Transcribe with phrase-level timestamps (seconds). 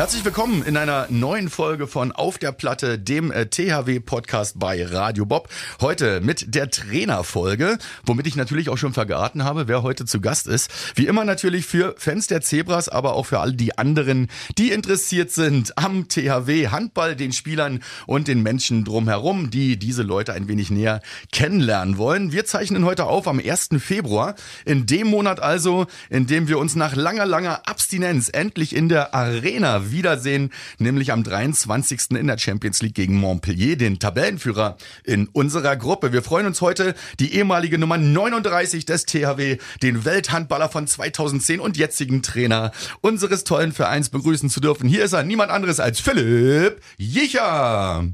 [0.00, 5.26] Herzlich willkommen in einer neuen Folge von Auf der Platte, dem äh, THW-Podcast bei Radio
[5.26, 5.50] Bob.
[5.78, 7.76] Heute mit der Trainerfolge,
[8.06, 10.70] womit ich natürlich auch schon verraten habe, wer heute zu Gast ist.
[10.94, 15.32] Wie immer natürlich für Fans der Zebras, aber auch für all die anderen, die interessiert
[15.32, 20.70] sind am THW Handball, den Spielern und den Menschen drumherum, die diese Leute ein wenig
[20.70, 22.32] näher kennenlernen wollen.
[22.32, 23.68] Wir zeichnen heute auf am 1.
[23.76, 28.88] Februar, in dem Monat also, in dem wir uns nach langer, langer Abstinenz endlich in
[28.88, 32.12] der Arena wiedersehen, nämlich am 23.
[32.12, 36.12] in der Champions League gegen Montpellier, den Tabellenführer in unserer Gruppe.
[36.12, 41.76] Wir freuen uns heute, die ehemalige Nummer 39 des THW, den Welthandballer von 2010 und
[41.76, 44.88] jetzigen Trainer unseres tollen Vereins begrüßen zu dürfen.
[44.88, 48.04] Hier ist er, niemand anderes als Philipp Jicher.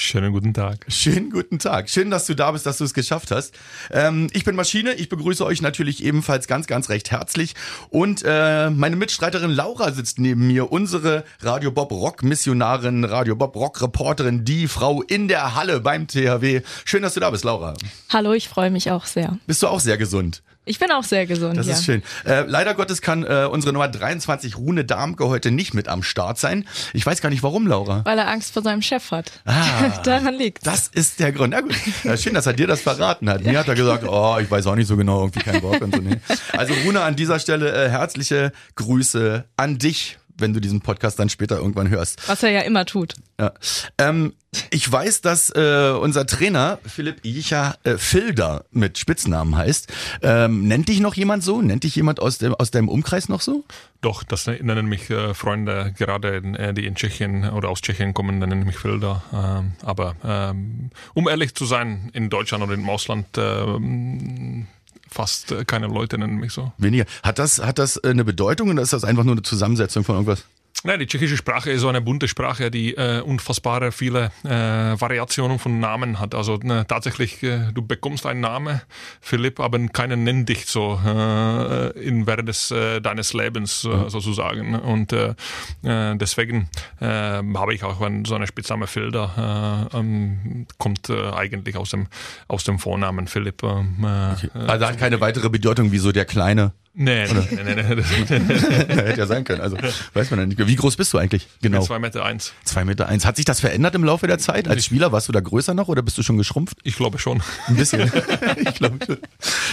[0.00, 0.86] Schönen guten Tag.
[0.86, 1.90] Schönen guten Tag.
[1.90, 3.52] Schön, dass du da bist, dass du es geschafft hast.
[3.90, 4.94] Ähm, ich bin Maschine.
[4.94, 7.56] Ich begrüße euch natürlich ebenfalls ganz, ganz recht herzlich.
[7.90, 10.70] Und äh, meine Mitstreiterin Laura sitzt neben mir.
[10.70, 16.06] Unsere Radio Bob Rock Missionarin, Radio Bob Rock Reporterin, die Frau in der Halle beim
[16.06, 16.60] THW.
[16.84, 17.74] Schön, dass du da bist, Laura.
[18.08, 19.36] Hallo, ich freue mich auch sehr.
[19.48, 20.44] Bist du auch sehr gesund?
[20.68, 21.56] Ich bin auch sehr gesund.
[21.56, 21.72] Das ja.
[21.72, 22.02] ist schön.
[22.24, 26.38] Äh, leider Gottes kann äh, unsere Nummer 23 Rune Darmke heute nicht mit am Start
[26.38, 26.66] sein.
[26.92, 28.04] Ich weiß gar nicht warum, Laura.
[28.04, 29.32] Weil er Angst vor seinem Chef hat.
[29.46, 31.52] Ah, Daran liegt Das ist der Grund.
[31.52, 31.74] Na gut.
[32.04, 33.42] Ja, schön, dass er dir das verraten hat.
[33.44, 35.94] Mir hat er gesagt, oh, ich weiß auch nicht so genau, irgendwie kein Bock und
[35.94, 36.00] so.
[36.02, 36.20] Nee.
[36.52, 41.28] Also Rune, an dieser Stelle äh, herzliche Grüße an dich wenn du diesen Podcast dann
[41.28, 42.28] später irgendwann hörst.
[42.28, 43.14] Was er ja immer tut.
[43.40, 43.52] Ja.
[43.98, 44.32] Ähm,
[44.70, 49.92] ich weiß, dass äh, unser Trainer Philipp Jicha äh, Filder mit Spitznamen heißt.
[50.22, 51.60] Ähm, nennt dich noch jemand so?
[51.60, 53.64] Nennt dich jemand aus, dem, aus deinem Umkreis noch so?
[54.00, 58.38] Doch, das nennen mich äh, Freunde, gerade äh, die in Tschechien oder aus Tschechien kommen,
[58.38, 59.22] nennen mich Filder.
[59.32, 64.66] Ähm, aber ähm, um ehrlich zu sein, in Deutschland oder im Ausland ähm,
[65.10, 66.72] fast äh, keine Leute nennen mich so.
[66.78, 67.04] Weniger.
[67.22, 70.16] Hat das, hat das äh, eine Bedeutung oder ist das einfach nur eine Zusammensetzung von
[70.16, 70.44] irgendwas?
[70.84, 75.58] Ja, die tschechische Sprache ist so eine bunte Sprache, die äh, unfassbare viele äh, Variationen
[75.58, 76.36] von Namen hat.
[76.36, 78.80] Also ne, tatsächlich, äh, du bekommst einen Namen,
[79.20, 84.76] Philipp, aber keinen nennt dich so äh, in während des, äh, deines Lebens äh, sozusagen.
[84.76, 85.34] Und äh,
[85.82, 86.68] äh, deswegen
[87.00, 91.90] äh, habe ich auch einen, so eine Spitzname Filder, äh, ähm, kommt äh, eigentlich aus
[91.90, 92.06] dem,
[92.46, 93.64] aus dem Vornamen Philipp.
[93.64, 94.50] Ähm, äh, okay.
[94.68, 96.72] Also hat keine weitere Bedeutung wie so der Kleine.
[97.00, 98.54] Nee, nee, nee, nee, nee.
[98.96, 99.60] Hätte ja sein können.
[99.60, 99.76] Also
[100.14, 100.66] weiß man ja nicht.
[100.66, 101.46] Wie groß bist du eigentlich?
[101.62, 101.80] Genau.
[101.80, 102.54] Zwei Meter eins.
[102.64, 103.24] Zwei Meter eins.
[103.24, 104.66] Hat sich das verändert im Laufe der Zeit?
[104.66, 106.76] Als Spieler warst du da größer noch oder bist du schon geschrumpft?
[106.82, 107.40] Ich glaube schon.
[107.68, 108.10] Ein bisschen.
[108.56, 109.18] ich glaube schon.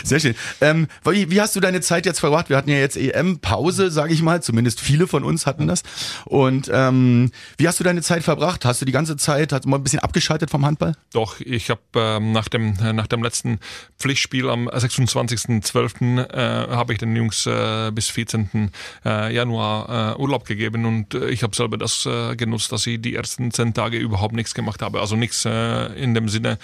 [0.04, 0.36] Sehr schön.
[0.62, 2.50] Ähm, wie, wie hast du deine Zeit jetzt verbracht?
[2.50, 4.44] Wir hatten ja jetzt EM-Pause, sage ich mal.
[4.44, 5.82] Zumindest viele von uns hatten das.
[6.26, 8.66] Und ähm, wie hast du deine Zeit verbracht?
[8.66, 10.94] Hast du die ganze Zeit hast du mal ein bisschen abgeschaltet vom Handball?
[11.12, 13.60] Doch, ich habe ähm, nach dem nach dem letzten
[13.98, 16.30] Pflichtspiel am 26.12.
[16.32, 18.72] Äh, habe ich den Jungs äh, bis 14.
[19.06, 23.02] Äh, Januar äh, Urlaub gegeben und äh, ich habe selber das äh, genutzt, dass ich
[23.02, 25.00] die ersten zehn Tage überhaupt nichts gemacht habe.
[25.00, 26.58] Also nichts äh, in dem Sinne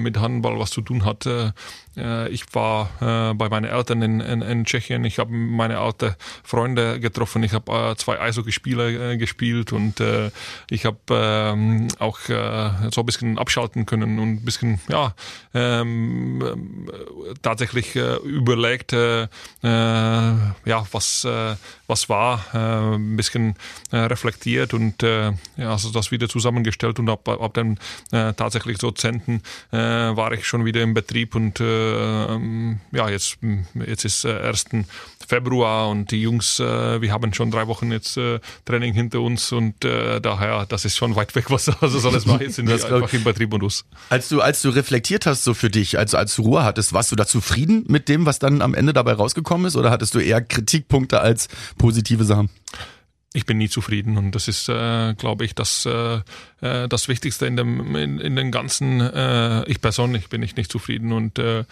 [0.00, 1.26] mit Handball was zu tun hat.
[2.00, 5.04] Äh, ich war äh, bei meinen Eltern in, in, in Tschechien.
[5.04, 7.42] Ich habe meine alten Freunde getroffen.
[7.42, 10.02] Ich habe äh, zwei Eishockeyspiele gespielt und
[10.70, 15.14] ich habe ähm, auch so ein bisschen abschalten können und ein bisschen ja
[15.54, 16.88] ähm,
[17.42, 19.28] tatsächlich überlegt, ja
[19.62, 21.26] was
[21.86, 23.54] was war, ein bisschen
[23.92, 27.76] reflektiert und ja, also das wieder zusammengestellt und ab, ab dem
[28.10, 31.60] tatsächlich so Zenten äh, war ich schon wieder im Betrieb und
[32.92, 33.38] ja, jetzt,
[33.86, 34.66] jetzt ist äh, 1.
[35.26, 39.52] Februar und die Jungs, äh, wir haben schon drei Wochen jetzt äh, Training hinter uns
[39.52, 42.42] und äh, daher, das ist schon weit weg, was also alles war.
[42.42, 43.84] Jetzt sind wir einfach im Betriebmodus.
[44.08, 47.12] Als du, als du reflektiert hast so für dich, also als du Ruhe hattest, warst
[47.12, 50.18] du da zufrieden mit dem, was dann am Ende dabei rausgekommen ist oder hattest du
[50.18, 52.50] eher Kritikpunkte als positive Sachen?
[53.32, 56.20] Ich bin nie zufrieden und das ist, äh, glaube ich, das, äh,
[56.60, 59.00] das Wichtigste in dem in, in den ganzen.
[59.00, 61.64] Äh, ich persönlich bin ich nicht zufrieden und äh,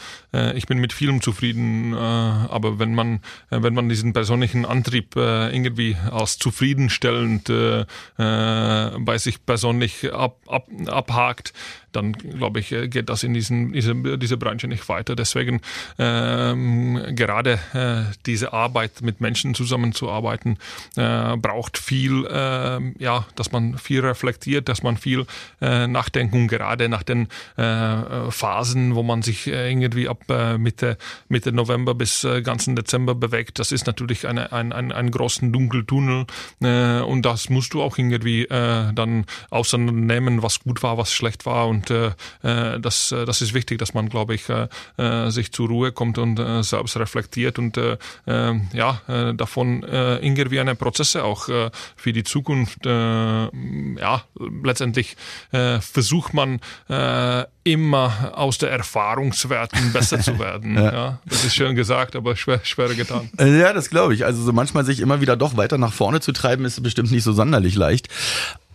[0.54, 3.20] ich bin mit vielem zufrieden, äh, aber wenn man
[3.50, 7.84] wenn man diesen persönlichen Antrieb äh, irgendwie als zufriedenstellend äh,
[8.16, 11.52] bei sich persönlich ab, ab, abhakt,
[11.92, 15.16] dann glaube ich, geht das in diesen, diese, diese Branche nicht weiter.
[15.16, 15.60] Deswegen
[15.98, 20.58] ähm, gerade äh, diese Arbeit mit Menschen zusammenzuarbeiten,
[20.96, 25.26] äh, braucht viel, äh, ja, dass man viel reflektiert, dass dass man viel
[25.60, 30.56] äh, nachdenkt und gerade nach den äh, Phasen, wo man sich äh, irgendwie ab äh,
[30.56, 30.96] Mitte,
[31.28, 35.52] Mitte November bis äh, ganzen Dezember bewegt, das ist natürlich eine, ein, ein, ein großen
[35.52, 36.26] Dunkeltunnel
[36.62, 41.44] äh, und das musst du auch irgendwie äh, dann auseinandernehmen, was gut war, was schlecht
[41.44, 41.66] war.
[41.66, 45.68] Und äh, äh das, äh, das ist wichtig, dass man, glaube ich, äh, sich zur
[45.68, 47.96] Ruhe kommt und äh, selbst reflektiert und äh,
[48.26, 54.22] ja, äh, davon äh, irgendwie eine Prozesse auch äh, für die Zukunft, äh, ja,
[54.68, 55.16] letztendlich
[55.50, 60.74] äh, versucht man äh, immer aus der Erfahrungswerten besser zu werden.
[60.76, 60.92] ja.
[60.92, 61.18] ja.
[61.26, 63.30] das ist schön gesagt, aber schwer, schwer getan.
[63.38, 64.24] Ja, das glaube ich.
[64.24, 67.24] Also so manchmal sich immer wieder doch weiter nach vorne zu treiben, ist bestimmt nicht
[67.24, 68.08] so sonderlich leicht.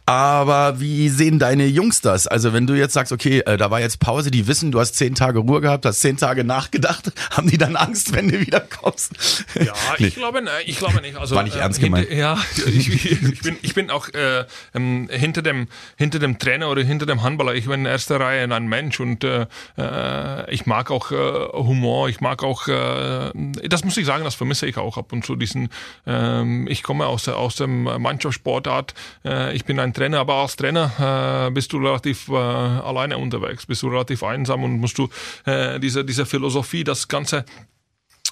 [0.05, 2.27] Aber wie sehen deine Jungs das?
[2.27, 4.95] Also wenn du jetzt sagst, okay, äh, da war jetzt Pause, die wissen, du hast
[4.95, 9.13] zehn Tage Ruhe gehabt, hast zehn Tage nachgedacht, haben die dann Angst, wenn du wiederkommst?
[9.55, 10.07] Ja, nee.
[10.07, 11.15] ich glaube, ich glaube nicht.
[11.15, 12.11] Also, war nicht ernst äh, gemeint.
[12.11, 16.83] ja, ich, ich, bin, ich bin auch äh, ähm, hinter dem hinter dem Trainer oder
[16.83, 17.55] hinter dem Handballer.
[17.55, 19.45] Ich bin in erster Reihe ein Mensch und äh,
[19.77, 21.15] äh ich mag auch äh,
[21.53, 22.09] Humor.
[22.09, 23.31] Ich mag auch, äh,
[23.69, 25.38] das muss ich sagen, das vermisse ich auch ab und zu.
[25.38, 25.69] Diesen,
[26.05, 28.94] äh, ich komme aus der aus dem Mannschaftssportart.
[29.23, 33.66] Äh, ich bin ein Trainer, aber als Trainer äh, bist du relativ äh, alleine unterwegs,
[33.66, 35.10] bist du relativ einsam und musst du
[35.45, 37.45] äh, diese, diese Philosophie, das Ganze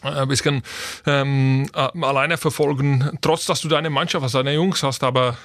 [0.02, 0.64] ein bisschen
[1.06, 5.38] ähm, alleine verfolgen, trotz dass du deine Mannschaft hast, deine Jungs hast, aber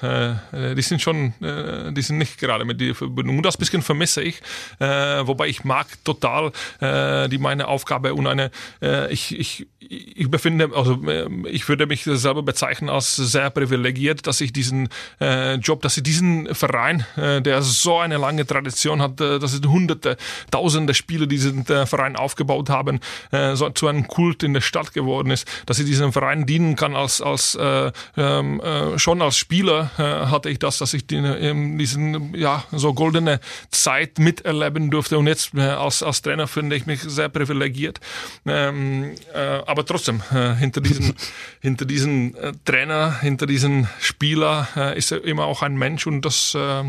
[0.53, 3.37] äh, die sind schon, äh, die sind nicht gerade mit dir verbunden.
[3.37, 4.41] Und das bisschen vermisse ich,
[4.79, 4.87] äh,
[5.27, 8.51] wobei ich mag total äh, die meine Aufgabe und eine,
[8.81, 14.27] äh, ich, ich, ich befinde, also äh, ich würde mich selber bezeichnen als sehr privilegiert,
[14.27, 14.89] dass ich diesen
[15.21, 19.53] äh, Job, dass ich diesen Verein, äh, der so eine lange Tradition hat, äh, dass
[19.53, 20.17] es hunderte,
[20.51, 23.01] tausende Spiele diesen äh, Verein aufgebaut haben,
[23.33, 26.77] äh, so zu einem Kult in der Stadt geworden ist, dass ich diesem Verein dienen
[26.77, 31.07] kann als, als äh, ähm, äh, schon als Spieler äh, hatte ich das, dass ich
[31.07, 33.41] die, ähm, diesen ja so goldene
[33.71, 38.01] Zeit miterleben durfte und jetzt äh, als, als Trainer finde ich mich sehr privilegiert.
[38.47, 41.15] Ähm, äh, aber trotzdem äh, hinter diesen
[41.61, 46.55] hinter diesen äh, Trainer, hinter diesen Spieler äh, ist immer auch ein Mensch und das
[46.55, 46.85] äh,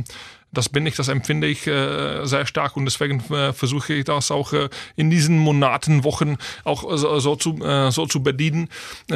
[0.51, 4.31] das bin ich, das empfinde ich äh, sehr stark und deswegen äh, versuche ich das
[4.31, 8.69] auch äh, in diesen Monaten, Wochen auch so, so zu, äh, so zu bedienen.
[9.11, 9.15] Äh,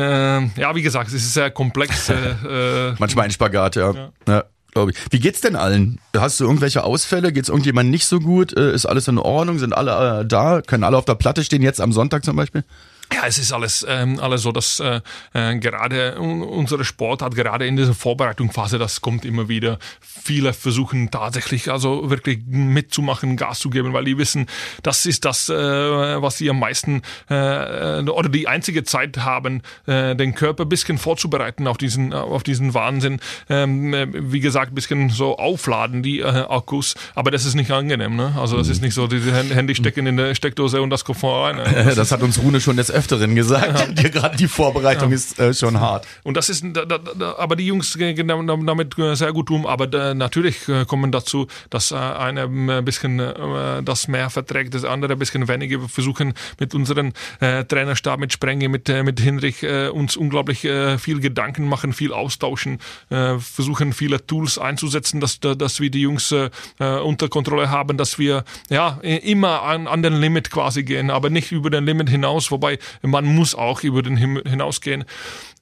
[0.60, 2.10] ja, wie gesagt, es ist sehr komplex.
[2.10, 3.94] Äh, Manchmal ein Spagat, ja.
[3.94, 4.12] ja.
[4.28, 4.98] ja glaube ich.
[5.10, 6.00] Wie geht's denn allen?
[6.16, 7.32] Hast du irgendwelche Ausfälle?
[7.34, 8.54] Geht's irgendjemand nicht so gut?
[8.54, 9.60] Ist alles in Ordnung?
[9.60, 10.62] Sind alle da?
[10.62, 12.64] Können alle auf der Platte stehen jetzt am Sonntag zum Beispiel?
[13.14, 15.02] Ja, es ist alles, ähm, alles so, dass äh,
[15.34, 19.80] äh gerade unsere Sportart, gerade in dieser Vorbereitungsphase, das kommt immer wieder.
[20.00, 24.48] Viele versuchen tatsächlich also wirklich mitzumachen, Gas zu geben, weil die wissen,
[24.84, 30.16] das ist das, äh, was sie am meisten äh, oder die einzige Zeit haben, äh,
[30.16, 33.20] den Körper ein bisschen vorzubereiten auf diesen, auf diesen Wahnsinn.
[33.50, 38.16] Ähm, wie gesagt, ein bisschen so aufladen, die äh, Akkus, aber das ist nicht angenehm.
[38.16, 38.34] Ne?
[38.38, 41.58] Also das ist nicht so, diese Handy stecken in der Steckdose und das kommt voran.
[41.58, 41.64] Ne?
[41.74, 44.00] Das, das hat uns Rune schon des Öfteren gesagt.
[44.00, 44.10] Ja.
[44.10, 45.16] Gerade die Vorbereitung ja.
[45.16, 46.08] ist äh, schon hart.
[46.24, 49.66] Und das ist, da, da, aber die Jungs gehen damit sehr gut um.
[49.66, 50.58] Aber da, natürlich
[50.88, 55.48] kommen dazu, dass äh, eine ein bisschen äh, das mehr verträgt, das andere ein bisschen
[55.48, 55.82] weniger.
[55.82, 61.68] Wir versuchen mit unserem äh, Trainerstab, mit Sprenge, mit, mit Hinrich uns unglaublich viel Gedanken
[61.68, 66.34] machen, viel austauschen, versuchen viele Tools einzusetzen, dass, dass wir die Jungs
[66.80, 71.52] unter Kontrolle haben, dass wir ja immer an, an den Limit quasi gehen, aber nicht
[71.52, 75.06] über den Limit hinaus, wobei man muss auch über den Himmel hinausgehen.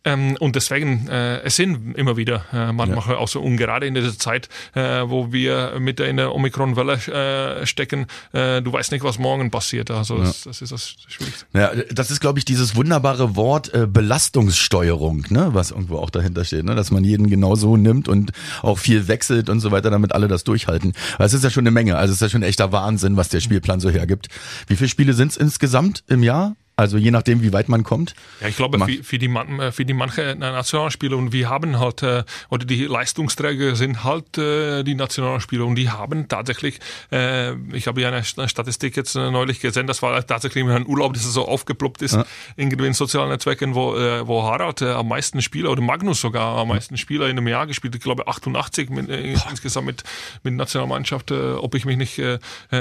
[0.05, 3.17] Ähm, und deswegen, äh, es sind immer wieder äh, manchmal ja.
[3.17, 7.65] auch so, und gerade in dieser Zeit, äh, wo wir mit in der Omikron-Welle äh,
[7.65, 9.91] stecken, äh, du weißt nicht, was morgen passiert.
[9.91, 10.23] Also ja.
[10.23, 11.45] das, das, ist das Schwierigste.
[11.53, 16.45] Ja, das ist, glaube ich, dieses wunderbare Wort äh, Belastungssteuerung, ne, was irgendwo auch dahinter
[16.45, 18.31] steht, ne, dass man jeden genau so nimmt und
[18.61, 20.93] auch viel wechselt und so weiter, damit alle das durchhalten.
[21.17, 21.97] Das ist ja schon eine Menge.
[21.97, 24.29] Also es ist ja schon echter Wahnsinn, was der Spielplan so hergibt.
[24.67, 26.55] Wie viele Spiele sind es insgesamt im Jahr?
[26.79, 28.15] Also je nachdem, wie weit man kommt.
[28.39, 32.03] Ja, ich glaube, für, für, die, äh, für die manche Nationalspieler und wir haben halt,
[32.03, 36.79] äh, oder die Leistungsträger sind halt äh, die Nationalspieler und die haben tatsächlich,
[37.11, 41.47] ich habe ja eine Statistik jetzt neulich gesehen, das war tatsächlich ein Urlaub, das so
[41.47, 42.25] aufgeploppt ist, ja.
[42.55, 46.97] in den sozialen Netzwerken, wo, wo Harald am meisten Spieler oder Magnus sogar am meisten
[46.97, 50.03] Spieler in einem Jahr gespielt, ich glaube 88 mit, insgesamt mit,
[50.43, 52.21] mit Nationalmannschaft, ob ich mich nicht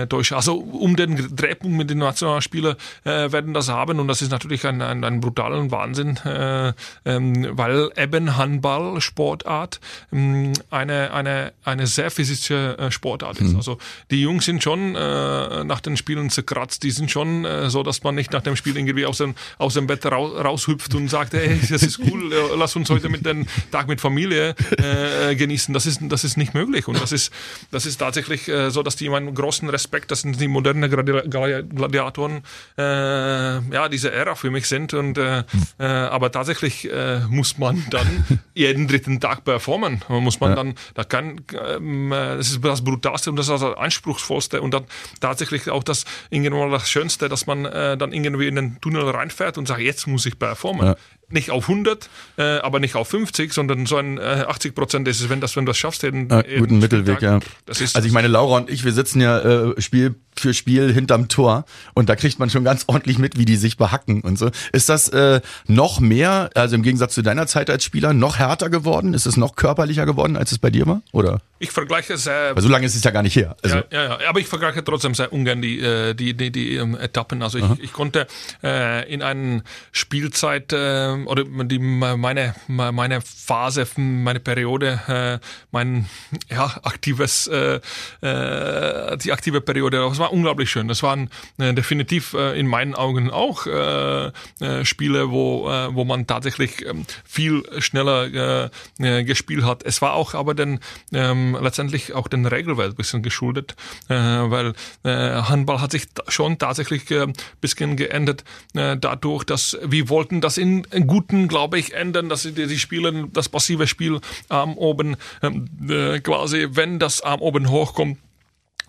[0.09, 0.37] täusche.
[0.37, 4.67] Also um den Drehpunkt mit den Nationalspielern werden das haben haben und das ist natürlich
[4.67, 6.73] ein, ein, ein brutaler Wahnsinn, äh,
[7.05, 9.81] ähm, weil eben Handball Sportart
[10.13, 13.51] ähm, eine eine eine sehr physische äh, Sportart ist.
[13.51, 13.57] Mhm.
[13.57, 13.79] Also
[14.11, 18.03] die Jungs sind schon äh, nach den Spielen zerkratzt, die sind schon äh, so, dass
[18.03, 21.33] man nicht nach dem Spiel irgendwie aus dem aus dem Bett raus, raushüpft und sagt,
[21.35, 25.73] hey, das ist cool, lass uns heute mit den Tag mit Familie äh, genießen.
[25.75, 27.33] Das ist das ist nicht möglich und das ist
[27.71, 32.43] das ist tatsächlich äh, so, dass die meinen großen Respekt, das sind die modernen Gladiatoren,
[32.77, 35.45] äh, ja diese Ära für mich sind und äh,
[35.79, 40.03] äh, aber tatsächlich äh, muss man dann jeden dritten Tag performen.
[40.09, 40.57] Man muss man ja.
[40.57, 44.85] dann, da kann, ähm, das ist das brutalste und das ist das anspruchsvollste und dann
[45.21, 49.59] tatsächlich auch das irgendwann das Schönste, dass man äh, dann irgendwie in den Tunnel reinfährt
[49.59, 50.87] und sagt, jetzt muss ich performen.
[50.89, 50.97] Ja
[51.31, 55.21] nicht auf 100, äh, aber nicht auf 50, sondern so ein äh, 80 Prozent ist
[55.21, 57.41] es, wenn das, wenn du das schaffst, den ja, guten Mittelweg, ja.
[57.67, 60.93] Das ist also ich meine, Laura und ich, wir sitzen ja äh, Spiel für Spiel
[60.93, 64.39] hinterm Tor und da kriegt man schon ganz ordentlich mit, wie die sich behacken und
[64.39, 64.51] so.
[64.73, 68.71] Ist das äh, noch mehr, also im Gegensatz zu deiner Zeit als Spieler, noch härter
[68.71, 69.15] geworden?
[69.15, 71.03] Ist es noch körperlicher geworden, als es bei dir war?
[71.13, 71.41] Oder?
[71.61, 72.55] Ich vergleiche sehr.
[72.55, 73.57] Weil so lange ist es ja gar nicht her.
[73.63, 73.77] Also.
[73.77, 76.97] Ja, ja, ja, aber ich vergleiche trotzdem sehr ungern die, äh, die, die, die, ähm,
[76.97, 77.43] Etappen.
[77.43, 78.27] Also ich, ich konnte
[78.63, 79.63] äh, in einer
[79.93, 86.07] Spielzeit äh, oder die, meine, meine Phase, meine Periode, äh, mein
[86.51, 87.81] ja, aktives, äh,
[88.21, 90.89] äh, die aktive Periode, das war unglaublich schön.
[90.89, 94.27] Das waren äh, definitiv äh, in meinen Augen auch äh,
[94.61, 99.83] äh, Spiele, wo, äh, wo man tatsächlich äh, viel schneller äh, gespielt hat.
[99.85, 100.81] Es war auch aber dann
[101.13, 103.77] ähm, letztendlich auch den Regelwelt bisschen geschuldet,
[104.09, 104.75] äh, weil
[105.05, 110.41] äh, Handball hat sich schon tatsächlich ein äh, bisschen geändert äh, dadurch, dass wir wollten
[110.41, 114.77] das in, in guten, glaube ich, ändern, dass die, die Spiele, das passive Spiel Arm
[114.77, 118.19] oben ähm, äh, quasi, wenn das Arm oben hochkommt,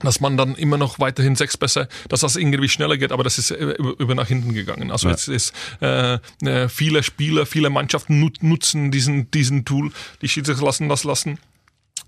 [0.01, 3.37] dass man dann immer noch weiterhin sechs besser, dass das irgendwie schneller geht, aber das
[3.37, 4.91] ist über, über nach hinten gegangen.
[4.91, 5.13] Also ja.
[5.13, 10.89] jetzt ist äh, äh viele Spieler, viele Mannschaften nutzen diesen diesen Tool, die Schiedsrichter lassen
[10.89, 11.39] das lassen.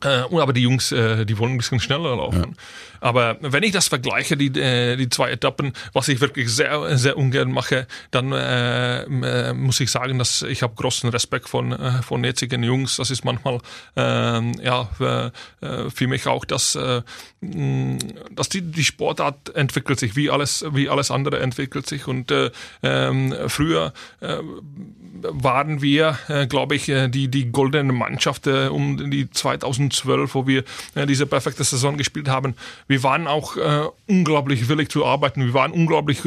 [0.04, 2.56] Äh, aber die Jungs, äh, die wollen ein bisschen schneller laufen.
[2.56, 2.64] Ja.
[3.02, 7.18] Aber wenn ich das vergleiche, die, äh, die zwei Etappen, was ich wirklich sehr, sehr
[7.18, 12.04] ungern mache, dann äh, äh, muss ich sagen, dass ich habe großen Respekt von, äh,
[12.04, 12.98] von jetzigen Jungs.
[12.98, 13.60] Das ist manchmal
[13.96, 20.66] äh, ja äh, für mich auch, dass, dass die, die Sportart entwickelt sich, wie alles,
[20.72, 22.08] wie alles andere entwickelt sich.
[22.08, 23.94] Und äh, äh, früher
[25.14, 30.48] waren wir, äh, glaube ich, äh, die, die goldene Mannschaft äh, um die 2012, wo
[30.48, 30.64] wir
[31.08, 32.56] diese perfekte Saison gespielt haben
[32.88, 33.56] wir waren auch
[34.08, 35.46] unglaublich willig zu arbeiten.
[35.46, 36.20] Wir waren unglaublich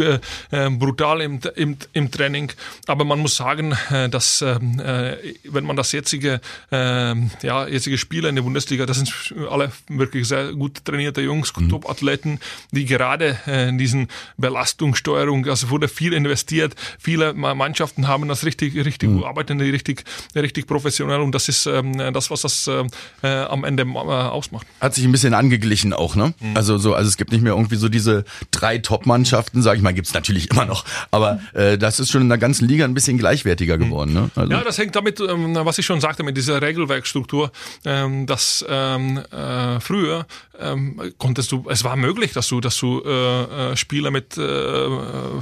[0.51, 2.53] brutal im, im, im Training.
[2.87, 3.75] Aber man muss sagen,
[4.11, 8.99] dass ähm, äh, wenn man das jetzige, äh, ja, jetzige Spieler in der Bundesliga, das
[8.99, 11.69] sind alle wirklich sehr gut trainierte Jungs, mhm.
[11.69, 16.75] Top-Athleten, die gerade in diesen Belastungssteuerung, also wurde viel investiert.
[16.99, 19.25] Viele Mannschaften haben das richtig, richtig mhm.
[19.25, 20.05] arbeiten, die richtig,
[20.35, 24.67] richtig professionell und das ist ähm, das, was das äh, am Ende äh, ausmacht.
[24.81, 26.35] Hat sich ein bisschen angeglichen auch, ne?
[26.41, 26.57] Mhm.
[26.57, 29.95] Also so, also es gibt nicht mehr irgendwie so diese drei Top-Mannschaften, sage ich mal,
[29.95, 30.85] gibt's natürlich immer noch.
[31.11, 34.13] Aber äh, das ist schon in der ganzen Liga ein bisschen gleichwertiger geworden.
[34.13, 34.31] Ne?
[34.35, 34.53] Also.
[34.53, 37.51] Ja, das hängt damit, ähm, was ich schon sagte, mit dieser Regelwerkstruktur,
[37.85, 40.27] ähm, dass ähm, äh, früher
[40.61, 45.41] ähm, konntest du, es war möglich, dass du, dass du äh, äh Spieler mit äh,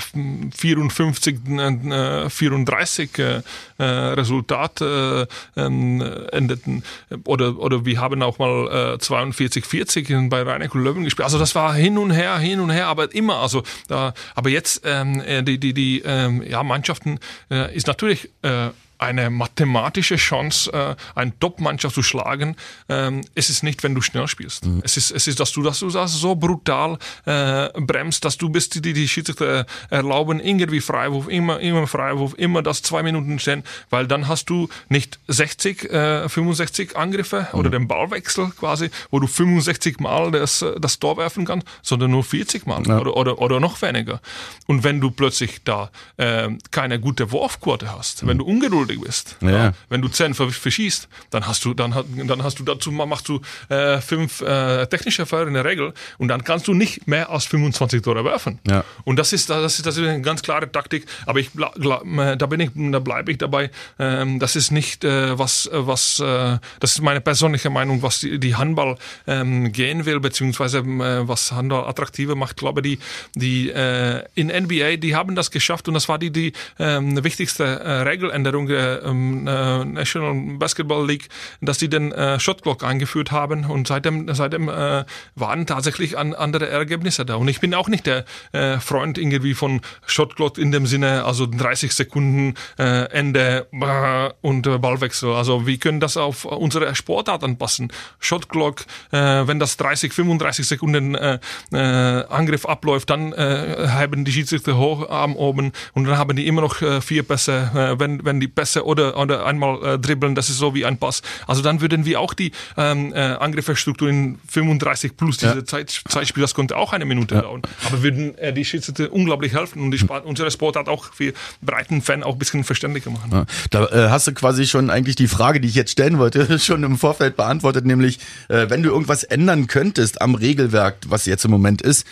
[0.56, 3.42] 54, äh, 34 äh,
[3.78, 5.26] äh, Resultat äh,
[5.56, 6.00] ähm,
[6.32, 6.84] endeten.
[7.24, 11.24] Oder, oder wir haben auch mal äh, 42, 40 bei Rhein Löwen gespielt.
[11.24, 13.36] Also das war hin und her, hin und her, aber immer.
[13.36, 17.18] Also da, aber jetzt ähm, äh, die die die ähm, ja Mannschaften
[17.50, 18.68] äh, ist natürlich äh,
[19.02, 22.56] eine mathematische Chance, äh, eine Top-Mannschaft zu schlagen.
[22.88, 24.64] Ähm, es ist nicht, wenn du schnell spielst.
[24.64, 24.80] Mhm.
[24.84, 28.48] Es ist, es ist, dass du, dass du das so brutal äh, bremst, dass du
[28.48, 33.64] bist, die die Schiedsrichter erlauben, irgendwie Freiwurf, immer, immer Freiwurf, immer das zwei Minuten stehen,
[33.90, 37.58] weil dann hast du nicht 60, äh, 65 Angriffe mhm.
[37.58, 42.22] oder den Ballwechsel quasi, wo du 65 Mal das, das Tor werfen kannst, sondern nur
[42.22, 43.00] 40 Mal ja.
[43.00, 44.20] oder, oder, oder noch weniger.
[44.66, 48.28] Und wenn du plötzlich da äh, keine gute Wurfquote hast, mhm.
[48.28, 49.36] wenn du ungeduldig schuldig bist.
[49.40, 49.50] Ja.
[49.50, 49.72] ja.
[49.88, 51.94] Wenn du zehn verschießt, dann hast du, dann,
[52.26, 56.28] dann hast du dazu machst du äh, fünf äh, technische Feuer in der Regel und
[56.28, 58.58] dann kannst du nicht mehr als 25 Tore werfen.
[58.66, 58.84] Ja.
[59.04, 61.06] Und das ist, das ist, das ist eine ganz klare Taktik.
[61.26, 63.70] Aber ich, äh, da bin ich, da bleibe ich dabei.
[63.98, 68.38] Ähm, das ist nicht äh, was, was, äh, das ist meine persönliche Meinung, was die,
[68.38, 68.96] die Handball
[69.26, 72.52] ähm, gehen will, beziehungsweise äh, was Handball attraktiver macht.
[72.52, 72.98] Ich glaube, die,
[73.34, 77.64] die äh, in NBA, die haben das geschafft und das war die, die ähm, wichtigste
[77.64, 81.28] äh, Regeländerung der ähm, äh, National Basketball League,
[81.60, 86.34] dass die den äh, Shot Clock eingeführt haben und seitdem, seitdem äh, waren tatsächlich an,
[86.34, 87.36] andere Ergebnisse da.
[87.36, 91.24] Und ich bin auch nicht der äh, Freund irgendwie von Shot Clock in dem Sinne,
[91.24, 95.32] also 30 Sekunden äh, Ende äh, und äh, Ballwechsel.
[95.32, 97.92] Also wir können das auf unsere Sportart anpassen.
[98.18, 101.38] Shot Clock, äh, wenn das 30, 35 Sekunden äh,
[101.72, 106.62] äh, Angriff abläuft, dann äh, haben die Schiedsrichter Hocharm oben und dann haben die immer
[106.62, 110.48] noch äh, vier Pässe, äh, wenn, wenn die Pässe oder, oder einmal äh, dribbeln, das
[110.48, 111.22] ist so wie ein Pass.
[111.46, 115.64] Also dann würden wir auch die ähm, äh, Angriffsstruktur in 35 plus diese ja.
[115.64, 117.42] Zeit, Zeitspiel, das konnte auch eine Minute ja.
[117.42, 117.62] dauern.
[117.86, 122.02] Aber würden äh, die Schiedsrichter unglaublich helfen und die Sport, unsere Sportart auch für breiten
[122.02, 123.30] Fan auch ein bisschen verständlicher machen.
[123.32, 123.46] Ja.
[123.70, 126.82] Da äh, hast du quasi schon eigentlich die Frage, die ich jetzt stellen wollte, schon
[126.82, 131.50] im Vorfeld beantwortet, nämlich äh, wenn du irgendwas ändern könntest am Regelwerk, was jetzt im
[131.50, 132.06] Moment ist,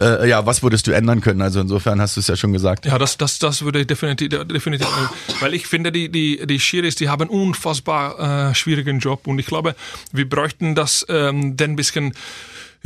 [0.00, 1.42] äh, ja, was würdest du ändern können?
[1.42, 2.86] Also insofern hast du es ja schon gesagt.
[2.86, 4.86] Ja, das, das, das würde ich definitiv, definitiv,
[5.40, 9.26] weil ich finde, die, die, die Schiris, die haben unfassbar äh, schwierigen Job.
[9.26, 9.74] Und ich glaube,
[10.12, 12.14] wir bräuchten das ähm, ein bisschen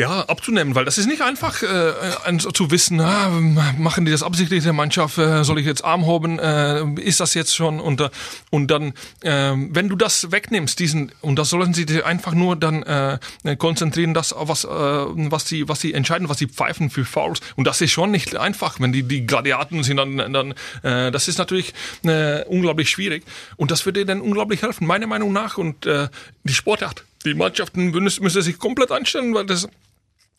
[0.01, 3.29] ja, abzunehmen, weil das ist nicht einfach äh, zu wissen, ah,
[3.77, 7.35] machen die das absichtlich der Mannschaft, äh, soll ich jetzt Arm hoben, äh, ist das
[7.35, 7.81] jetzt schon?
[7.81, 8.03] Und,
[8.49, 12.83] und dann, äh, wenn du das wegnimmst, diesen, und das sollen sie einfach nur dann
[12.83, 13.19] äh,
[13.59, 17.41] konzentrieren, das, was, äh, was sie, was sie entscheiden, was sie pfeifen für Fouls.
[17.57, 21.29] Und das ist schon nicht einfach, wenn die, die Gladiaten sind, dann, dann äh, das
[21.29, 23.25] ist natürlich äh, unglaublich schwierig.
[23.57, 25.59] Und das würde dann unglaublich helfen, meiner Meinung nach.
[25.59, 26.09] Und äh,
[26.45, 29.69] die Sportart die Mannschaften müssen sich komplett anstellen, weil das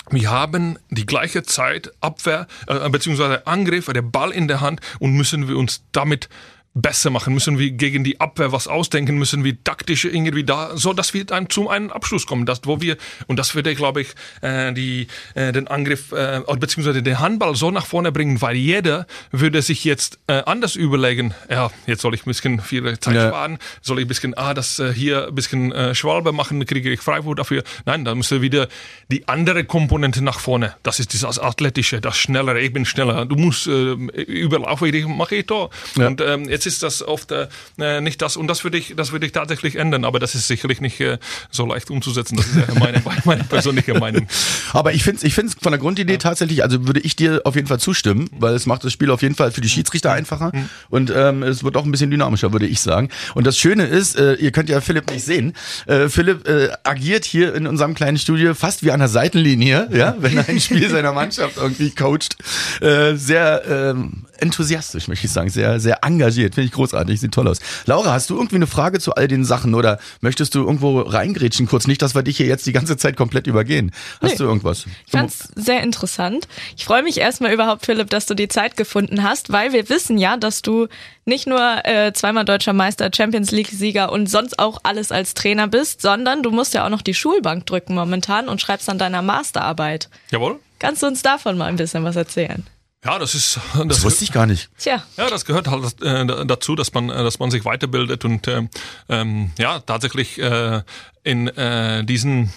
[0.10, 5.14] wir haben die gleiche Zeit Abwehr äh, beziehungsweise Angriff, der Ball in der Hand und
[5.14, 6.30] müssen wir uns damit
[6.74, 10.94] besser machen, müssen wir gegen die Abwehr was ausdenken, müssen wir taktisch irgendwie da, so
[10.94, 12.96] dass wir dann zum einen Abschluss kommen, das wo wir
[13.28, 14.10] und das würde, glaube ich,
[14.42, 19.06] äh, die äh, den Angriff äh, beziehungsweise den Handball so nach vorne bringen, weil jeder
[19.32, 23.28] würde sich jetzt äh, anders überlegen, ja, jetzt soll ich ein bisschen viel Zeit ja.
[23.28, 26.90] sparen, soll ich ein bisschen, ah, das äh, hier ein bisschen äh, Schwalbe machen, kriege
[26.90, 27.64] ich Freiwurf dafür.
[27.86, 28.68] Nein, da müsste wieder
[29.10, 30.76] die andere Komponente nach vorne.
[30.84, 35.36] Das ist das Athletische, das Schnellere, ich bin schneller, du musst äh, überlaufen, ich mache
[35.36, 35.70] ich da.
[35.98, 36.08] Ja.
[36.08, 39.26] Und ähm, jetzt ist das oft äh, nicht das und das würde ich, das würde
[39.26, 41.18] ich tatsächlich ändern, aber das ist sicherlich nicht äh,
[41.50, 42.38] so leicht umzusetzen.
[42.38, 44.28] Das ist ja meine, meine persönliche Meinung.
[44.74, 46.20] Aber ich finde es ich find's von der Grundidee ja.
[46.20, 49.22] tatsächlich, also würde ich dir auf jeden Fall zustimmen, weil es macht das Spiel auf
[49.22, 50.70] jeden Fall für die Schiedsrichter einfacher mhm.
[50.90, 53.10] und ähm, es wird auch ein bisschen dynamischer, würde ich sagen.
[53.36, 55.54] Und das Schöne ist, äh, ihr könnt ja Philipp nicht sehen,
[55.88, 60.16] äh, Philipp äh, agiert hier in unserem kleinen Studio fast wie an der Seitenlinie, ja,
[60.20, 62.38] wenn er ein Spiel seiner Mannschaft irgendwie coacht.
[62.82, 66.56] Äh, sehr ähm, enthusiastisch, möchte ich sagen, sehr, sehr engagiert.
[66.56, 67.60] Finde ich großartig, sieht toll aus.
[67.86, 71.68] Laura, hast du irgendwie eine Frage zu all den Sachen oder möchtest du irgendwo reingrätschen
[71.68, 71.88] kurz?
[71.88, 73.92] Nicht, dass wir dich hier jetzt die ganze Zeit komplett übergehen.
[74.22, 74.38] Hast nee.
[74.38, 74.86] du irgendwas?
[75.06, 76.48] Ich fand's sehr interessant.
[76.76, 80.18] Ich freue mich erstmal überhaupt, Philipp, dass du die Zeit gefunden hast, weil wir wissen
[80.18, 80.88] ja, dass du
[81.26, 86.02] nicht nur äh, zweimal deutscher Meister, Champions League-Sieger und sonst auch alles als Trainer bist,
[86.02, 90.10] sondern du musst ja auch noch die Schulbank drücken momentan und schreibst an deiner Masterarbeit.
[90.32, 90.60] Jawohl.
[90.80, 92.66] Kannst du uns davon mal ein bisschen was erzählen?
[93.04, 93.60] Ja, das ist.
[93.74, 94.70] Das, das wusste ich gar nicht.
[94.78, 95.04] Tja.
[95.18, 98.68] Ja, das gehört halt äh, dazu, dass man, äh, dass man sich weiterbildet und äh,
[99.10, 100.82] ähm, ja tatsächlich äh,
[101.24, 102.52] in äh, diesen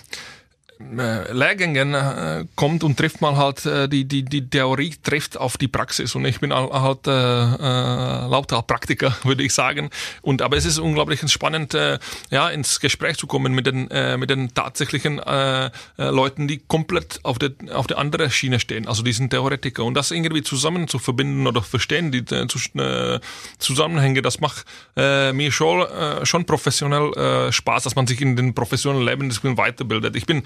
[0.79, 5.69] Lehrgängen äh, kommt und trifft man halt äh, die, die, die Theorie trifft auf die
[5.69, 9.91] Praxis und ich bin halt äh, äh, lauter Praktiker, würde ich sagen.
[10.23, 11.99] Und aber es ist unglaublich spannend, äh,
[12.31, 16.59] ja, ins Gespräch zu kommen mit den, äh, mit den tatsächlichen äh, äh, Leuten, die
[16.59, 19.85] komplett auf der, auf der anderen Schiene stehen, also diesen Theoretiker.
[19.85, 22.47] Und das irgendwie zusammen zu verbinden oder verstehen, die äh,
[22.79, 23.21] äh,
[23.59, 24.65] Zusammenhänge, das macht
[24.97, 29.57] äh, mir schon, äh, schon professionell äh, Spaß, dass man sich in den professionellen Leben
[29.57, 30.17] weiterbildet.
[30.17, 30.43] Ich bin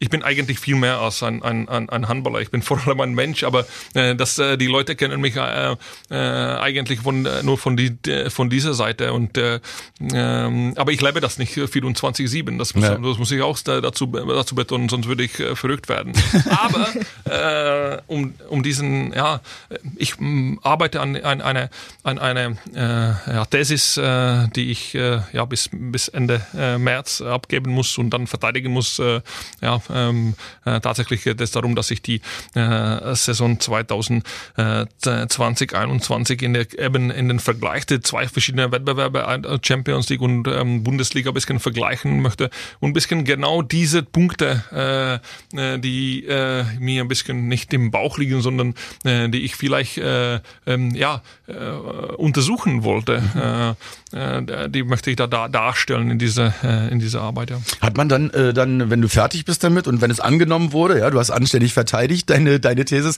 [0.00, 2.40] ich bin eigentlich viel mehr als ein, ein, ein Handballer.
[2.40, 5.76] Ich bin vor allem ein Mensch, aber äh, das, äh, die Leute kennen mich äh,
[6.10, 7.96] äh, eigentlich von, äh, nur von, die,
[8.30, 9.12] von dieser Seite.
[9.12, 9.56] Und, äh,
[10.00, 12.56] äh, aber ich lebe das nicht 24-7.
[12.58, 12.96] Das, muss, ja.
[12.96, 16.14] das muss ich auch dazu, dazu betonen, sonst würde ich äh, verrückt werden.
[16.48, 19.40] aber äh, um, um diesen, ja,
[19.96, 20.14] ich
[20.62, 21.68] arbeite an, an, eine,
[22.04, 27.20] an eine äh, ja, Thesis, äh, die ich äh, ja, bis, bis Ende äh, März
[27.20, 28.98] abgeben muss und dann verteidigen muss.
[28.98, 29.20] Äh,
[29.60, 32.20] ja, ähm, äh, tatsächlich geht es darum, dass ich die
[32.54, 40.08] äh, Saison 2020-21 in, der, eben in den Vergleich der zwei verschiedenen Wettbewerbe, äh, Champions
[40.08, 42.48] League und ähm, Bundesliga, ein bisschen vergleichen möchte
[42.80, 45.14] und ein bisschen genau diese Punkte, äh,
[45.74, 49.98] äh, die äh, mir ein bisschen nicht im Bauch liegen, sondern äh, die ich vielleicht
[49.98, 51.52] äh, ähm, ja, äh,
[52.16, 53.76] untersuchen wollte, mhm.
[54.18, 57.50] äh, die möchte ich da, da darstellen in dieser, äh, in dieser Arbeit.
[57.50, 57.60] Ja.
[57.80, 60.72] Hat man dann, äh, dann, wenn du fertig bist, bist damit und wenn es angenommen
[60.72, 63.16] wurde, ja, du hast anständig verteidigt deine deine Thesis,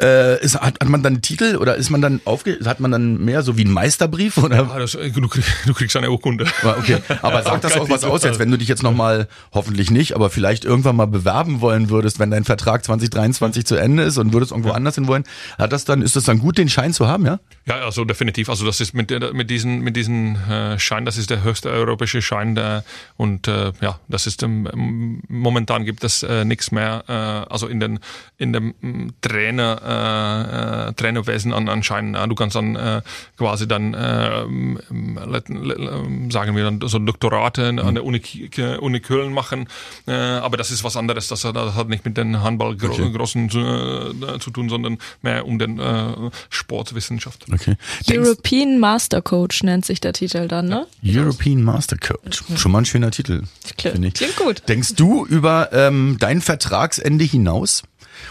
[0.00, 2.90] äh, ist, hat, hat man dann einen Titel oder ist man dann aufge, hat man
[2.90, 4.56] dann mehr so wie ein Meisterbrief oder?
[4.56, 6.46] Ja, das, du, krieg, du kriegst eine Urkunde.
[6.64, 10.16] Okay, aber sagt das auch was aus, jetzt wenn du dich jetzt nochmal, hoffentlich nicht,
[10.16, 14.32] aber vielleicht irgendwann mal bewerben wollen würdest, wenn dein Vertrag 2023 zu Ende ist und
[14.32, 15.22] würdest irgendwo anders hin wollen,
[15.58, 17.38] hat das dann, ist das dann gut, den Schein zu haben, ja?
[17.66, 18.50] Ja, also definitiv.
[18.50, 22.20] Also das ist mit, mit diesen, mit diesen äh, Schein, das ist der höchste europäische
[22.20, 22.82] Schein der,
[23.16, 27.80] und äh, ja, das ist ähm, momentan gibt es äh, nichts mehr, äh, also in
[27.80, 28.00] den
[28.38, 32.16] in dem mm, Trainer äh, äh, Trainerwesen an anscheinend.
[32.16, 33.02] Ja, du kannst dann äh,
[33.36, 34.44] quasi dann äh,
[36.30, 37.78] sagen wir dann so Doktorate mhm.
[37.80, 38.22] an der Uni,
[38.80, 39.68] Uni Köln machen,
[40.06, 41.28] äh, aber das ist was anderes.
[41.28, 43.10] Das, das hat nicht mit den Handball okay.
[43.12, 47.46] großen zu, äh, zu tun, sondern mehr um den äh, Sportwissenschaft.
[47.52, 47.76] Okay.
[48.08, 50.86] European Master Coach nennt sich der Titel dann, ne?
[51.04, 52.44] European Master Coach.
[52.56, 53.42] Schon mal ein schöner Titel.
[53.76, 54.62] Klingt, klingt gut.
[54.68, 57.82] Denkst du über ähm, dein Vertragsende hinaus?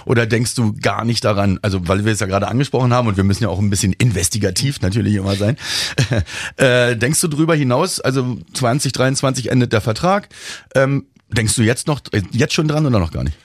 [0.06, 3.18] Oder denkst du gar nicht daran, also weil wir es ja gerade angesprochen haben und
[3.18, 5.58] wir müssen ja auch ein bisschen investigativ natürlich immer sein,
[6.58, 10.28] äh, denkst du drüber hinaus, also 2023 endet der Vertrag,
[10.76, 13.38] ähm, denkst du jetzt noch, jetzt schon dran oder noch gar nicht?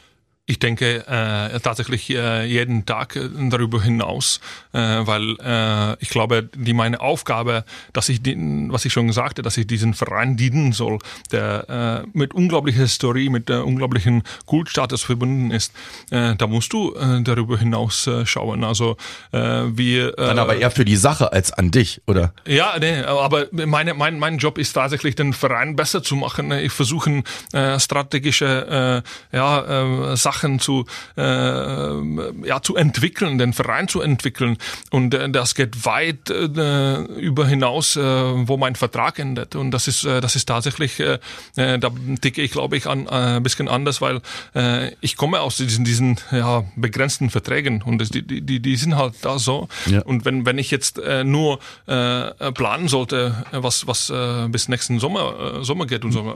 [0.45, 4.41] Ich denke äh, tatsächlich äh, jeden Tag äh, darüber hinaus,
[4.73, 9.43] äh, weil äh, ich glaube, die meine Aufgabe, dass ich den, was ich schon sagte,
[9.43, 10.99] dass ich diesen Verein dienen soll,
[11.31, 15.73] der äh, mit unglaublicher Historie, mit der unglaublichen Kultstatus verbunden ist,
[16.11, 18.65] äh, da musst du äh, darüber hinaus äh, schauen.
[18.65, 18.97] Also
[19.31, 22.35] äh, wir äh, dann aber eher für die Sache als an dich, oder?
[22.49, 26.51] Ja, nee, aber meine, mein mein Job ist tatsächlich den Verein besser zu machen.
[26.51, 29.03] Ich versuche äh, strategische
[29.33, 34.57] äh, ja äh, Sachen Sachen zu, äh, ja, zu entwickeln, den Verein zu entwickeln.
[34.91, 39.55] Und äh, das geht weit äh, über hinaus, äh, wo mein Vertrag endet.
[39.55, 41.19] Und das ist, äh, das ist tatsächlich, äh,
[41.57, 41.91] äh da
[42.21, 44.21] ticke ich, glaube ich, an, äh, ein bisschen anders, weil
[44.55, 48.97] äh, ich komme aus diesen, diesen ja, begrenzten Verträgen und das, die, die, die sind
[48.97, 49.69] halt da so.
[49.87, 50.03] Ja.
[50.03, 54.99] Und wenn, wenn ich jetzt äh, nur äh, planen sollte, was, was äh, bis nächsten
[54.99, 56.35] Sommer, äh, Sommer geht und so,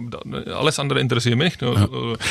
[0.54, 1.62] alles andere interessiert mich nicht.
[1.62, 1.88] Ja.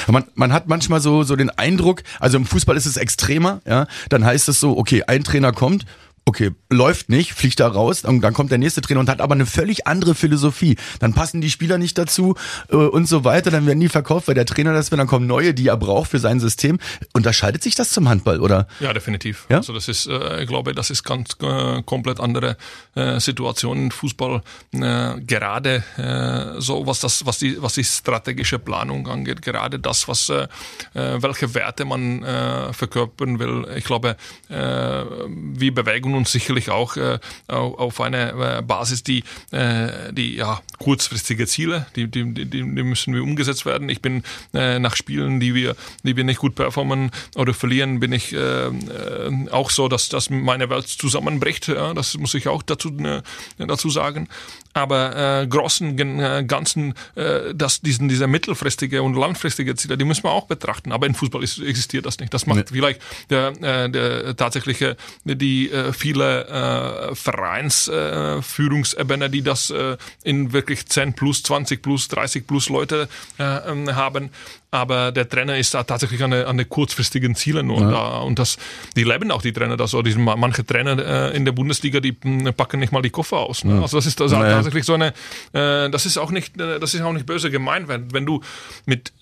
[0.07, 3.87] Man, man hat manchmal so, so den Eindruck, also im Fußball ist es extremer, ja,
[4.09, 5.85] dann heißt es so, okay, ein Trainer kommt,
[6.27, 9.35] okay, läuft nicht, fliegt da raus, und dann kommt der nächste Trainer und hat aber
[9.35, 10.75] eine völlig andere Philosophie.
[10.99, 12.35] Dann passen die Spieler nicht dazu
[12.69, 15.27] äh, und so weiter, dann werden die verkauft, weil der Trainer das will, dann kommen
[15.27, 16.79] neue, die er braucht für sein System.
[17.13, 18.67] Unterscheidet sich das zum Handball, oder?
[18.79, 19.45] Ja, definitiv.
[19.49, 19.57] Ja?
[19.57, 22.57] Also das ist, äh, ich glaube, das ist ganz äh, komplett andere
[22.95, 24.41] äh, Situation im Fußball.
[24.73, 30.07] Äh, gerade äh, so, was das, was die, was die strategische Planung angeht, gerade das,
[30.07, 30.47] was äh,
[30.93, 33.67] äh welche Werte man äh, verkörpern will.
[33.75, 34.17] Ich glaube,
[34.49, 40.61] äh, wie Bewegung uns sicherlich auch äh, auf eine äh, Basis, die, äh, die ja,
[40.79, 43.89] kurzfristige Ziele, die, die, die, die müssen wir umgesetzt werden.
[43.89, 44.23] Ich bin
[44.53, 48.67] äh, nach Spielen, die wir, die wir nicht gut performen oder verlieren, bin ich äh,
[48.67, 51.67] äh, auch so, dass, dass meine Welt zusammenbricht.
[51.67, 53.21] Ja, das muss ich auch dazu, äh,
[53.57, 54.27] dazu sagen.
[54.75, 60.25] Aber äh, großen äh, Ganzen, äh, dass diesen, diese mittelfristige und langfristige Ziele, die müssen
[60.25, 60.91] wir auch betrachten.
[60.91, 62.33] Aber im Fußball ist, existiert das nicht.
[62.33, 62.65] Das macht nee.
[62.67, 70.51] vielleicht der, äh, der tatsächliche die äh, viele äh, Vereinsführungsebene, äh, die das äh, in
[70.51, 73.07] wirklich 10 plus, 20 plus, 30 plus Leute
[73.39, 74.29] äh, ähm, haben
[74.75, 78.19] aber der Trainer ist da tatsächlich an den eine kurzfristigen Zielen und, ja.
[78.19, 78.57] und das,
[78.95, 80.01] die leben auch die Trainer da so.
[80.01, 83.63] Die, manche Trainer äh, in der Bundesliga, die hm, packen nicht mal die Koffer aus.
[83.63, 83.75] Ne?
[83.75, 83.81] Ja.
[83.83, 84.55] Also das ist das naja.
[84.55, 85.13] tatsächlich so eine,
[85.53, 88.41] äh, das ist auch nicht, äh, das ist auch nicht böse gemeint, wenn, wenn du
[88.85, 89.13] mit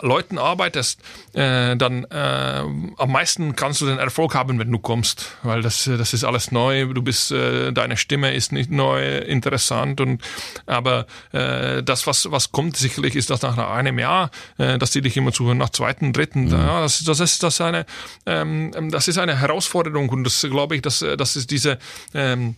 [0.00, 1.00] Leuten arbeitest,
[1.32, 6.24] dann am meisten kannst du den Erfolg haben, wenn du kommst, weil das, das ist
[6.24, 6.86] alles neu.
[6.86, 10.22] Du bist, deine Stimme ist nicht neu, interessant und
[10.66, 15.16] aber das, was was kommt, sicherlich ist das nach einem Jahr, dass die die dich
[15.16, 16.46] immer zuhören, nach zweiten, dritten.
[16.46, 16.52] Mhm.
[16.52, 17.86] Ja, das, das, ist, das, eine,
[18.26, 21.78] ähm, das ist eine Herausforderung und das glaube ich, dass, dass ist diese
[22.14, 22.56] ähm,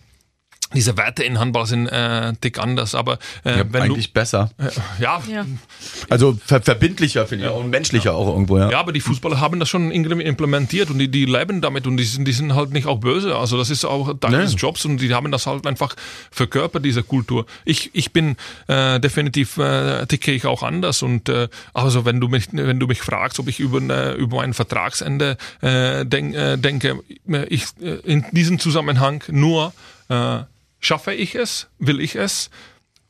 [0.74, 4.50] diese Werte in Handball sind äh, dick anders, aber äh, ja, wenn eigentlich du, besser.
[4.58, 4.68] Äh,
[5.02, 5.20] ja.
[5.28, 5.44] ja.
[6.08, 7.56] Also ver verbindlicher finde ich ja.
[7.56, 8.58] und menschlicher auch irgendwo.
[8.58, 8.70] Ja.
[8.70, 12.04] ja, aber die Fußballer haben das schon implementiert und die, die leben damit und die
[12.04, 13.36] sind, die sind halt nicht auch böse.
[13.36, 14.38] Also das ist auch Teil nee.
[14.38, 15.96] des Jobs und die haben das halt einfach
[16.30, 17.46] verkörpert diese Kultur.
[17.64, 18.36] Ich ich bin
[18.68, 22.86] äh, definitiv äh, ticke ich auch anders und äh, also wenn du mich wenn du
[22.86, 27.00] mich fragst, ob ich über äh, über mein Vertragsende äh, denk, äh, denke,
[27.48, 29.72] ich äh, in diesem Zusammenhang nur
[30.08, 30.40] äh,
[30.80, 32.50] schaffe ich es, will ich es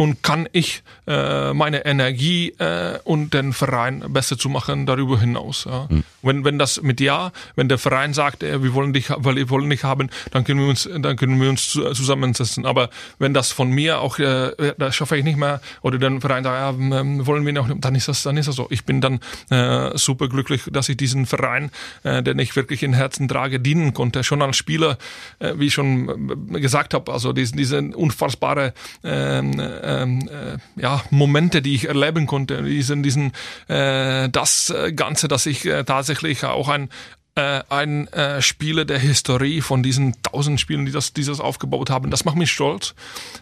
[0.00, 5.66] und kann ich äh, meine Energie äh, und den Verein besser zu machen darüber hinaus.
[5.68, 5.88] Ja.
[5.90, 6.04] Mhm.
[6.22, 9.50] Wenn, wenn das mit Ja, wenn der Verein sagt, äh, wir wollen dich, weil wir
[9.50, 12.64] wollen dich haben, dann können wir uns, dann können wir uns zusammensetzen.
[12.64, 16.44] Aber wenn das von mir auch, äh, das schaffe ich nicht mehr, oder der Verein
[16.44, 18.68] sagt, ja, ähm, wollen wir noch, dann ist das, dann ist das so.
[18.70, 21.70] Ich bin dann äh, super glücklich, dass ich diesen Verein,
[22.04, 24.24] äh, den ich wirklich in Herzen trage, dienen konnte.
[24.24, 24.96] Schon als Spieler,
[25.40, 28.72] äh, wie ich schon äh, gesagt habe, also diese, diese unfassbare
[29.04, 29.60] ähm,
[29.90, 33.32] ähm, äh, ja, Momente, die ich erleben konnte, diesen, diesen
[33.68, 36.88] äh, das Ganze, dass ich äh, tatsächlich auch ein,
[37.34, 41.90] äh, ein äh, Spieler der Historie von diesen tausend Spielen, die das, die das aufgebaut
[41.90, 42.10] haben.
[42.10, 42.94] Das macht mich stolz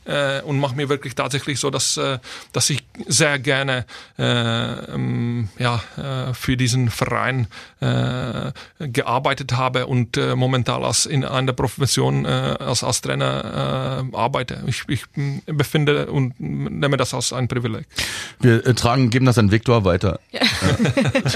[0.05, 2.19] äh, und macht mir wirklich tatsächlich so, dass, äh,
[2.53, 3.87] dass ich sehr gerne
[4.19, 7.47] äh, ähm, ja, äh, für diesen Verein
[7.81, 14.17] äh, gearbeitet habe und äh, momentan als in einer Profession äh, als, als Trainer äh,
[14.17, 14.63] arbeite.
[14.67, 15.05] Ich, ich
[15.47, 17.87] befinde und nehme das als ein Privileg.
[18.41, 20.21] Wir äh, tragen, geben das an Viktor weiter.
[20.31, 20.41] Ja.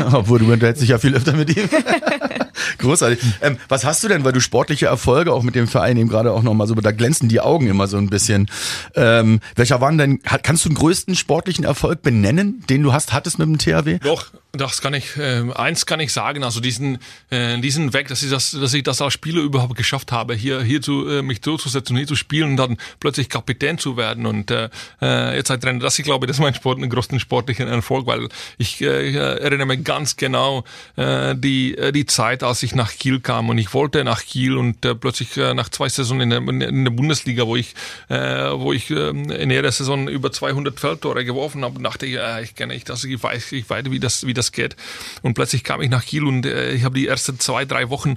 [0.12, 1.68] Obwohl du unterhältst dich ja viel öfter mit ihm.
[2.78, 3.18] Großartig.
[3.40, 6.32] Ähm, was hast du denn, weil du sportliche Erfolge auch mit dem Verein eben gerade
[6.32, 8.50] auch nochmal so, da glänzen die Augen immer so ein bisschen.
[8.94, 13.38] Ähm, welcher waren denn, kannst du den größten sportlichen Erfolg benennen, den du hast, hattest
[13.38, 13.98] mit dem THW?
[13.98, 16.98] Doch, das kann ich, äh, eins kann ich sagen, also diesen,
[17.30, 20.62] äh, diesen Weg, dass ich das, dass ich das als Spieler überhaupt geschafft habe, hier,
[20.62, 24.50] hier zu, äh, mich durchzusetzen, hier zu spielen und dann plötzlich Kapitän zu werden und
[24.50, 24.68] äh,
[25.00, 28.06] äh jetzt als Trainer, das ich glaube, das ist mein Sport, einen großen sportlichen Erfolg,
[28.06, 30.64] weil ich äh, erinnere mich ganz genau
[30.96, 34.58] äh, die, äh, die Zeit, als ich nach Kiel kam und ich wollte nach Kiel
[34.58, 37.74] und äh, plötzlich äh, nach zwei Saisonen in der, in der Bundesliga, wo ich,
[38.10, 42.42] äh, wo ich äh, in jeder Saison über 200 Feldtore geworfen habe, dachte ich, äh,
[42.42, 44.76] ich kenne ich das, ich weiß, ich weiß, wie das, wie das das geht.
[45.22, 48.16] Und plötzlich kam ich nach Kiel und äh, ich habe die ersten zwei, drei Wochen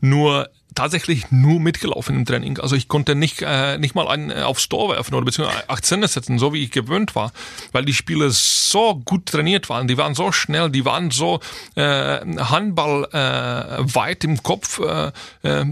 [0.00, 2.58] nur tatsächlich nur mitgelaufen im Training.
[2.58, 6.08] Also ich konnte nicht, äh, nicht mal einen äh, aufs Tor werfen oder beziehungsweise Akzente
[6.08, 7.32] setzen, so wie ich gewöhnt war,
[7.72, 11.40] weil die Spieler so gut trainiert waren, die waren so schnell, die waren so
[11.74, 15.64] äh, Handball äh, weit im Kopf äh, äh,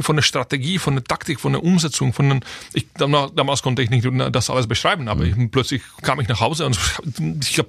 [0.00, 2.40] von der Strategie, von der Taktik, von der Umsetzung, von den,
[2.72, 6.66] ich, damals konnte ich nicht das alles beschreiben, aber ich, plötzlich kam ich nach Hause
[6.66, 6.78] und
[7.42, 7.66] ich, hab,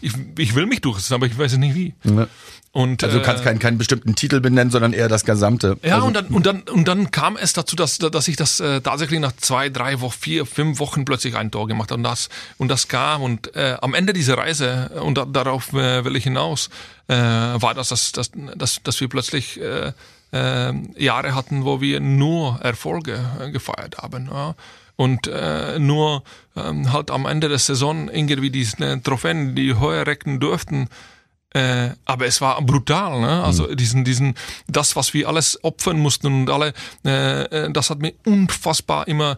[0.00, 1.94] ich, ich will mich durchsetzen, aber ich weiß nicht wie.
[2.04, 2.28] Ja.
[2.72, 5.59] Und, also du kannst äh, keinen, keinen bestimmten Titel benennen, sondern eher das Gesamte.
[5.62, 8.60] Ja, also, und, dann, und, dann, und dann kam es dazu, dass, dass ich das
[8.60, 11.98] äh, tatsächlich nach zwei, drei Wochen, vier, fünf Wochen plötzlich ein Tor gemacht habe.
[11.98, 13.22] Und das, und das kam.
[13.22, 16.70] Und äh, am Ende dieser Reise, und da, darauf äh, will ich hinaus,
[17.08, 19.92] äh, war das, dass, dass, dass, dass wir plötzlich äh,
[20.32, 24.28] äh, Jahre hatten, wo wir nur Erfolge äh, gefeiert haben.
[24.32, 24.54] Ja
[25.00, 30.40] und äh, nur ähm, halt am Ende der Saison irgendwie diese Trophäen, die höher recken
[30.40, 30.90] durften,
[31.54, 33.42] äh, aber es war brutal, ne?
[33.42, 33.76] Also mhm.
[33.76, 34.34] diesen, diesen,
[34.68, 36.72] das, was wir alles opfern mussten und alle,
[37.04, 39.36] äh, äh das hat mir unfassbar immer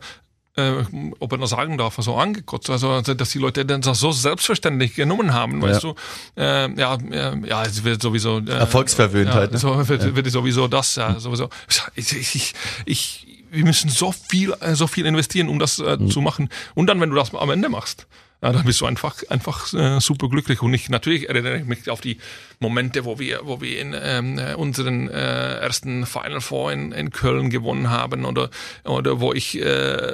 [0.56, 0.84] äh,
[1.18, 2.68] ob man das sagen darf, so angekotzt.
[2.68, 5.92] Also, dass die Leute das so selbstverständlich genommen haben, weißt ja.
[5.92, 6.40] du.
[6.40, 6.98] Äh, ja,
[7.46, 8.38] ja, es wird sowieso.
[8.38, 9.48] Äh, Erfolgsverwöhntheit.
[9.48, 9.58] Ja, ne?
[9.58, 10.14] so, wird, ja.
[10.14, 11.48] wird sowieso das, ja, sowieso.
[11.94, 16.10] Ich, ich, ich, wir müssen so viel, äh, so viel investieren, um das äh, mhm.
[16.10, 16.50] zu machen.
[16.74, 18.06] Und dann, wenn du das am Ende machst,
[18.42, 20.62] ja, dann bist du einfach, einfach äh, super glücklich.
[20.62, 22.18] Und ich natürlich erinnere ich mich auf die
[22.58, 27.50] Momente, wo wir, wo wir in ähm, unseren äh, ersten Final Four in, in Köln
[27.50, 28.50] gewonnen haben oder,
[28.84, 30.12] oder wo ich äh,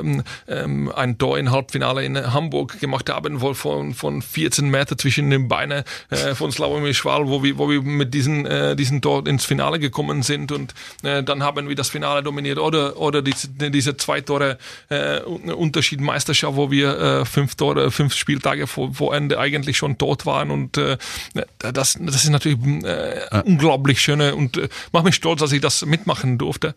[0.49, 5.31] ähm, ein Tor in Halbfinale in Hamburg gemacht habe, wo von, von 14 Meter zwischen
[5.31, 9.27] den Beinen äh, von Slavomir Schwal, wo wir, wo wir mit diesen, äh, diesen Tor
[9.27, 13.49] ins Finale gekommen sind und äh, dann haben wir das Finale dominiert oder, oder diese,
[13.49, 14.59] diese zwei Tore
[14.91, 19.99] äh, Unterschied Meisterschaft, wo wir äh, fünf Tore, fünf Spieltage vor, vor Ende eigentlich schon
[19.99, 20.97] tot waren und äh,
[21.59, 23.41] das, das ist natürlich äh, ja.
[23.41, 26.75] unglaublich schöne und äh, macht mich stolz, dass ich das mitmachen durfte.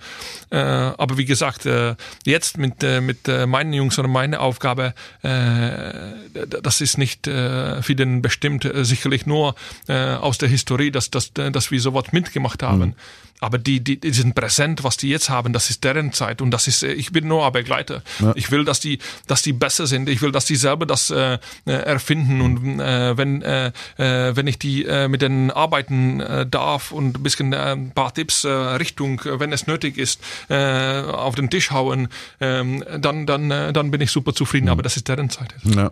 [0.49, 4.93] Äh, aber wie gesagt, äh, jetzt mit, äh, mit äh, meinen Jungs oder meine Aufgabe,
[5.23, 9.55] äh, das ist nicht äh, für den bestimmt, äh, sicherlich nur
[9.87, 12.79] äh, aus der Historie, dass, dass, dass wir sowas mitgemacht haben.
[12.79, 12.95] Mhm.
[13.41, 16.51] Aber die, die, die sind präsent, was die jetzt haben, das ist deren Zeit und
[16.51, 18.03] das ist, äh, ich bin nur ein Begleiter.
[18.19, 18.33] Ja.
[18.35, 20.07] Ich will, dass die, dass die besser sind.
[20.07, 24.45] Ich will, dass die selber das äh, äh erfinden und äh, wenn, äh, äh, wenn
[24.45, 28.43] ich die äh, mit denen arbeiten äh, darf und ein bisschen äh, ein paar Tipps
[28.43, 32.63] äh, Richtung, wenn es nötig ist, äh, auf den Tisch hauen, äh,
[32.99, 34.65] dann, dann, äh, dann bin ich super zufrieden.
[34.65, 34.71] Mhm.
[34.71, 35.55] Aber das ist deren Zeit.
[35.63, 35.91] Ja.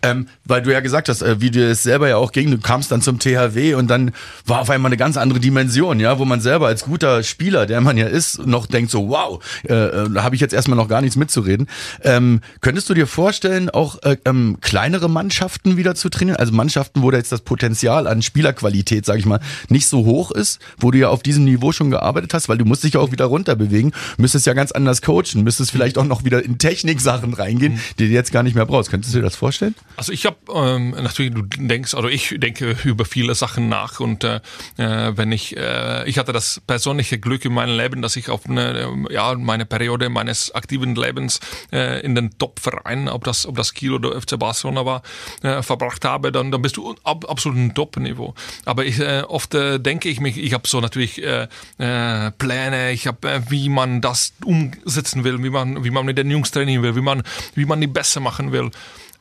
[0.00, 2.58] Ähm, weil du ja gesagt hast, äh, wie du es selber ja auch gegen, du
[2.58, 4.12] kamst dann zum THW und dann
[4.46, 7.80] war auf einmal eine ganz andere Dimension, ja, wo man selber als guter Spieler, der
[7.80, 10.86] man ja ist, noch denkt so, wow, äh, äh, da habe ich jetzt erstmal noch
[10.86, 11.66] gar nichts mitzureden.
[12.02, 16.36] Ähm, könntest du dir vorstellen, auch äh, ähm, kleinere Mannschaften wieder zu trainieren?
[16.36, 20.30] Also Mannschaften, wo da jetzt das Potenzial an Spielerqualität, sage ich mal, nicht so hoch
[20.30, 23.00] ist, wo du ja auf diesem Niveau schon gearbeitet hast, weil du musst dich ja
[23.00, 27.34] auch wieder runterbewegen, müsstest ja ganz anders coachen, müsstest vielleicht auch noch wieder in Techniksachen
[27.34, 28.90] reingehen, die du jetzt gar nicht mehr brauchst.
[28.90, 29.47] Könntest du dir das vorstellen?
[29.48, 29.74] Vorstellen?
[29.96, 34.24] Also ich habe ähm, natürlich, du denkst, also ich denke über viele Sachen nach und
[34.24, 34.40] äh,
[34.76, 38.46] äh, wenn ich, äh, ich hatte das persönliche Glück in meinem Leben, dass ich auf
[38.46, 41.40] eine, ja, meine Periode meines aktiven Lebens
[41.72, 45.02] äh, in den Top-Vereinen, ob das, ob das Kiel oder FC Barcelona war,
[45.42, 48.34] äh, verbracht habe, dann, dann bist du ab, absolut ein Top-Niveau.
[48.66, 52.92] Aber ich, äh, oft äh, denke ich mich, ich habe so natürlich äh, äh, Pläne,
[52.92, 56.50] ich habe, äh, wie man das umsetzen will, wie man, wie man mit den Jungs
[56.50, 57.22] trainieren will, wie man,
[57.54, 58.70] wie man die besser machen will.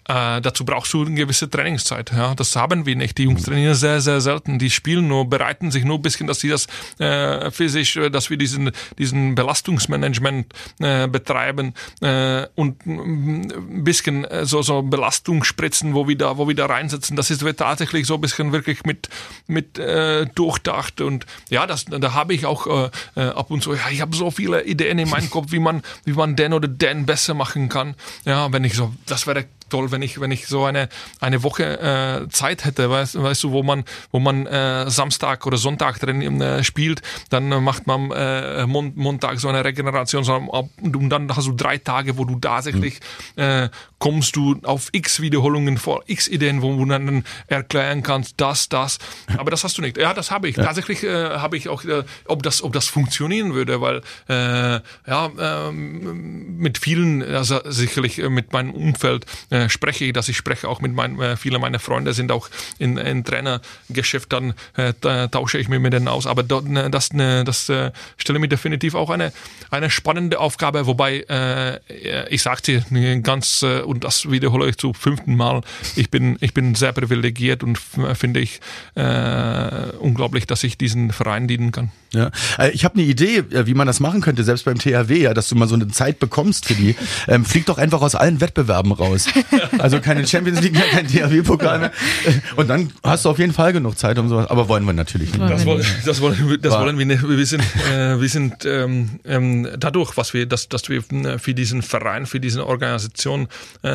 [0.08, 2.12] Äh, dazu brauchst du eine gewisse Trainingszeit.
[2.12, 3.18] Ja, das haben wir nicht.
[3.18, 4.60] Die Jungs trainieren sehr, sehr selten.
[4.60, 6.68] Die spielen nur, bereiten sich nur ein bisschen, dass sie das
[7.00, 14.46] äh, physisch, äh, dass wir diesen, diesen Belastungsmanagement äh, betreiben äh, und ein bisschen äh,
[14.46, 17.16] so, so Belastungsspritzen, wo wir da, wo wir da reinsetzen.
[17.16, 19.10] Das ist tatsächlich so ein bisschen wirklich mit,
[19.48, 23.74] mit äh, durchdacht und ja, das, da habe ich auch äh, äh, ab und zu,
[23.74, 26.68] ja, ich habe so viele Ideen in meinem Kopf, wie man, wie man den oder
[26.68, 27.96] den besser machen kann.
[28.26, 31.80] Ja, wenn ich so, das wäre toll, wenn ich, wenn ich so eine, eine Woche
[31.80, 36.42] äh, Zeit hätte, weißt, weißt du, wo man, wo man äh, Samstag oder Sonntag drin
[36.42, 41.54] äh, spielt, dann macht man äh, Mon Montag so eine Regeneration und dann hast du
[41.54, 43.00] drei Tage, wo du tatsächlich
[43.36, 43.42] mhm.
[43.42, 48.70] äh, kommst du auf x Wiederholungen vor, x Ideen, wo du dann erklären kannst, das,
[48.70, 49.00] das.
[49.38, 49.98] Aber das hast du nicht.
[49.98, 50.58] Ja, das habe ich.
[50.58, 50.64] Ja.
[50.64, 55.32] Tatsächlich äh, habe ich auch, äh, ob das, ob das funktionieren würde, weil äh, ja
[55.38, 60.68] äh, mit vielen, also sicherlich äh, mit meinem Umfeld äh, spreche ich, dass ich spreche
[60.68, 65.28] auch mit meinen, äh, viele meiner Freunde sind auch in, in Trainergeschäft, dann äh, da
[65.28, 66.28] tausche ich mich mit denen aus.
[66.28, 69.32] Aber dort, ne, das, ne, das äh, stelle mir definitiv auch eine,
[69.70, 72.86] eine spannende Aufgabe, wobei äh, ich sagte
[73.24, 75.62] ganz äh, und das wiederhole ich zum fünften Mal,
[75.96, 78.60] ich bin, ich bin sehr privilegiert und finde ich
[78.96, 81.92] äh, unglaublich, dass ich diesen Verein dienen kann.
[82.14, 85.22] Ja, äh, ich habe eine Idee, äh, wie man das machen könnte, selbst beim THW,
[85.22, 86.96] ja, dass du mal so eine Zeit bekommst für die.
[87.28, 89.28] Ähm, flieg doch einfach aus allen Wettbewerben raus.
[89.78, 91.92] Also keine Champions League mehr, kein THW-Pokal mehr.
[92.56, 94.50] Und dann hast du auf jeden Fall genug Zeit um sowas.
[94.50, 95.50] Aber wollen wir natürlich nicht.
[95.50, 97.28] Das wollen, das wollen, das wollen wir nicht.
[97.28, 101.54] Wir sind, äh, wir sind ähm, ähm, dadurch, was wir, dass, dass wir äh, für
[101.54, 103.48] diesen Verein, für diese Organisation
[103.84, 103.90] äh,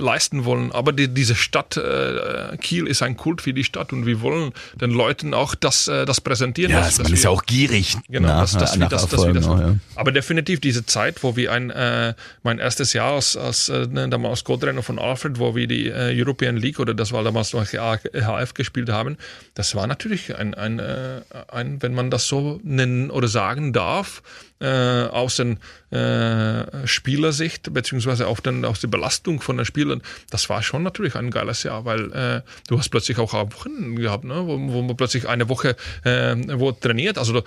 [0.00, 0.72] leisten wollen.
[0.72, 4.52] Aber die, diese Stadt äh, Kiel ist ein Kult für die Stadt und wir wollen
[4.74, 6.72] den Leuten auch das, äh, das präsentieren.
[6.72, 7.96] Ja, dass, man ist ja auch gierig.
[8.08, 9.76] Genau, nach, dass, dass, wir, das, dass wir das auch, ja.
[9.96, 14.44] Aber definitiv diese Zeit, wo wir ein, äh, mein erstes Jahr als, als äh, damals
[14.62, 18.54] Co-Trainer von Alfred, wo wir die äh, European League oder das war damals noch HF
[18.54, 19.16] gespielt haben,
[19.54, 24.22] das war natürlich ein, ein, äh, ein wenn man das so nennen oder sagen darf,
[24.62, 25.58] äh, aus den
[25.90, 31.16] äh, Spielersicht, beziehungsweise auf den, aus der Belastung von den Spielern, das war schon natürlich
[31.16, 34.96] ein geiles Jahr, weil äh, du hast plötzlich auch Wochen gehabt, ne, wo, wo man
[34.96, 37.42] plötzlich eine Woche äh, wo trainiert, also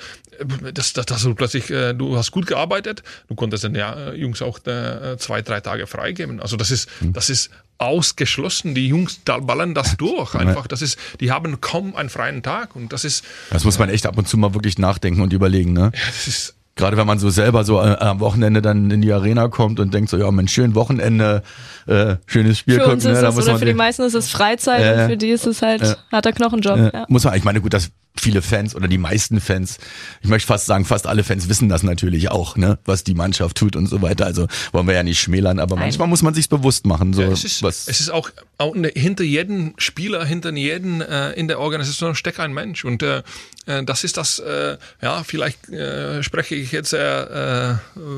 [0.73, 4.41] das, das, das du plötzlich, äh, du hast gut gearbeitet, du konntest den ja, Jungs
[4.41, 6.39] auch äh, zwei, drei Tage freigeben.
[6.41, 7.13] Also das ist, mhm.
[7.13, 8.75] das ist ausgeschlossen.
[8.75, 10.36] Die Jungs ballern das durch.
[10.36, 13.25] Einfach, das ist, die haben kaum einen freien Tag und das ist.
[13.49, 15.91] Das muss man echt ab und zu mal wirklich nachdenken und überlegen, ne?
[15.93, 19.13] Ja, das ist Gerade wenn man so selber so äh, am Wochenende dann in die
[19.13, 21.41] Arena kommt und denkt so, ja, mein schön Wochenende,
[21.88, 22.95] äh, schönes Spiel für gucken.
[22.95, 25.17] Uns ist ne, da es, oder für die meisten ist es Freizeit äh, und für
[25.17, 26.93] die ist es halt äh, harter Knochenjob.
[26.93, 27.05] Ja.
[27.07, 29.78] Muss man, ich meine, gut, das viele Fans oder die meisten Fans,
[30.21, 33.58] ich möchte fast sagen, fast alle Fans wissen das natürlich auch, ne, was die Mannschaft
[33.58, 34.25] tut und so weiter.
[34.25, 35.86] Also wollen wir ja nicht schmälern, aber Nein.
[35.86, 37.13] manchmal muss man sich's bewusst machen.
[37.13, 41.32] So ja, es, ist, was es ist auch, auch hinter jedem Spieler, hinter jedem äh,
[41.32, 43.23] in der Organisation steckt ein Mensch und äh,
[43.65, 47.75] äh, das ist das, äh, ja, vielleicht äh, spreche ich jetzt äh,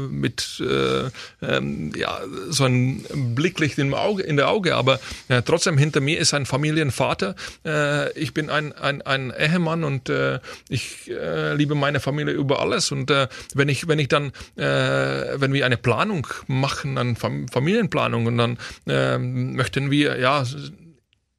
[0.10, 1.10] mit äh,
[1.41, 3.05] ähm, ja, so ein
[3.36, 7.36] Blicklicht im Auge, in der Auge, aber äh, trotzdem hinter mir ist ein Familienvater.
[7.65, 12.60] Äh, ich bin ein, ein, ein Ehemann und äh, ich äh, liebe meine Familie über
[12.60, 12.91] alles.
[12.91, 18.28] Und äh, wenn ich, wenn ich dann, äh, wenn wir eine Planung machen, eine Familienplanung
[18.28, 20.43] und dann äh, möchten wir ja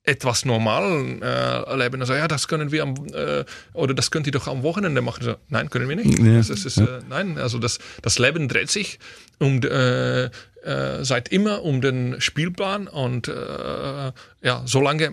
[0.08, 2.00] etwas normal äh, erleben.
[2.00, 5.22] Also ja, das können wir am äh, oder das könnt ihr doch am Wochenende machen.
[5.22, 6.18] So, nein, können wir nicht.
[6.18, 6.38] Ja.
[6.38, 8.98] Das ist, ist, äh, nein, also das, das Leben dreht sich
[9.38, 10.30] um äh,
[10.68, 15.10] äh, seit immer um den Spielplan und äh, ja, solange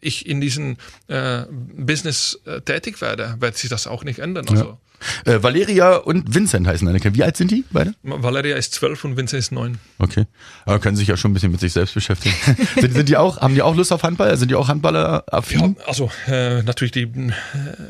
[0.00, 0.76] ich in diesem
[1.08, 4.46] äh, Business äh, tätig werde, wird sich das auch nicht ändern.
[4.48, 4.78] Also ja.
[5.24, 7.16] Äh, Valeria und Vincent heißen deine Kinder.
[7.16, 7.94] Wie alt sind die beide?
[8.02, 9.78] Valeria ist zwölf und Vincent ist neun.
[9.98, 10.26] Okay.
[10.64, 12.34] Aber können sich ja schon ein bisschen mit sich selbst beschäftigen.
[12.80, 14.36] sind, sind, die auch, haben die auch Lust auf Handball?
[14.36, 15.76] Sind die auch Handballer affin?
[15.78, 17.32] Ja, also äh, natürlich die äh,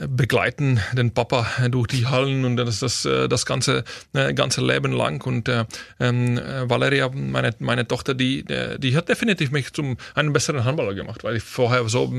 [0.08, 4.92] begleiten den Papa durch die Hallen und das das, äh, das ganze äh, ganze Leben
[4.92, 5.64] lang und äh,
[6.00, 8.44] ähm, Valeria, meine meine Tochter, die
[8.78, 12.12] die hat definitiv mich zum einen besseren Handballer gemacht, weil ich vorher so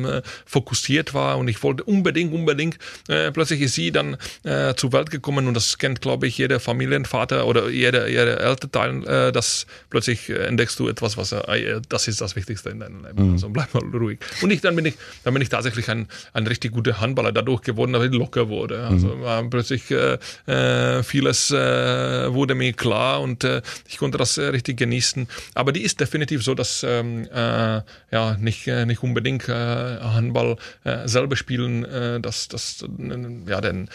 [0.46, 5.48] fokussiert war und ich wollte unbedingt unbedingt plötzlich ist sie dann äh, zur Welt gekommen
[5.48, 10.80] und das kennt, glaube ich, jeder Familienvater oder jeder, jeder Elternteil, äh, dass plötzlich entdeckst
[10.80, 13.28] du etwas, was äh, das ist das Wichtigste in deinem Leben.
[13.28, 13.34] Mhm.
[13.34, 14.20] Also bleib mal ruhig.
[14.42, 17.62] Und ich, dann bin ich, dann bin ich tatsächlich ein, ein richtig guter Handballer dadurch
[17.62, 18.86] geworden, dass ich locker wurde.
[18.86, 19.50] Also mhm.
[19.50, 24.78] plötzlich äh, äh, vieles äh, wurde mir klar und äh, ich konnte das äh, richtig
[24.78, 25.28] genießen.
[25.56, 30.58] Aber die ist definitiv so, dass ähm, äh, ja nicht, äh, nicht unbedingt äh, Handball
[30.84, 33.90] äh, selber spielen, äh, dass das äh, ja denn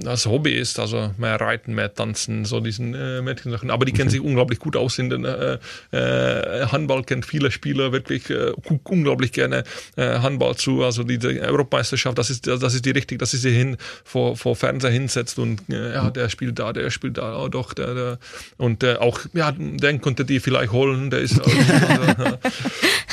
[0.00, 3.70] das Hobby ist, also mehr Reiten, mehr Tanzen, so diesen äh, Mädchensachen.
[3.70, 5.58] Aber die kennen sich unglaublich gut aus in den äh,
[5.90, 8.52] äh, Handball, kennt viele Spieler wirklich äh,
[8.84, 9.64] unglaublich gerne
[9.96, 10.84] äh, Handball zu.
[10.84, 14.54] Also diese Europameisterschaft, das ist, das ist die richtig, dass sie sich hin vor, vor
[14.56, 18.18] Fernseher hinsetzt und äh, ja, der spielt da, der spielt da, oh, doch, der, der
[18.56, 22.38] und äh, auch, ja, den konnte die vielleicht holen, der ist also,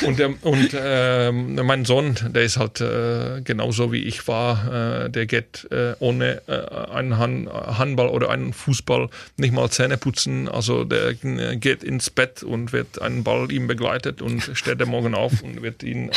[0.06, 5.10] und, der, und äh, mein Sohn, der ist halt äh, genauso wie ich war, äh,
[5.10, 10.48] der geht äh, ohne äh, einen Han Handball oder einen Fußball nicht mal Zähne putzen.
[10.48, 14.86] Also der äh, geht ins Bett und wird einen Ball ihm begleitet und steht er
[14.86, 16.12] morgen auf und wird ihn.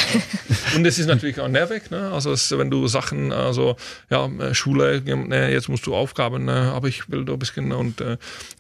[0.75, 1.91] Und es ist natürlich auch nervig.
[1.91, 2.11] Ne?
[2.13, 3.77] Also es, wenn du Sachen, also
[4.11, 6.73] ja Schule, ne, jetzt musst du Aufgaben, ne?
[6.75, 7.73] aber ich will da ein bisschen.
[7.73, 8.03] Und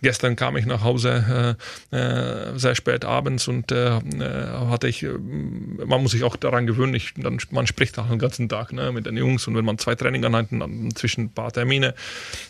[0.03, 1.57] gestern kam ich nach Hause
[1.91, 6.95] sehr spät abends und hatte ich, man muss sich auch daran gewöhnen.
[6.95, 9.79] Ich, dann, man spricht auch den ganzen Tag ne, mit den Jungs und wenn man
[9.79, 11.95] zwei Trainingeinheiten dann zwischen ein paar Termine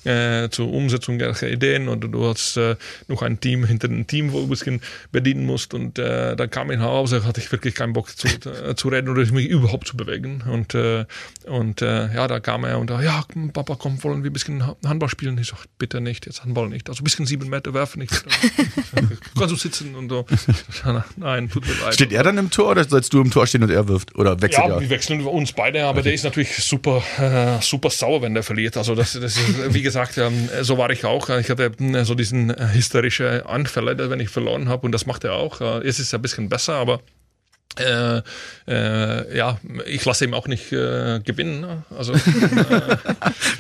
[0.05, 2.77] äh, zur Umsetzung der Ideen und du hast äh,
[3.09, 4.81] noch ein Team hinter dem Team, wo du ein bisschen
[5.13, 8.29] bedienen musst und äh, dann kam ich nach Hause, hatte ich wirklich keinen Bock zu,
[8.29, 11.05] äh, zu reden oder mich überhaupt zu bewegen und, äh,
[11.47, 15.09] und äh, ja, da kam er und ja, Papa, komm, wollen wir ein bisschen Handball
[15.09, 15.39] spielen?
[15.39, 18.13] Ich sag, bitte nicht, jetzt Handball nicht, also ein bisschen sieben Meter werfen nicht.
[19.39, 20.27] Kannst du sitzen und so.
[21.17, 21.95] Nein, tut mir leid.
[21.95, 24.41] Steht er dann im Tor oder sollst du im Tor stehen und er wirft oder
[24.43, 24.81] wechselt Ja, er?
[24.81, 26.05] wir wechseln uns beide, aber okay.
[26.05, 28.77] der ist natürlich super, äh, super sauer, wenn der verliert.
[28.77, 31.29] Also das, das ist, wie gesagt, ähm, so war ich auch.
[31.31, 35.25] Ich hatte äh, so diesen äh, hysterische Anfälle, wenn ich verloren habe und das macht
[35.25, 35.61] er auch.
[35.61, 37.01] Äh, es ist ein bisschen besser, aber
[37.79, 38.23] äh,
[38.69, 41.61] äh, ja, ich lasse ihm auch nicht äh, gewinnen.
[41.61, 41.83] Ne?
[41.97, 42.19] Also, äh,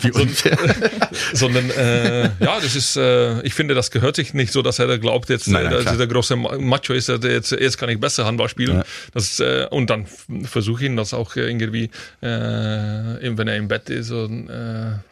[0.02, 0.58] Wie unfair.
[1.32, 4.98] sondern äh, ja, das ist, äh, ich finde, das gehört sich nicht so, dass er
[4.98, 8.78] glaubt, jetzt nein, nein, dieser große Macho ist, jetzt, jetzt kann ich besser Handball spielen.
[8.78, 8.84] Ja.
[9.12, 10.06] Das, und dann
[10.44, 11.90] versuche ich ihn das auch irgendwie,
[12.20, 14.48] wenn er im Bett ist, und,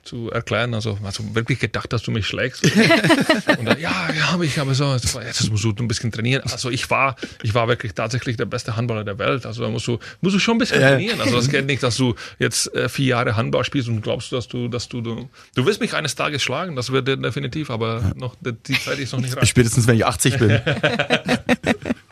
[0.04, 0.74] zu erklären.
[0.74, 2.64] Also, also wirklich gedacht, dass du mich schlägst.
[3.58, 6.42] und dann, ja, ja, habe ich, aber so, jetzt musst du ein bisschen trainieren.
[6.50, 9.46] Also ich war, ich war wirklich tatsächlich der beste Handball Handballer der Welt.
[9.46, 11.20] Also da musst du, musst du schon ein bisschen trainieren.
[11.20, 14.48] Also das geht nicht, dass du jetzt äh, vier Jahre Handball spielst und glaubst, dass
[14.48, 18.36] du, dass du, du, du wirst mich eines Tages schlagen, das wird definitiv, aber noch,
[18.40, 19.48] die Zeit ist noch nicht reif.
[19.48, 20.50] Spätestens, wenn ich 80 bin.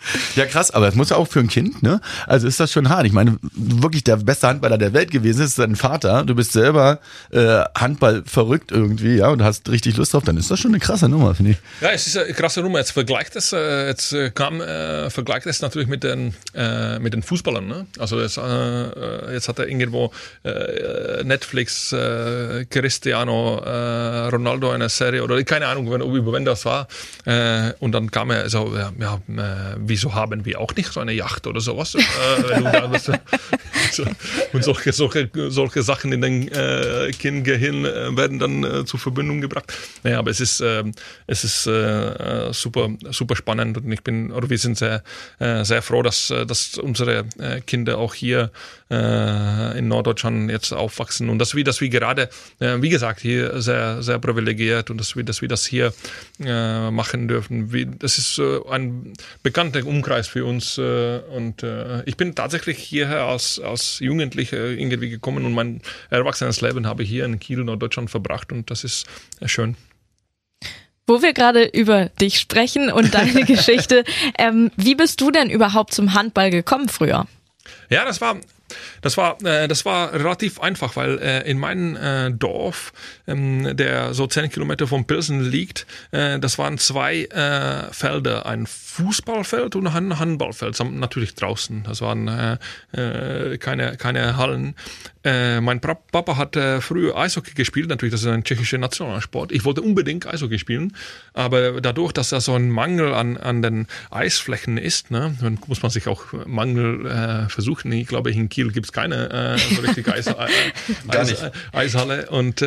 [0.35, 2.01] Ja, krass, aber das muss ja auch für ein Kind, ne?
[2.27, 3.07] Also ist das schon hart.
[3.07, 6.25] Ich meine, wirklich der beste Handballer der Welt gewesen ist dein Vater.
[6.25, 10.25] Du bist selber äh, Handball verrückt irgendwie, ja, und hast richtig Lust drauf.
[10.25, 11.59] Dann ist das schon eine krasse Nummer, finde ich.
[11.81, 12.79] Ja, es ist eine krasse Nummer.
[12.79, 17.13] Jetzt vergleicht es, äh, jetzt äh, kam, äh, vergleicht es natürlich mit den, äh, mit
[17.13, 17.87] den Fußballern, ne?
[17.99, 20.13] Also jetzt, äh, jetzt hat er irgendwo
[21.25, 21.95] Netflix,
[22.71, 23.59] Cristiano
[24.29, 26.89] Ronaldo eine Serie oder keine Ahnung, wenn, über wen das war.
[27.79, 31.13] Und dann kam er so, ja, ja äh, wieso haben wir auch nicht so eine
[31.13, 31.95] Yacht oder sowas?
[31.95, 33.19] äh,
[33.93, 34.05] so,
[34.53, 39.41] und solche, solche, solche Sachen in den äh, Kindgehirn äh, werden dann äh, zur Verbindung
[39.41, 39.73] gebracht.
[40.03, 40.85] Naja, aber es ist, äh,
[41.27, 45.03] es ist äh, super, super spannend und ich bin, oder wir sind sehr,
[45.39, 48.51] äh, sehr froh, dass, äh, dass unsere äh, Kinder auch hier
[48.91, 52.29] äh, in Norddeutschland jetzt aufwachsen und dass wir, dass wir gerade,
[52.61, 55.93] äh, wie gesagt, hier sehr, sehr privilegiert und dass wir, dass wir das hier
[56.41, 57.73] äh, machen dürfen.
[57.73, 62.79] Wie, das ist äh, ein bekannter Umkreis für uns äh, und äh, ich bin tatsächlich
[62.79, 67.65] hierher als, als Jugendlicher irgendwie gekommen und mein erwachsenes Leben habe ich hier in Kiel,
[67.65, 69.07] Norddeutschland verbracht und das ist
[69.47, 69.77] schön.
[71.07, 74.05] Wo wir gerade über dich sprechen und deine Geschichte,
[74.39, 77.27] ähm, wie bist du denn überhaupt zum Handball gekommen früher?
[77.91, 78.37] Ja, das war
[79.01, 82.93] das war, äh, das war relativ einfach, weil äh, in meinem äh, Dorf,
[83.27, 88.67] ähm, der so zehn Kilometer von Pilsen liegt, äh, das waren zwei äh, Felder, ein
[88.93, 91.83] Fußballfeld und ein Handballfeld, natürlich draußen.
[91.85, 92.59] Das waren äh,
[92.93, 94.75] äh, keine, keine Hallen.
[95.25, 99.51] Äh, mein Papa hat äh, früher Eishockey gespielt, natürlich, das ist ein tschechischer Nationalsport.
[99.51, 100.95] Ich wollte unbedingt Eishockey spielen,
[101.33, 105.81] aber dadurch, dass da so ein Mangel an, an den Eisflächen ist, ne, dann muss
[105.81, 107.93] man sich auch Mangel äh, versuchen.
[107.93, 110.27] Ich glaube, in Kiel gibt es keine äh, so richtige Eis,
[111.09, 112.61] Eis, Eishalle und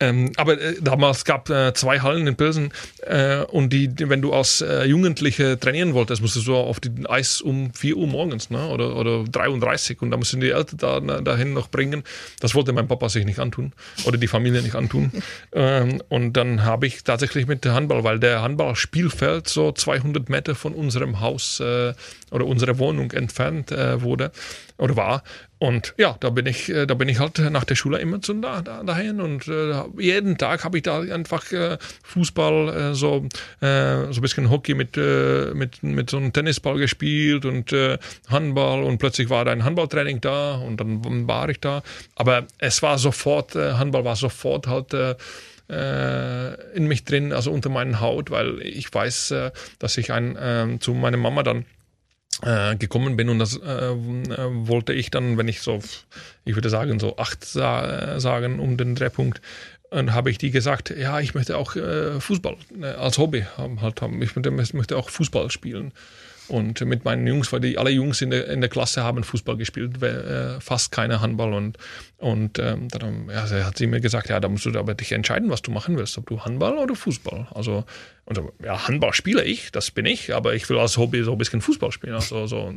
[0.00, 2.72] Ähm, aber äh, damals gab äh, zwei Hallen in Pilsen
[3.02, 7.06] äh, und die, die, wenn du als äh, Jugendliche trainieren wolltest, musstest du auf den
[7.06, 8.66] Eis um 4 Uhr morgens ne?
[8.68, 12.02] oder, oder 33 und da mussten die Eltern da, ne, dahin noch bringen.
[12.40, 13.72] Das wollte mein Papa sich nicht antun
[14.06, 15.12] oder die Familie nicht antun.
[15.52, 20.72] ähm, und dann habe ich tatsächlich mit Handball, weil der Handballspielfeld so 200 Meter von
[20.72, 21.92] unserem Haus äh,
[22.30, 24.32] oder unserer Wohnung entfernt äh, wurde
[24.78, 25.22] oder war.
[25.60, 28.32] Und ja, da bin ich, äh, da bin ich halt nach der Schule immer zu
[28.32, 33.26] da, da dahin und äh, jeden Tag habe ich da einfach äh, Fußball, äh, so
[33.60, 37.74] äh, so ein bisschen Hockey mit äh, mit mit so einem Tennisball gespielt und
[38.28, 41.82] Handball und plötzlich war da ein Handballtraining da und dann war ich da.
[42.14, 44.94] Aber es war sofort Handball war sofort halt
[45.68, 49.34] in mich drin, also unter meinen Haut, weil ich weiß,
[49.78, 51.64] dass ich ein zu meiner Mama dann
[52.42, 55.80] äh, gekommen bin und das äh, wollte ich dann, wenn ich so,
[56.44, 59.40] ich würde sagen, so acht sa sagen um den Drehpunkt,
[59.90, 63.80] und habe ich die gesagt, ja, ich möchte auch äh, Fußball äh, als Hobby haben,
[63.80, 64.22] halt haben.
[64.22, 65.92] Ich möchte, möchte auch Fußball spielen.
[66.50, 69.56] Und mit meinen Jungs, weil die alle Jungs in der, in der Klasse haben Fußball
[69.56, 71.54] gespielt, äh, fast keine Handball.
[71.54, 71.78] Und,
[72.18, 75.48] und ähm, dann ja, hat sie mir gesagt, ja, da musst du aber dich entscheiden,
[75.48, 77.46] was du machen willst, ob du Handball oder Fußball.
[77.54, 77.84] Also,
[78.24, 81.38] und, ja, Handball spiele ich, das bin ich, aber ich will als Hobby so ein
[81.38, 82.14] bisschen Fußball spielen.
[82.14, 82.74] Also, so,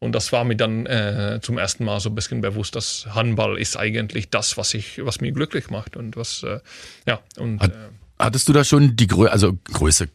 [0.00, 3.58] und das war mir dann äh, zum ersten Mal so ein bisschen bewusst, dass Handball
[3.58, 6.60] ist eigentlich das, was ich, was mir glücklich macht und was, äh,
[7.06, 7.20] ja.
[7.38, 7.70] Und, äh,
[8.18, 10.08] hattest du da schon die Größe, also Größe,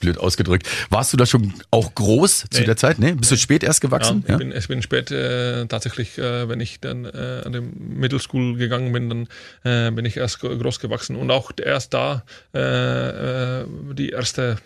[0.00, 0.68] blöd ausgedrückt.
[0.90, 2.58] Warst du da schon auch groß nee.
[2.58, 2.98] zu der Zeit?
[2.98, 3.12] Nee?
[3.12, 3.36] Bist nee.
[3.36, 4.18] du spät erst gewachsen?
[4.18, 4.36] Ja, ich, ja?
[4.36, 8.20] Bin, ich bin spät äh, tatsächlich, äh, wenn ich dann äh, an der Middle
[8.56, 9.28] gegangen bin, dann
[9.64, 14.58] äh, bin ich erst groß gewachsen und auch erst da äh, äh, die erste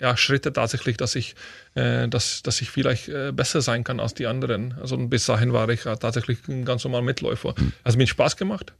[0.00, 1.34] ja, Schritte tatsächlich, dass ich,
[1.74, 4.74] dass, dass ich vielleicht besser sein kann als die anderen.
[4.80, 7.54] Also bis dahin war ich tatsächlich ein ganz normaler Mitläufer.
[7.82, 8.72] Also mir Spaß gemacht.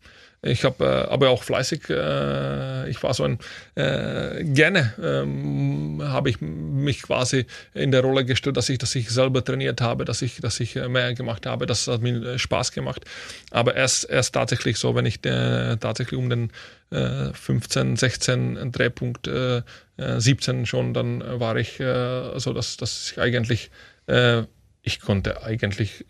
[0.44, 3.38] Ich habe äh, aber auch fleißig, äh, ich war so ein,
[3.76, 9.08] äh, gerne ähm, habe ich mich quasi in der Rolle gestellt, dass ich, dass ich
[9.08, 11.64] selber trainiert habe, dass ich, dass ich mehr gemacht habe.
[11.64, 13.04] Das hat mir äh, Spaß gemacht.
[13.50, 16.50] Aber erst, erst tatsächlich so, wenn ich äh, tatsächlich um den
[16.90, 19.62] äh, 15, 16 Drehpunkt äh,
[19.96, 23.70] 17 äh, schon, dann war ich äh, so, dass, dass ich eigentlich,
[24.08, 24.42] äh,
[24.82, 26.04] ich konnte eigentlich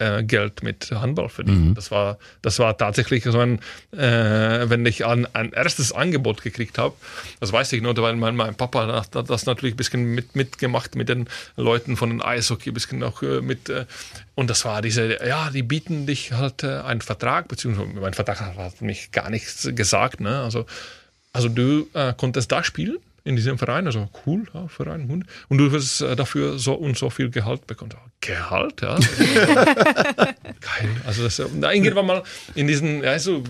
[0.00, 1.68] äh, Geld mit Handball verdienen.
[1.68, 1.74] Mhm.
[1.74, 3.60] Das war das war tatsächlich so ein,
[3.92, 6.94] äh, wenn ich an, ein erstes Angebot gekriegt habe,
[7.38, 10.94] das weiß ich nur, weil mein, mein Papa hat das natürlich ein bisschen mit, mitgemacht
[10.94, 13.84] mit den Leuten von den Eishockey, ein bisschen auch äh, mit äh,
[14.34, 18.40] und das war diese, ja, die bieten dich halt äh, einen Vertrag, beziehungsweise mein Vertrag
[18.40, 20.40] hat mich gar nichts gesagt, ne?
[20.40, 20.66] Also
[21.32, 21.86] also du
[22.16, 25.26] konntest da spielen in diesem Verein, also cool, ja, Verein, Hund.
[25.48, 27.92] Und du wirst äh, dafür so und so viel Gehalt bekommen.
[28.20, 28.96] Gehalt, ja.
[30.16, 30.90] Geil.
[31.06, 32.22] Also das, irgendwann mal
[32.54, 33.42] in diesen, also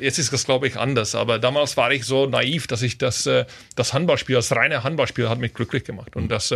[0.00, 3.26] jetzt ist das glaube ich anders, aber damals war ich so naiv, dass ich das,
[3.26, 6.16] äh, das Handballspiel, das reine Handballspiel hat mich glücklich gemacht.
[6.16, 6.52] Und das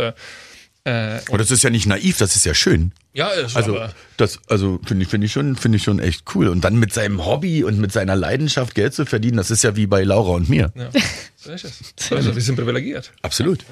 [0.83, 2.91] äh, und das ist ja nicht naiv, das ist ja schön.
[3.13, 3.79] Ja, ist also
[4.17, 6.47] das, also finde ich, finde ich schon, finde ich schon echt cool.
[6.47, 9.75] Und dann mit seinem Hobby und mit seiner Leidenschaft Geld zu verdienen, das ist ja
[9.75, 10.71] wie bei Laura und mir.
[10.75, 10.89] Ja,
[11.35, 12.11] so ist es.
[12.11, 13.11] Also, wir sind privilegiert.
[13.21, 13.65] Absolut.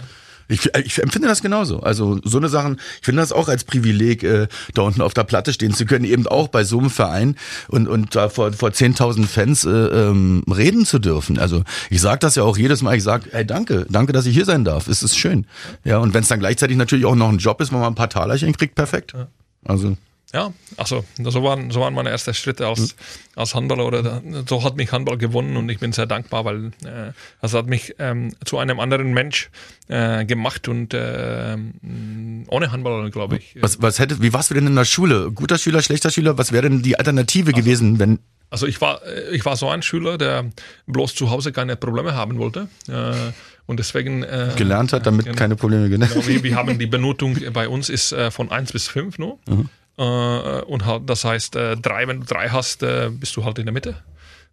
[0.50, 1.80] Ich, ich empfinde das genauso.
[1.82, 5.24] Also so eine Sachen, ich finde das auch als Privileg, äh, da unten auf der
[5.24, 7.36] Platte stehen zu können, eben auch bei so einem Verein
[7.68, 11.38] und, und da vor, vor 10.000 Fans äh, ähm, reden zu dürfen.
[11.38, 14.36] Also ich sage das ja auch jedes Mal, ich sage, hey danke, danke, dass ich
[14.36, 14.88] hier sein darf.
[14.88, 15.46] Es ist schön.
[15.84, 17.96] Ja, und wenn es dann gleichzeitig natürlich auch noch ein Job ist, wo man ein
[17.96, 19.14] paar Talerchen kriegt, perfekt.
[19.64, 19.96] Also
[20.34, 22.90] ja, also so waren, so waren meine ersten Schritte als, mhm.
[23.36, 27.14] als Handballer oder so hat mich Handball gewonnen und ich bin sehr dankbar, weil äh,
[27.42, 29.50] das hat mich ähm, zu einem anderen Mensch
[29.88, 31.58] äh, gemacht und äh,
[32.48, 33.56] ohne Handball, glaube ich.
[33.60, 35.32] Was, was hätte, wie warst du denn in der Schule?
[35.32, 36.38] Guter Schüler, schlechter Schüler?
[36.38, 38.20] Was wäre denn die Alternative also, gewesen, wenn
[38.52, 39.02] also ich war,
[39.32, 40.46] ich war so ein Schüler, der
[40.88, 42.68] bloß zu Hause keine Probleme haben wollte.
[42.88, 43.14] Äh,
[43.68, 47.38] und deswegen äh, gelernt hat, damit genau, keine Probleme genau, wir, wir haben die Benotung
[47.54, 49.38] bei uns ist äh, von 1 bis 5 nur.
[49.48, 49.70] Mhm.
[50.00, 53.60] Äh, und halt, das heißt, äh, drei, wenn du drei hast, äh, bist du halt
[53.60, 54.02] in der Mitte.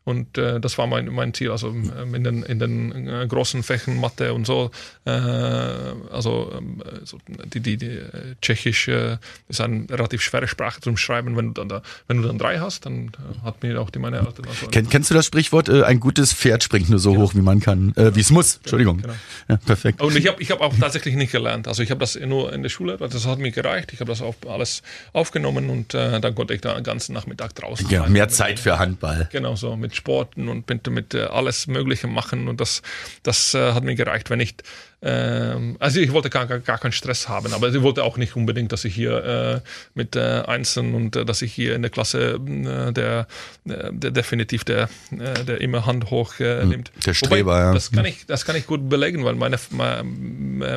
[0.06, 3.64] Und äh, das war mein, mein Ziel, also ähm, in den, in den äh, großen
[3.64, 4.70] Fächen Mathe und so.
[5.04, 7.18] Äh, also ähm, so
[7.52, 11.36] die, die, die äh, Tschechisch ist eine relativ schwere Sprache zum Schreiben.
[11.36, 13.98] Wenn du dann, da, wenn du dann drei hast, dann äh, hat mir auch die
[13.98, 14.46] meine Eltern.
[14.46, 17.24] Also Ken, kennst du das Sprichwort, äh, ein gutes Pferd springt nur so genau.
[17.24, 18.58] hoch, wie man kann, äh, wie es muss?
[18.58, 18.98] Entschuldigung.
[18.98, 19.14] Genau.
[19.48, 20.00] Ja, perfekt.
[20.00, 21.66] Und ich habe ich hab auch tatsächlich nicht gelernt.
[21.66, 23.92] Also ich habe das nur in der Schule, das hat mir gereicht.
[23.92, 27.88] Ich habe das auf, alles aufgenommen und dann konnte ich da den ganzen Nachmittag draußen.
[27.90, 29.28] Ja, mehr Zeit für Handball.
[29.32, 32.82] Genau so, mit Sporten und mit, mit äh, alles Mögliche machen und das,
[33.22, 34.54] das äh, hat mir gereicht, wenn ich
[35.02, 38.34] ähm, also ich wollte gar, gar, gar keinen Stress haben, aber ich wollte auch nicht
[38.34, 41.90] unbedingt, dass ich hier äh, mit äh, Einzelnen und äh, dass ich hier in der
[41.90, 43.26] Klasse äh, der,
[43.68, 46.92] äh, der definitiv der, äh, der immer Hand hoch äh, Hm, nimmt.
[47.04, 47.74] der Streber, Wobei, ja.
[47.74, 49.58] Das kann ich, das kann ich gut belegen, weil meine,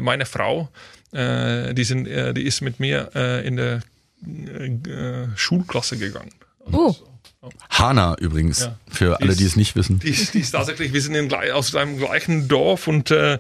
[0.02, 0.70] meine, Frau,
[1.14, 3.82] äh, die, sind, äh, die ist mit mir äh, in der
[4.26, 6.32] äh, Schulklasse gegangen.
[6.72, 6.94] Oh.
[7.70, 8.76] Hana übrigens, Ja.
[8.92, 10.00] für alle, die es nicht wissen.
[10.00, 13.40] Die ist, die ist tatsächlich, wir sind in, aus einem gleichen Dorf und äh,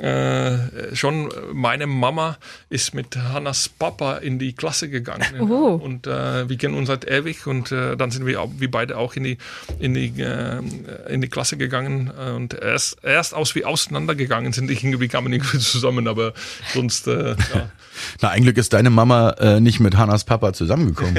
[0.00, 2.36] äh, schon meine Mama
[2.68, 5.24] ist mit Hannas Papa in die Klasse gegangen.
[5.48, 5.80] Oh.
[5.82, 8.98] Und äh, wir kennen uns seit ewig und äh, dann sind wir, auch, wir beide
[8.98, 9.38] auch in die,
[9.78, 10.60] in die, äh,
[11.08, 16.06] in die Klasse gegangen und erst, erst aus wie auseinandergegangen sind, irgendwie kamen irgendwie zusammen,
[16.06, 16.34] aber
[16.74, 17.70] sonst, äh, ja.
[18.20, 21.16] Na, ein Glück ist deine Mama äh, nicht mit Hannas Papa zusammengekommen.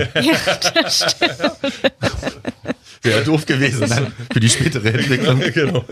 [3.01, 4.11] Wäre doof gewesen ne?
[4.31, 5.41] für die spätere Entwicklung.
[5.53, 5.85] genau.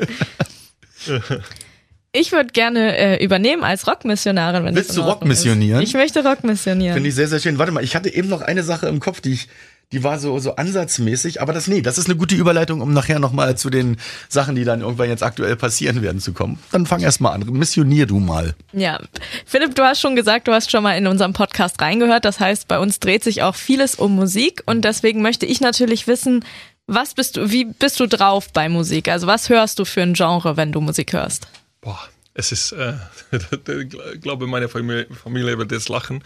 [2.12, 5.02] Ich würde gerne äh, übernehmen als Rockmissionarin, wenn Willst du.
[5.02, 5.82] Rockmissionieren?
[5.82, 6.96] Ich möchte Rockmissionieren.
[6.96, 7.58] Finde ich sehr, sehr schön.
[7.60, 9.48] Warte mal, ich hatte eben noch eine Sache im Kopf, die ich,
[9.94, 13.20] die war so, so ansatzmäßig, aber das, nee, das ist eine gute Überleitung, um nachher
[13.20, 16.60] nochmal zu den Sachen, die dann irgendwann jetzt aktuell passieren werden, zu kommen.
[16.72, 17.46] Dann fang erst mal an.
[17.50, 18.54] Missionier du mal.
[18.74, 19.00] Ja,
[19.46, 22.26] Philipp, du hast schon gesagt, du hast schon mal in unserem Podcast reingehört.
[22.26, 26.06] Das heißt, bei uns dreht sich auch vieles um Musik und deswegen möchte ich natürlich
[26.06, 26.44] wissen,
[26.86, 29.08] was bist du, wie bist du drauf bei Musik?
[29.08, 31.48] Also was hörst du für ein Genre, wenn du Musik hörst?
[31.80, 32.00] Boah,
[32.34, 32.94] es ist, äh,
[33.32, 36.24] ich glaube, meine Familie, Familie wird jetzt lachen.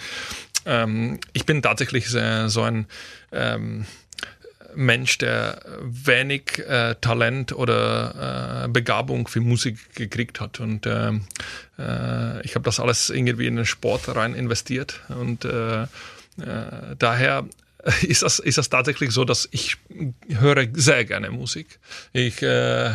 [0.66, 2.86] Ähm, ich bin tatsächlich so ein
[3.32, 3.86] ähm,
[4.76, 10.59] Mensch, der wenig äh, Talent oder äh, Begabung für Musik gekriegt hat.
[10.59, 11.26] Und ähm,
[11.78, 15.01] äh, ich habe das alles irgendwie in den Sport rein investiert.
[15.09, 15.88] Und äh, äh,
[16.97, 17.45] daher
[18.01, 19.78] ist das, ist das tatsächlich so, dass ich
[20.30, 21.80] höre sehr gerne Musik.
[22.14, 22.45] Ich äh,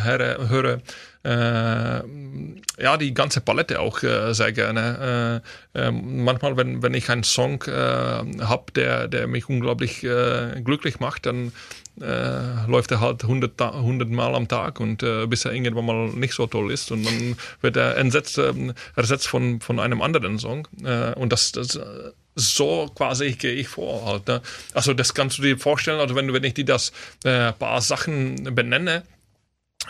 [0.03, 0.81] höre, höre
[1.29, 5.41] ja, die ganze Palette auch äh, sehr gerne.
[5.75, 10.61] Äh, äh, manchmal, wenn, wenn ich einen Song äh, habe, der, der mich unglaublich äh,
[10.63, 11.51] glücklich macht, dann
[11.99, 15.85] äh, läuft er halt 100, Ta- 100 Mal am Tag und äh, bis er irgendwann
[15.85, 20.01] mal nicht so toll ist und dann wird er entsetzt, ähm, ersetzt von, von einem
[20.01, 20.67] anderen Song.
[20.83, 24.05] Äh, und das, das äh, so quasi gehe ich vor.
[24.05, 24.41] Halt, ne?
[24.75, 26.91] Also das kannst du dir vorstellen, also wenn, wenn ich dir das
[27.23, 29.01] äh, paar Sachen benenne,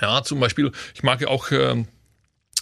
[0.02, 1.88] ja, zum Beispiel, ich mag ja auch ähm,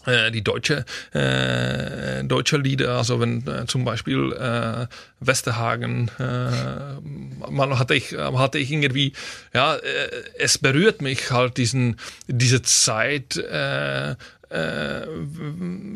[0.06, 4.88] äh, die deutsche, äh, deutsche Lieder, also wenn äh, zum Beispiel äh,
[5.20, 9.14] Westerhagen, äh, mal hatte ich, hatte ich irgendwie,
[9.54, 11.98] ja, äh, es berührt mich halt diesen,
[12.28, 14.16] diese Zeit, äh,
[14.50, 15.08] äh,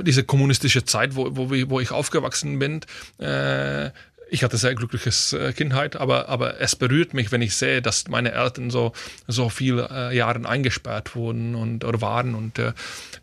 [0.03, 2.81] diese kommunistische Zeit, wo, wo, wo ich aufgewachsen bin.
[3.19, 3.91] Äh,
[4.29, 8.07] ich hatte sehr glückliches äh, Kindheit, aber, aber es berührt mich, wenn ich sehe, dass
[8.07, 8.93] meine Eltern so,
[9.27, 12.73] so viele äh, Jahre eingesperrt wurden und oder waren und äh,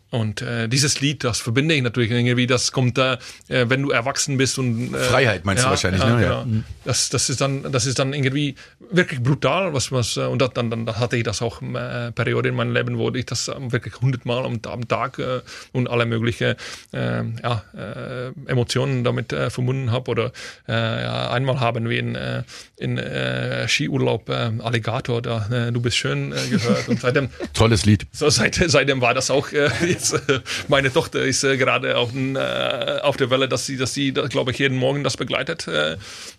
[0.09, 3.17] und äh, dieses Lied, das verbinde ich natürlich irgendwie, das kommt, äh,
[3.49, 6.21] äh, wenn du erwachsen bist und äh, Freiheit meinst du wahrscheinlich, ne?
[6.21, 6.43] Ja.
[6.43, 6.63] Genau.
[6.85, 8.55] Das, das ist dann, das ist dann irgendwie
[8.89, 12.49] wirklich brutal, was was äh, und dann, dann, dann hatte ich das auch äh, Periode
[12.49, 15.41] in meinem Leben, wo ich das wirklich hundertmal am, am Tag äh,
[15.73, 16.55] und alle möglichen
[16.93, 20.31] äh, ja, äh, Emotionen damit äh, verbunden habe oder
[20.69, 22.43] äh, ja, einmal haben wir in, äh,
[22.77, 27.85] in äh, Skiurlaub äh, Alligator da, äh, du bist schön äh, gehört und seitdem Tolles
[27.85, 28.07] Lied.
[28.13, 32.11] so, seit, seitdem war das auch äh, jetzt, äh, meine Tochter ist äh, gerade auf,
[32.11, 35.67] den, äh, auf der Welle, dass sie, dass sie, glaube ich, jeden Morgen das begleitet,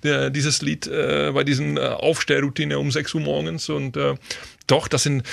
[0.03, 3.69] dieses Lied bei diesen Aufstehroutine um 6 Uhr morgens.
[3.69, 3.99] Und
[4.69, 5.25] doch, das sind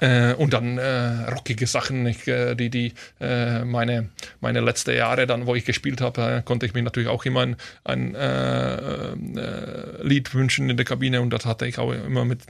[0.00, 4.08] äh, und dann äh, rockige Sachen, ich, äh, die, die meine,
[4.40, 7.56] meine letzten Jahre dann, wo ich gespielt habe, konnte ich mir natürlich auch immer ein,
[7.84, 8.14] ein
[10.02, 11.20] Lied wünschen in der Kabine.
[11.20, 12.42] Und das hatte ich auch immer mit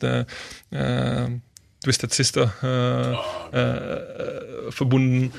[1.83, 2.53] Twisted Sister
[4.75, 5.33] verbunden.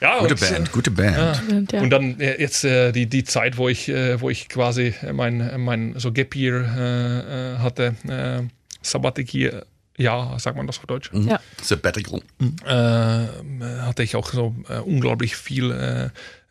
[0.00, 1.42] Ja, Gute und, Band, gute Band.
[1.50, 1.80] Und, ja.
[1.80, 5.60] und dann äh, jetzt äh, die, die Zeit, wo ich, äh, wo ich quasi mein,
[5.60, 8.42] mein so Gap Year äh, äh, hatte, äh,
[8.82, 9.64] Sabbatic Year,
[9.96, 11.40] ja, sagt man das auf Deutsch, ja.
[11.62, 12.20] Sabbatical.
[12.64, 16.06] äh, hatte ich auch so äh, unglaublich viel, äh,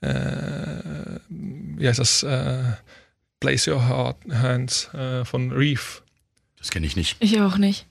[0.05, 2.63] äh, wie heißt das, äh,
[3.39, 6.01] Place Your Heart, Hands äh, von Reef.
[6.57, 7.17] Das kenne ich nicht.
[7.19, 7.85] Ich auch nicht.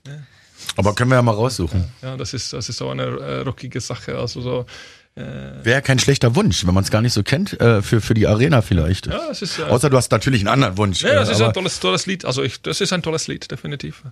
[0.77, 1.85] Aber können wir ja mal raussuchen.
[2.01, 4.65] Ja, das ist, das ist so eine äh, rockige Sache, also so,
[5.17, 8.27] Wäre kein schlechter Wunsch, wenn man es gar nicht so kennt, äh, für, für die
[8.27, 9.07] Arena vielleicht.
[9.07, 11.03] ja, es ist, äh, Außer du hast natürlich einen anderen Wunsch.
[11.03, 12.25] Ja, das äh, ist ein tolles, tolles Lied.
[12.25, 14.03] Also ich, das ist ein tolles Lied, definitiv.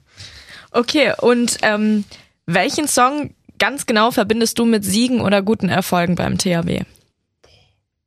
[0.71, 2.05] Okay, und ähm,
[2.45, 6.83] welchen Song ganz genau verbindest du mit Siegen oder guten Erfolgen beim THW?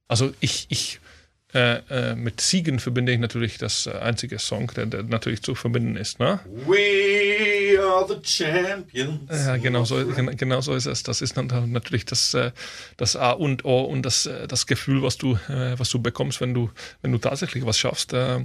[0.09, 1.01] Also ich, ich,
[1.57, 5.97] äh, äh, mit Siegen verbinde ich natürlich das einzige Song, der, der natürlich zu verbinden
[5.97, 6.19] ist.
[6.19, 6.39] Ne?
[6.67, 9.21] We are the champions.
[9.31, 11.03] Ja, genau so, genau so ist es.
[11.03, 12.37] Das ist natürlich das,
[12.99, 16.71] das A und O und das, das Gefühl, was du, was du bekommst, wenn du,
[17.01, 18.13] wenn du tatsächlich was schaffst.
[18.13, 18.43] Aber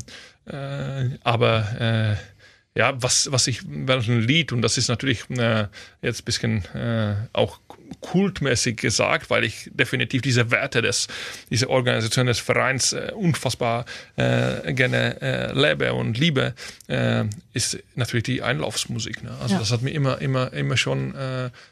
[2.75, 5.67] ja, was, was ich, ein Lied, und das ist natürlich äh,
[6.01, 7.59] jetzt ein bisschen äh, auch
[7.99, 11.07] kultmäßig gesagt, weil ich definitiv diese Werte des,
[11.49, 16.53] dieser Organisation des Vereins äh, unfassbar äh, gerne äh, lebe und liebe,
[16.87, 19.21] äh, ist natürlich die Einlaufsmusik.
[19.21, 19.31] Ne?
[19.41, 19.59] Also ja.
[19.59, 21.13] das hat mir immer, immer, immer schon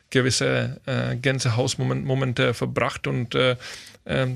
[0.10, 0.82] gewisse
[1.22, 3.56] Gänsehausmomente verbracht und äh,
[4.10, 4.28] äh,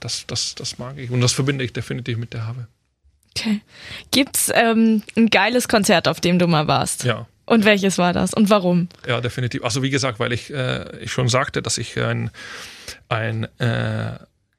[0.00, 2.68] das, das, das mag ich und das verbinde ich definitiv mit der Habe.
[3.38, 3.60] Okay.
[4.10, 7.04] Gibt's ähm, ein geiles Konzert, auf dem du mal warst?
[7.04, 7.26] Ja.
[7.46, 8.88] Und welches war das und warum?
[9.06, 9.64] Ja, definitiv.
[9.64, 12.30] Also wie gesagt, weil ich, äh, ich schon sagte, dass ich ein,
[13.08, 14.18] ein äh,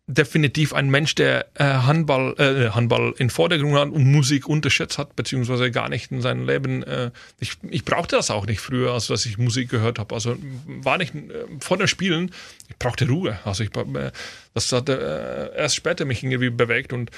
[0.10, 5.16] definitiv ein Mensch, der äh, Handball, äh, Handball in Vordergrund hat und Musik unterschätzt hat,
[5.16, 6.82] beziehungsweise gar nicht in seinem Leben.
[6.82, 10.16] Äh, ich, ich brauchte das auch nicht früher, als dass ich Musik gehört habe.
[10.16, 10.36] Also
[10.66, 12.32] war nicht äh, vor den Spielen,
[12.68, 13.38] ich brauchte Ruhe.
[13.45, 14.12] Also ich, äh,
[14.55, 16.91] das hat äh, erst später mich irgendwie bewegt.
[16.91, 17.12] Und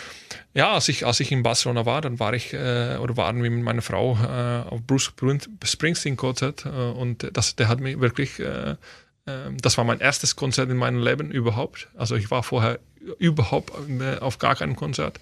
[0.54, 3.50] ja, als ich, als ich in Barcelona war, dann war ich äh, oder waren wir
[3.50, 5.14] mit meiner Frau äh, auf Bruce
[5.64, 8.76] Springsteen Konzert äh, und das, der hat mich wirklich äh,
[9.26, 11.88] das war mein erstes Konzert in meinem Leben überhaupt.
[11.96, 12.80] Also ich war vorher
[13.20, 15.20] überhaupt äh, auf gar keinem Konzert.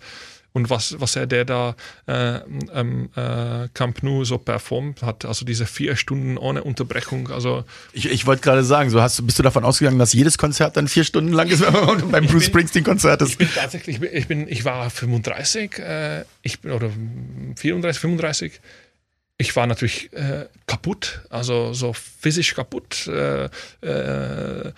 [0.51, 1.75] Und was, was er der da
[2.07, 2.39] äh,
[2.73, 7.29] ähm, äh, Camp Nou so performt hat, also diese vier Stunden ohne Unterbrechung.
[7.29, 10.75] Also ich, ich wollte gerade sagen, so hast, bist du davon ausgegangen, dass jedes Konzert
[10.75, 13.31] dann vier Stunden lang ist, wenn man beim Bruce Springsteen-Konzert ist?
[13.31, 16.89] Ich bin tatsächlich, ich bin, ich war 35, äh, ich bin, oder
[17.55, 18.59] 34, 35
[19.41, 23.07] ich war natürlich äh, kaputt, also so physisch kaputt.
[23.07, 23.45] Äh,
[23.81, 24.71] äh,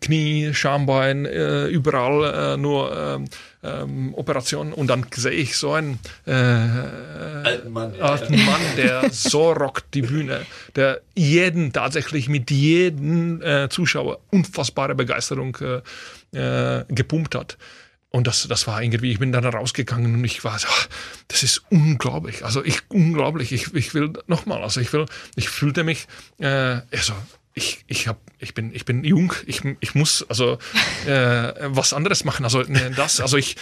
[0.00, 3.24] Knie, Schambein, äh, überall äh, nur ähm,
[3.64, 4.72] ähm, Operationen.
[4.72, 8.04] Und dann sehe ich so einen äh, alten, Mann, ja.
[8.04, 10.46] alten Mann, der so rockt die Bühne,
[10.76, 15.56] der jeden tatsächlich mit jedem Zuschauer unfassbare Begeisterung
[16.32, 17.58] gepumpt hat.
[18.16, 20.68] Und das, das war irgendwie, ich bin dann rausgegangen und ich war so,
[21.28, 22.46] das ist unglaublich.
[22.46, 23.52] Also ich, unglaublich.
[23.52, 25.04] Ich, ich will nochmal, also ich will,
[25.34, 26.06] ich fühlte mich,
[26.38, 27.12] äh, also
[27.52, 30.56] ich, ich hab, ich bin, ich bin jung, ich, ich muss also
[31.06, 32.44] äh, was anderes machen.
[32.44, 33.56] Also ne, das, also ich,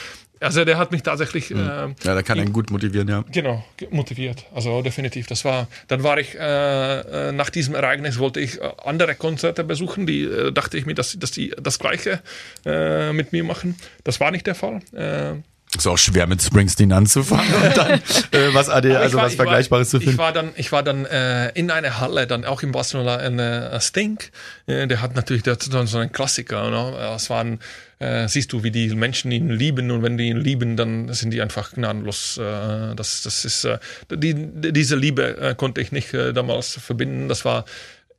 [0.45, 1.51] also der hat mich tatsächlich.
[1.51, 1.59] Hm.
[1.59, 3.25] Äh, ja, der kann ihn gut motivieren, ja.
[3.33, 4.47] Genau, motiviert.
[4.55, 5.27] Also definitiv.
[5.27, 5.69] Das war.
[5.89, 10.07] Dann war ich äh, äh nach diesem Ereignis wollte ich äh, andere Konzerte besuchen.
[10.07, 12.23] Die äh, dachte ich mir, dass, dass die das Gleiche
[12.65, 13.77] äh, mit mir machen.
[14.05, 14.81] Das war nicht der Fall.
[14.93, 15.41] Äh,
[15.77, 17.91] ist auch schwer mit Springsteen anzufangen und dann
[18.31, 20.15] äh, was AD, also war, was Vergleichbares war, zu finden.
[20.15, 23.39] Ich war dann, ich war dann äh, in einer Halle, dann auch in Barcelona, in
[23.39, 24.31] äh, Stink.
[24.67, 26.71] Äh, der hat natürlich der, so einen Klassiker.
[26.71, 27.15] Ne?
[27.17, 27.59] Es waren,
[27.99, 31.31] äh, siehst du, wie die Menschen ihn lieben und wenn die ihn lieben, dann sind
[31.31, 32.39] die einfach gnadenlos.
[32.39, 33.79] Äh, das, das ist äh,
[34.11, 34.35] die,
[34.73, 37.29] diese Liebe äh, konnte ich nicht äh, damals verbinden.
[37.29, 37.65] Das war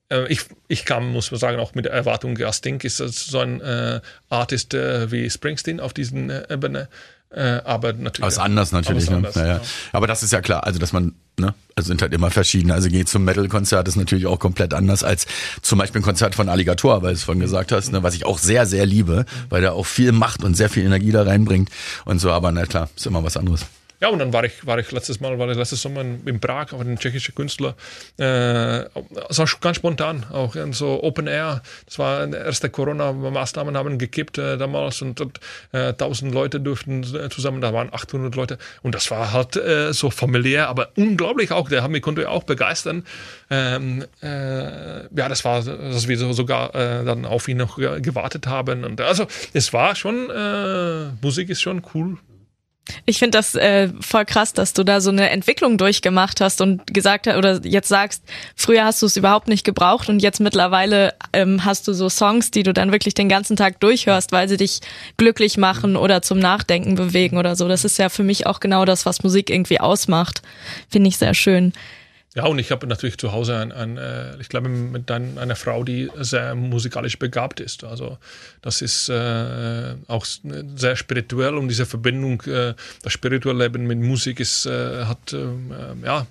[0.10, 3.40] äh, ich, ich kam, muss man sagen, auch mit der Erwartung, ja, Stink ist so
[3.40, 3.62] ein
[4.30, 6.90] Artist wie Springsteen auf diesen Ebene.
[7.32, 8.22] Aber natürlich.
[8.22, 9.10] Aber ist anders natürlich.
[9.10, 9.18] Ne?
[9.18, 9.56] Anders, naja.
[9.56, 9.62] ja.
[9.92, 12.74] Aber das ist ja klar, also dass man, ne, also sind halt immer verschiedene.
[12.74, 15.28] Also geht zum Metal-Konzert ist natürlich auch komplett anders als
[15.62, 18.26] zum Beispiel ein Konzert von Alligator, weil du es vorhin gesagt hast, ne, was ich
[18.26, 21.70] auch sehr, sehr liebe, weil der auch viel macht und sehr viel Energie da reinbringt
[22.06, 22.32] und so.
[22.32, 23.66] Aber na klar, ist immer was anderes.
[24.02, 26.74] Ja, und dann war ich, war ich letztes Mal, war ich letztes Sommer in, Prag,
[26.74, 27.76] auf einen tschechischen Künstler.
[28.18, 28.86] Äh,
[29.28, 31.62] das war ganz spontan, auch in so Open Air.
[31.86, 35.40] Das war erste Corona-Maßnahmen haben gekippt äh, damals und, und
[35.72, 38.58] äh, 1000 Leute durften zusammen, da waren 800 Leute.
[38.84, 41.70] Und das war halt äh, so familiär, aber unglaublich auch.
[41.70, 43.06] Der hat mich konnte auch begeistern.
[43.50, 48.84] Ähm, äh, ja, das war, dass wir sogar äh, dann auf ihn noch gewartet haben.
[48.84, 52.18] Und also es war schon, äh, Musik ist schon cool.
[53.06, 56.94] Ich finde das äh, voll krass, dass du da so eine Entwicklung durchgemacht hast und
[56.94, 58.24] gesagt hast oder jetzt sagst,
[58.56, 62.52] früher hast du es überhaupt nicht gebraucht und jetzt mittlerweile ähm, hast du so Songs,
[62.52, 64.82] die du dann wirklich den ganzen Tag durchhörst, weil sie dich
[65.18, 67.68] glücklich machen oder zum Nachdenken bewegen oder so.
[67.68, 70.42] Das ist ja für mich auch genau das, was Musik irgendwie ausmacht.
[70.90, 71.74] Finde ich sehr schön.
[72.36, 75.56] Ja, und ich habe natürlich zu Hause ein, ein äh, ich glaube, mit ein, einer
[75.56, 77.86] Frau, die sehr musikalisch begabt ist.
[77.86, 78.18] Also
[78.62, 80.26] das ist äh, auch
[80.76, 82.74] sehr spirituell und diese Verbindung, äh,
[83.04, 85.46] das spirituelle Leben mit Musik ist, äh, hat, äh,
[86.04, 86.28] ja,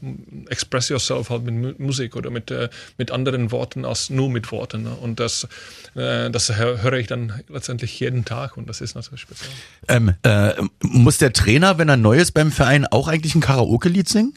[0.50, 4.82] express yourself halt mit Musik oder mit, äh, mit anderen Worten als nur mit Worten.
[4.82, 4.90] Ne?
[4.90, 5.48] Und das,
[5.94, 9.50] äh, das höre ich dann letztendlich jeden Tag und das ist natürlich speziell.
[9.88, 10.52] Ähm, äh,
[10.82, 14.34] muss der Trainer, wenn er neu ist beim Verein, auch eigentlich ein Karaoke-Lied singen?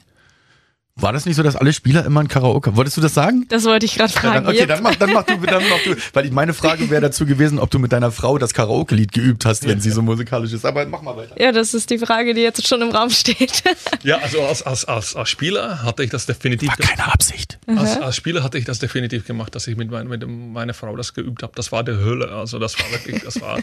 [1.00, 2.76] War das nicht so, dass alle Spieler immer ein Karaoke?
[2.76, 3.46] Wolltest du das sagen?
[3.50, 4.28] Das wollte ich gerade fragen.
[4.28, 6.90] Ja, dann, okay, dann mach, dann mach du, dann mach du, weil ich meine Frage
[6.90, 10.02] wäre dazu gewesen, ob du mit deiner Frau das Karaoke-Lied geübt hast, wenn sie so
[10.02, 10.66] musikalisch ist.
[10.66, 11.40] Aber mach mal weiter.
[11.40, 13.64] Ja, das ist die Frage, die jetzt schon im Raum steht.
[14.04, 16.70] Ja, also als, als, als, als Spieler hatte ich das definitiv.
[16.70, 17.60] War keine Absicht.
[17.68, 20.96] Als, als Spieler hatte ich das definitiv gemacht, dass ich mit, mein, mit meiner Frau
[20.96, 21.54] das geübt habe.
[21.56, 22.32] Das war die Hölle.
[22.32, 23.60] Also das war wirklich, das war,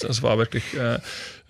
[0.00, 0.98] das war wirklich äh,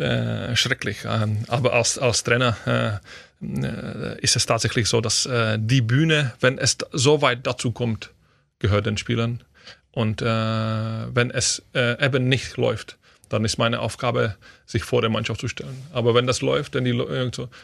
[0.03, 0.99] äh, schrecklich.
[1.07, 3.07] Ähm, aber als, als Trainer äh,
[3.43, 8.11] ist es tatsächlich so, dass äh, die Bühne, wenn es so weit dazu kommt,
[8.59, 9.43] gehört den Spielern.
[9.90, 12.97] Und äh, wenn es eben nicht läuft,
[13.28, 14.36] dann ist meine Aufgabe,
[14.66, 15.76] sich vor der Mannschaft zu stellen.
[15.93, 16.97] Aber wenn das läuft, dann, die,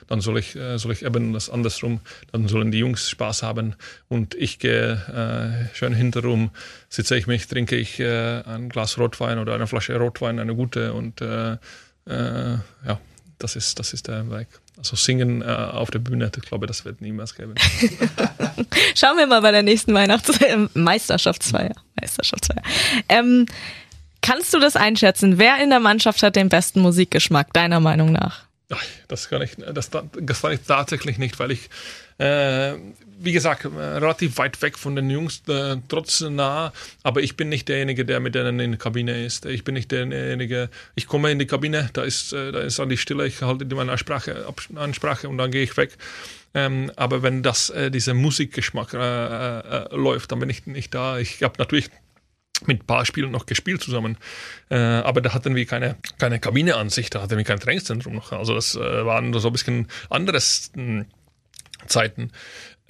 [0.09, 2.01] dann soll, ich, soll ich eben das andersrum,
[2.33, 3.77] dann sollen die Jungs Spaß haben
[4.09, 4.93] und ich gehe
[5.73, 6.51] äh, schön hinterrum,
[6.89, 10.93] sitze ich mich, trinke ich äh, ein Glas Rotwein oder eine Flasche Rotwein, eine gute
[10.93, 11.57] und äh
[12.11, 12.99] ja,
[13.39, 14.49] das ist, das ist der Weg.
[14.79, 17.55] Also singen äh, auf der Bühne, ich glaube, das wird niemals geben.
[18.95, 21.75] Schauen wir mal bei der nächsten Weihnachts äh, Meisterschaftsfeier.
[22.01, 22.63] Meisterschaftsfeier.
[23.09, 23.47] Ähm,
[24.23, 25.37] kannst du das einschätzen?
[25.39, 28.45] Wer in der Mannschaft hat den besten Musikgeschmack, deiner Meinung nach?
[28.71, 31.71] Ach, das kann ich, das, das kann ich tatsächlich nicht, weil ich
[32.19, 32.75] äh,
[33.21, 37.49] wie gesagt, äh, relativ weit weg von den Jungs, äh, trotzdem nah, aber ich bin
[37.49, 39.47] nicht derjenige, der mit denen in der Kabine ist.
[39.47, 42.89] Ich bin nicht derjenige, ich komme in die Kabine, da ist, äh, da ist an
[42.89, 45.97] die Stille, ich halte meine Ansprache, Ansprache und dann gehe ich weg.
[46.55, 51.19] Ähm, aber wenn das, äh, dieser Musikgeschmack äh, äh, läuft, dann bin ich nicht da.
[51.19, 51.91] Ich habe natürlich
[52.67, 54.17] mit ein paar Spielen noch gespielt zusammen.
[54.71, 58.33] Äh, aber da hatten wir keine, keine Kabineansicht, da hatten wir kein Trainingszentrum noch.
[58.33, 61.07] Also das äh, waren so ein bisschen anderes hm,
[61.89, 62.31] Zeiten.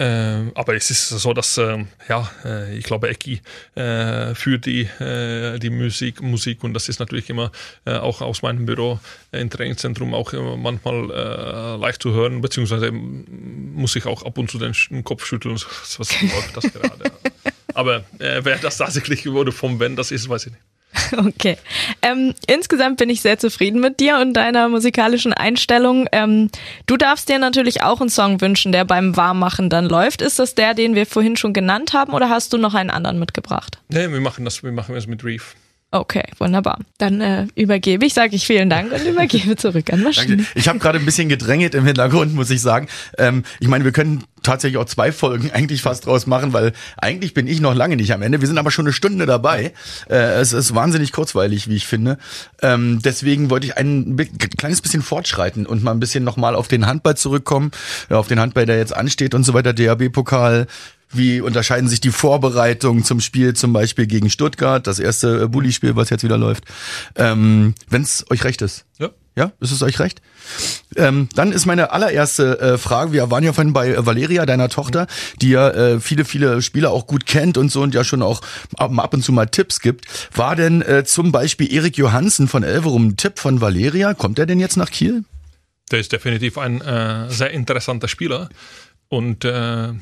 [0.01, 3.41] Äh, aber es ist so, dass äh, ja, äh, ich glaube, Ecki
[3.75, 7.51] äh, führt die, äh, die Musik, Musik und das ist natürlich immer
[7.83, 9.01] äh, auch aus meinem Büro
[9.33, 14.73] im Trainingszentrum auch manchmal leicht zu hören, beziehungsweise muss ich auch ab und zu den,
[15.03, 17.11] Kopf schütteln, was, was läuft das gerade.
[17.73, 20.63] Aber wer das tatsächlich wurde vom Ben das ist, weiß ich nicht.
[21.17, 21.57] Okay.
[22.01, 26.07] Ähm, insgesamt bin ich sehr zufrieden mit dir und deiner musikalischen Einstellung.
[26.11, 26.49] Ähm,
[26.85, 30.21] du darfst dir natürlich auch einen Song wünschen, der beim Warmmachen dann läuft.
[30.21, 33.19] Ist das der, den wir vorhin schon genannt haben, oder hast du noch einen anderen
[33.19, 33.79] mitgebracht?
[33.89, 35.55] Nee, wir machen das, wir machen das mit Reef.
[35.91, 36.77] Okay, wunderbar.
[36.99, 40.37] Dann äh, übergebe ich, sage ich vielen Dank und übergebe zurück an Maschine.
[40.37, 40.51] Danke.
[40.53, 42.87] Ich habe gerade ein bisschen gedrängelt im Hintergrund, muss ich sagen.
[43.17, 47.33] Ähm, ich meine, wir können tatsächlich auch zwei Folgen eigentlich fast draus machen, weil eigentlich
[47.33, 48.39] bin ich noch lange nicht am Ende.
[48.39, 49.73] Wir sind aber schon eine Stunde dabei.
[50.07, 52.19] Äh, es ist wahnsinnig kurzweilig, wie ich finde.
[52.61, 54.15] Ähm, deswegen wollte ich ein
[54.59, 57.71] kleines bisschen fortschreiten und mal ein bisschen nochmal auf den Handball zurückkommen,
[58.09, 59.73] auf den Handball, der jetzt ansteht und so weiter.
[59.73, 60.67] DAB-Pokal,
[61.11, 66.09] wie unterscheiden sich die Vorbereitungen zum Spiel zum Beispiel gegen Stuttgart, das erste Bulli-Spiel, was
[66.09, 66.65] jetzt wieder läuft?
[67.15, 68.85] Ähm, Wenn es euch recht ist.
[68.99, 69.09] Ja.
[69.35, 70.21] Ja, ist es euch recht?
[70.97, 74.67] Ähm, dann ist meine allererste äh, Frage, wir waren ja vorhin bei äh, Valeria, deiner
[74.67, 75.07] Tochter,
[75.41, 78.41] die ja äh, viele, viele Spieler auch gut kennt und so und ja schon auch
[78.75, 80.07] ab, ab und zu mal Tipps gibt.
[80.35, 84.13] War denn äh, zum Beispiel Erik Johansen von Elverum ein Tipp von Valeria?
[84.13, 85.23] Kommt er denn jetzt nach Kiel?
[85.91, 88.49] Der ist definitiv ein äh, sehr interessanter Spieler.
[89.09, 89.93] Und äh, äh,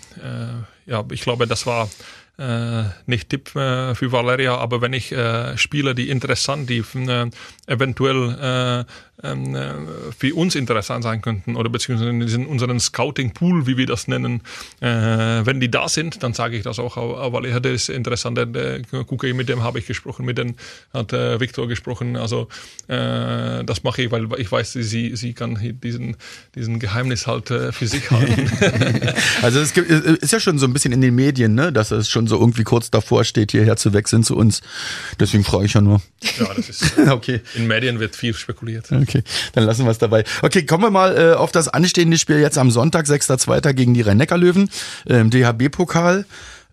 [0.85, 1.89] ja, ich glaube, das war
[2.37, 7.29] äh, nicht Tipp äh, für Valeria, aber wenn ich äh, Spieler, die interessant, die äh,
[7.65, 14.07] eventuell äh, für uns interessant sein könnten oder beziehungsweise in unseren Scouting-Pool, wie wir das
[14.07, 14.41] nennen,
[14.79, 16.97] äh, wenn die da sind, dann sage ich das auch,
[17.33, 20.53] weil er ist interessant, der, gucke ich, mit dem habe ich gesprochen, mit dem
[20.93, 22.47] hat äh, Viktor gesprochen, also
[22.87, 26.15] äh, das mache ich, weil ich weiß, sie, sie kann diesen,
[26.53, 28.51] diesen Geheimnis halt äh, für sich halten.
[29.41, 32.07] also es gibt, ist ja schon so ein bisschen in den Medien, ne, dass es
[32.07, 34.61] schon so irgendwie kurz davor steht, hierher zu wechseln zu uns.
[35.19, 36.01] Deswegen frage ich ja nur.
[36.39, 37.41] Ja, das ist, okay.
[37.55, 38.91] in Medien wird viel spekuliert.
[38.91, 39.06] Okay.
[39.07, 40.23] Okay, dann lassen wir es dabei.
[40.41, 43.73] Okay, kommen wir mal äh, auf das anstehende Spiel jetzt am Sonntag, 6.2.
[43.73, 44.69] gegen die Rhein-Neckar-Löwen
[45.05, 46.25] im DHB-Pokal.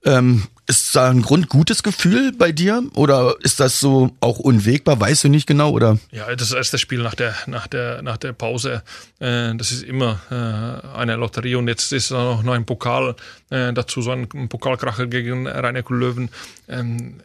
[0.04, 4.98] Ähm, ist da ein grundgutes Gefühl bei dir oder ist das so auch unwegbar?
[4.98, 5.98] Weißt du nicht genau oder?
[6.10, 8.82] Ja, das erste Spiel nach der nach der nach der Pause.
[9.18, 13.14] Äh, das ist immer äh, eine Lotterie und jetzt ist da noch ein Pokal
[13.50, 16.30] äh, dazu so ein Pokalkracher gegen rhein Löwen.
[16.68, 17.16] Ähm,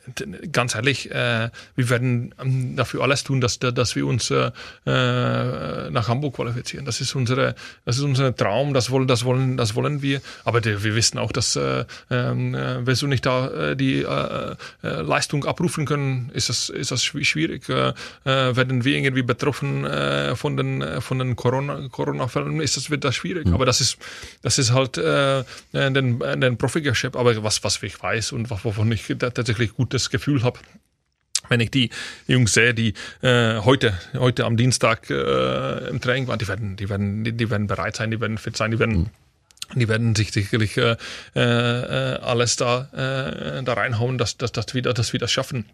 [0.52, 4.52] ganz ehrlich, äh, wir werden ähm, dafür alles tun, dass dass wir uns äh,
[4.86, 6.86] äh, nach Hamburg qualifizieren.
[6.86, 7.56] Das ist unsere
[7.86, 8.74] das ist unser Traum.
[8.74, 10.22] Das wollen das wollen das wollen wir.
[10.44, 14.56] Aber wir wissen auch, dass äh, ähm, äh, wenn du nicht da äh, die äh,
[14.84, 17.68] Leistung abrufen können, ist das, ist das schwierig.
[17.70, 17.94] Äh,
[18.24, 23.48] werden wir irgendwie betroffen äh, von den, von den Corona-Fällen, ist das, wird das schwierig.
[23.48, 23.54] Mhm.
[23.54, 23.98] Aber das ist,
[24.42, 25.44] das ist halt äh,
[25.74, 27.16] den, den Profigeschäft.
[27.16, 30.60] Aber was, was ich weiß und wovon ich tatsächlich gutes Gefühl habe,
[31.48, 31.90] wenn ich die
[32.28, 36.90] Jungs sehe, die äh, heute, heute am Dienstag äh, im Training waren, die werden, die
[36.90, 39.10] werden, die, die werden bereit sein, die werden fit sein, die werden mhm
[39.76, 40.98] Die werden sich sicherlich äh,
[41.36, 45.66] äh, alles da, äh, da reinhauen, dass, dass, dass, wir, dass wir das schaffen.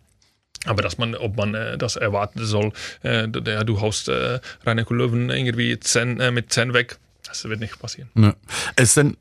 [0.66, 2.74] Aber dass man, ob man äh, das erwarten soll,
[3.04, 7.60] äh, der, du haust äh, Rainer Löwen irgendwie 10, äh, mit 10 weg, das wird
[7.60, 8.10] nicht passieren.
[8.16, 8.36] Ja.
[8.76, 9.18] Es sind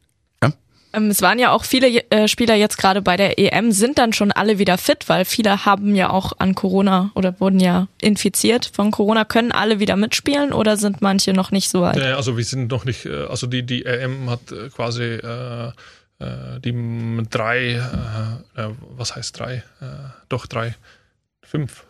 [1.11, 4.33] es waren ja auch viele äh, Spieler jetzt gerade bei der EM, sind dann schon
[4.33, 8.91] alle wieder fit, weil viele haben ja auch an Corona oder wurden ja infiziert von
[8.91, 9.25] Corona.
[9.25, 12.01] Können alle wieder mitspielen oder sind manche noch nicht so weit?
[12.01, 15.73] Also wir sind noch nicht, äh, also die, die EM hat äh, quasi äh,
[16.65, 17.75] die drei,
[18.57, 19.57] äh, was heißt drei?
[19.81, 19.87] Äh,
[20.29, 20.75] doch drei,
[21.43, 21.85] fünf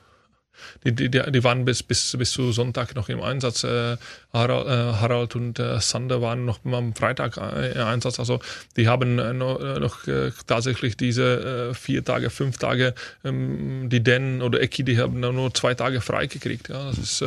[0.85, 3.65] die, die, die waren bis, bis, bis zu Sonntag noch im Einsatz.
[3.65, 3.97] Äh,
[4.33, 8.19] Harald, äh, Harald und äh, Sander waren noch am Freitag äh, im Einsatz.
[8.19, 8.41] Also
[8.77, 10.01] die haben äh, noch, äh, noch
[10.47, 12.95] tatsächlich diese vier Tage, fünf Tage,
[13.25, 16.69] ähm, die Den oder Eki, die haben nur zwei Tage frei gekriegt.
[16.69, 17.25] Ja, das ist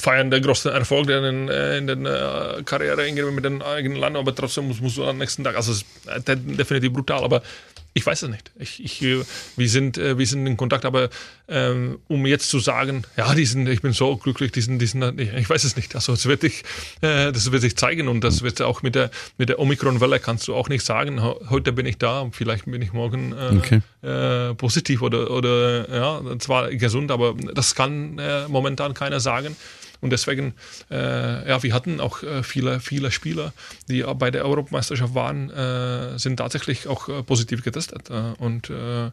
[0.00, 4.80] feiern der größte Erfolg in, in der Karriere mit dem eigenen Land, aber trotzdem muss,
[4.80, 7.42] muss am nächsten Tag, also es ist definitiv brutal, aber
[7.94, 8.52] ich weiß es nicht.
[8.58, 9.00] Ich, ich,
[9.56, 11.10] wir, sind, äh, wir sind in Kontakt, aber
[11.48, 14.86] ähm, um jetzt zu sagen, ja, die sind, ich bin so glücklich, die sind, die
[14.86, 15.94] sind, ich weiß es nicht.
[15.94, 16.62] Also das wird, sich,
[17.00, 20.46] äh, das wird sich zeigen und das wird auch mit der, mit der Omikron-Welle kannst
[20.46, 23.80] du auch nicht sagen, heute bin ich da, vielleicht bin ich morgen äh, okay.
[24.02, 29.56] äh, positiv oder, oder ja, zwar gesund, aber das kann äh, momentan keiner sagen.
[30.00, 30.54] Und deswegen,
[30.90, 33.52] äh, ja, wir hatten auch äh, viele, viele Spieler,
[33.88, 38.10] die bei der Europameisterschaft waren, äh, sind tatsächlich auch äh, positiv getestet.
[38.10, 39.10] Äh, und, äh,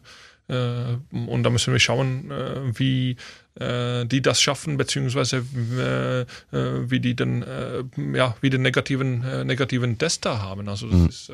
[0.48, 2.30] und da müssen wir schauen,
[2.76, 3.16] wie
[3.58, 10.68] die das schaffen, beziehungsweise wie die dann, ja, wie den negativen, negativen Test da haben.
[10.68, 11.08] Also das, mhm.
[11.08, 11.32] ist,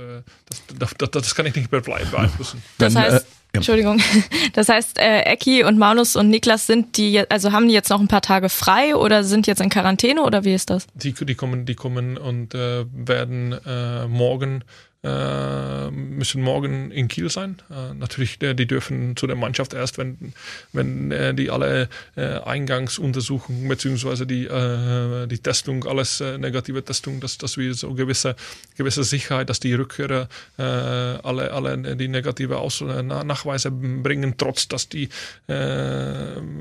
[0.79, 1.81] das, das, das, kann ich nicht mehr
[2.11, 2.63] beeinflussen.
[2.79, 3.27] Das heißt.
[3.53, 4.01] Entschuldigung.
[4.55, 8.01] Das heißt, äh, Ecki und Maunus und Niklas sind die, also haben die jetzt noch
[8.01, 10.87] ein paar Tage frei oder sind jetzt in Quarantäne oder wie ist das?
[10.95, 14.65] Die, die kommen, die kommen und äh, werden äh, morgen
[15.03, 17.61] müssen morgen in Kiel sein.
[17.71, 20.33] Äh, natürlich, äh, die dürfen zu der Mannschaft erst, wenn,
[20.73, 24.25] wenn äh, die alle äh, Eingangsuntersuchungen bzw.
[24.27, 28.37] die, äh, die Testung, alles negative Testung, dass, dass wir so gewisse,
[28.77, 35.09] gewisse Sicherheit, dass die Rückkehrer alle, alle die negative Aus Nachweise bringen, trotz dass die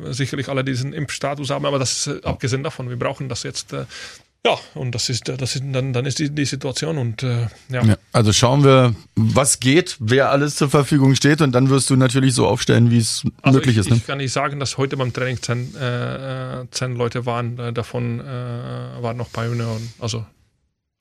[0.10, 1.66] sicherlich alle diesen Impfstatus haben.
[1.66, 3.76] Aber das ist abgesehen davon, wir brauchen das jetzt
[4.46, 7.84] ja, und das ist, das ist dann, dann ist die, die Situation und äh, ja.
[7.84, 7.96] ja.
[8.12, 12.34] Also schauen wir, was geht, wer alles zur Verfügung steht und dann wirst du natürlich
[12.34, 13.90] so aufstellen, wie es also möglich ich, ist.
[13.92, 13.98] Ne?
[13.98, 18.20] Ich kann nicht sagen, dass heute beim Training zehn, äh, zehn Leute waren, äh, davon
[18.20, 19.90] äh, waren noch bei Union.
[20.00, 20.26] Also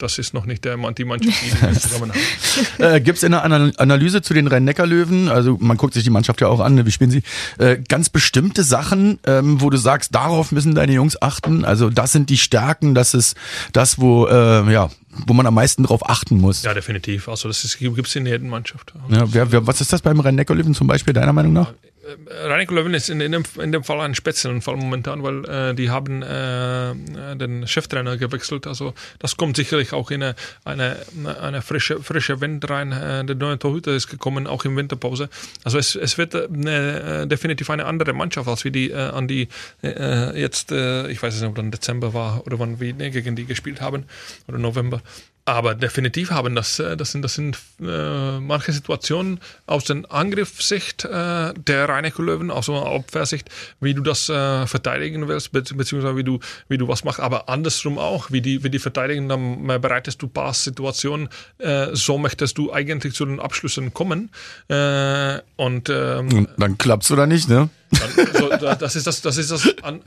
[0.02, 2.84] das ist noch nicht der, die Mannschaft, die wir zusammen haben.
[2.84, 6.40] äh, Gibt es in der Analyse zu den Rhein-Neckar-Löwen, also man guckt sich die Mannschaft
[6.40, 7.22] ja auch an, ne, wie spielen sie,
[7.58, 11.64] äh, ganz bestimmte Sachen, ähm, wo du sagst, darauf müssen deine Jungs achten?
[11.64, 13.36] Also das sind die Stärken, das ist
[13.72, 14.90] das, wo, äh, ja,
[15.26, 16.62] wo man am meisten drauf achten muss.
[16.62, 17.28] Ja, definitiv.
[17.28, 18.94] Also das gibt es in jeder Mannschaft.
[19.08, 21.72] Ja, wer, wer, was ist das beim Rhein-Neckar-Löwen zum Beispiel, deiner Meinung nach?
[22.02, 25.74] Äh, Rhein Löwen ist in, in, dem, in dem Fall ein speziellen momentan, weil äh,
[25.74, 26.94] die haben äh,
[27.36, 28.66] den Cheftrainer gewechselt.
[28.66, 30.34] Also das kommt sicherlich auch in eine,
[30.64, 30.96] eine,
[31.40, 32.92] eine frische, frische Wind rein.
[32.92, 35.28] Äh, der neue Torhüter ist gekommen, auch im Winterpause.
[35.64, 39.48] Also es, es wird äh, definitiv eine andere Mannschaft, als wir die äh, an die
[39.82, 43.80] jetzt, ich weiß nicht, ob dann Dezember war oder wann wir ne, gegen die gespielt
[43.80, 44.04] haben
[44.46, 45.02] oder November.
[45.50, 51.04] Aber definitiv haben das, äh, das sind, das sind äh, manche Situationen aus der Angriffssicht
[51.04, 56.16] äh, der Rheinecker Löwen, aus der Abwehrsicht, wie du das äh, verteidigen willst, be beziehungsweise
[56.16, 56.38] wie du,
[56.68, 60.28] wie du was machst, aber andersrum auch, wie die, wie die verteidigen, dann bereitest du
[60.28, 61.28] Passsituationen,
[61.58, 64.30] äh, so möchtest du eigentlich zu den Abschlüssen kommen.
[64.68, 67.70] Äh, und, ähm, dann klappt's oder nicht, ne?
[67.90, 70.00] Dann, so, das ist das, das ist das an,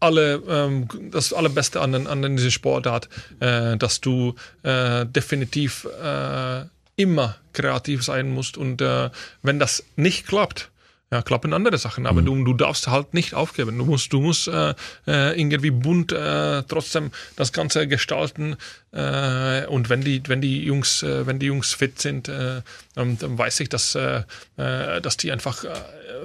[0.00, 3.08] alle, ähm, das Allerbeste an, an dieser Sportart,
[3.40, 6.62] äh, dass du äh, definitiv äh,
[6.96, 8.56] immer kreativ sein musst.
[8.56, 9.10] Und äh,
[9.42, 10.70] wenn das nicht klappt,
[11.10, 12.26] ja, klappen andere Sachen, aber mhm.
[12.26, 13.78] du, du darfst halt nicht aufgeben.
[13.78, 14.74] Du musst, du musst äh,
[15.06, 18.56] äh, irgendwie bunt äh, trotzdem das Ganze gestalten.
[18.92, 22.60] Äh, und wenn die, wenn die Jungs, äh, wenn die Jungs fit sind, äh,
[22.94, 24.22] dann, dann weiß ich, dass, äh,
[24.58, 25.70] äh dass die einfach äh,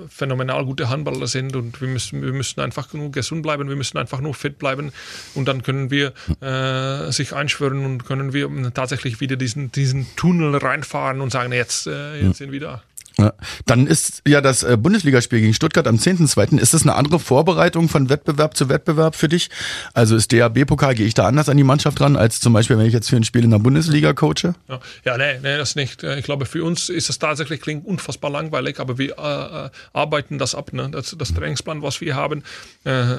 [0.09, 3.97] phänomenal gute Handballer sind und wir müssen, wir müssen einfach nur gesund bleiben, wir müssen
[3.97, 4.91] einfach nur fit bleiben
[5.33, 10.57] und dann können wir äh, sich einschwören und können wir tatsächlich wieder diesen, diesen Tunnel
[10.57, 12.83] reinfahren und sagen, jetzt, äh, jetzt sind wir da.
[13.17, 13.33] Ja.
[13.65, 16.57] Dann ist ja das äh, Bundesligaspiel gegen Stuttgart am 10.2.
[16.57, 19.49] Ist das eine andere Vorbereitung von Wettbewerb zu Wettbewerb für dich?
[19.93, 22.87] Also ist DAB-Pokal, gehe ich da anders an die Mannschaft ran, als zum Beispiel, wenn
[22.87, 24.55] ich jetzt für ein Spiel in der Bundesliga coache?
[24.67, 26.03] Ja, ja nee, nee, das nicht.
[26.03, 29.69] Äh, ich glaube, für uns ist das tatsächlich, klingt unfassbar langweilig, aber wir äh, äh
[29.93, 30.73] arbeiten das ab.
[30.73, 30.89] Ne?
[30.91, 32.43] Das, das Trainingsplan, was wir haben,
[32.83, 33.17] äh,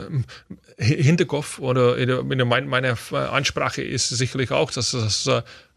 [0.76, 5.28] Hinterkopf oder meine, meine Ansprache ist sicherlich auch, dass das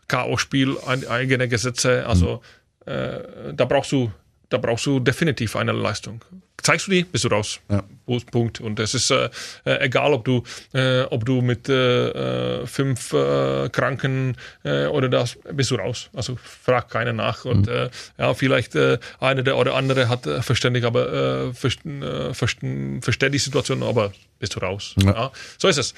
[0.08, 2.06] K.O.-Spiel eigene Gesetze.
[2.08, 2.42] Also
[2.88, 4.12] äh, da brauchst du,
[4.50, 6.24] da brauchst du definitiv eine Leistung
[6.68, 7.60] zeigst du die, bist du raus.
[7.70, 7.84] Ja.
[8.32, 8.62] Punkt.
[8.62, 9.30] Und es ist äh,
[9.66, 10.44] äh, egal, ob du,
[10.74, 16.10] äh, ob du mit äh, äh fünf äh, Kranken oder das bist du raus.
[16.14, 17.46] Also frag keiner nach.
[17.46, 17.90] Und mhm.
[18.18, 24.56] ja, vielleicht äh, eine der oder andere hat verständlich, aber versteht die Situation, aber bist
[24.56, 24.96] du raus.
[25.02, 25.12] Ja.
[25.12, 25.94] ja so ist es.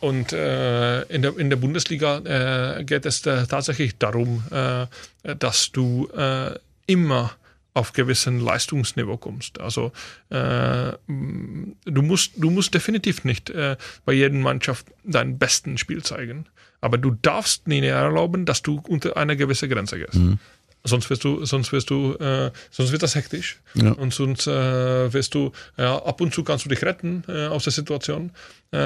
[0.00, 4.44] und in, der, in der Bundesliga geht es tatsächlich darum,
[5.22, 6.08] dass du
[6.86, 7.37] immer
[7.78, 9.60] auf gewissen Leistungsniveau kommst.
[9.60, 9.92] Also
[10.30, 16.46] äh, du musst du musst definitiv nicht äh, bei jeder Mannschaft dein besten Spiel zeigen,
[16.80, 20.16] aber du darfst nie erlauben, dass du unter eine gewisse Grenze gehst.
[20.16, 20.38] Mhm.
[20.88, 23.58] Sonst wirst du, sonst wirst du, äh, sonst wird das hektisch.
[23.74, 23.92] Ja.
[23.92, 27.64] Und sonst äh, wirst du, ja, ab und zu kannst du dich retten äh, aus
[27.64, 28.32] der Situation.
[28.70, 28.76] Äh,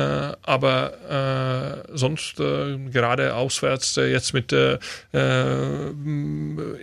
[0.42, 4.78] aber äh, sonst äh, gerade auswärts äh, jetzt mit äh,
[5.12, 5.88] äh,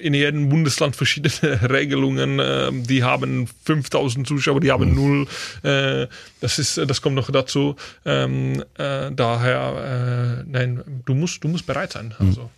[0.02, 2.40] in jedem Bundesland verschiedene Regelungen.
[2.40, 5.28] Äh, die haben 5000 Zuschauer, die haben null.
[5.64, 6.08] Äh,
[6.42, 7.78] das ist, das kommt noch dazu.
[8.06, 12.14] Ähm, äh, daher, äh, nein, du musst, du musst bereit sein.
[12.20, 12.50] Also.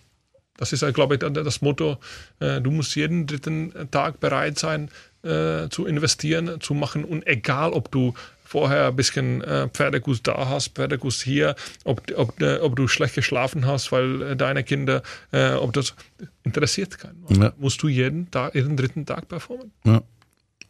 [0.62, 1.98] Das ist, glaube ich, das Motto.
[2.40, 4.90] Äh, du musst jeden dritten Tag bereit sein,
[5.24, 7.04] äh, zu investieren, zu machen.
[7.04, 12.36] Und egal, ob du vorher ein bisschen äh, Pferdekuss da hast, Pferdekuss hier, ob, ob,
[12.62, 15.02] ob du schlecht geschlafen hast, weil deine Kinder,
[15.32, 15.96] ob das
[16.44, 17.26] interessiert keinen.
[17.30, 17.54] Ja.
[17.58, 19.72] Musst du jeden Tag, jeden dritten Tag performen.
[19.84, 20.04] Ja.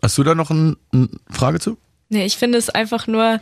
[0.01, 1.77] Hast du da noch eine ein Frage zu?
[2.07, 3.41] Nee, ich finde es einfach nur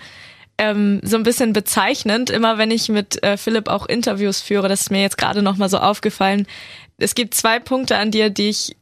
[0.60, 4.82] ähm, so ein bisschen bezeichnend, immer wenn ich mit äh, Philipp auch Interviews führe, das
[4.82, 6.45] ist mir jetzt gerade nochmal so aufgefallen.
[6.97, 8.76] Es gibt zwei Punkte an dir, die ich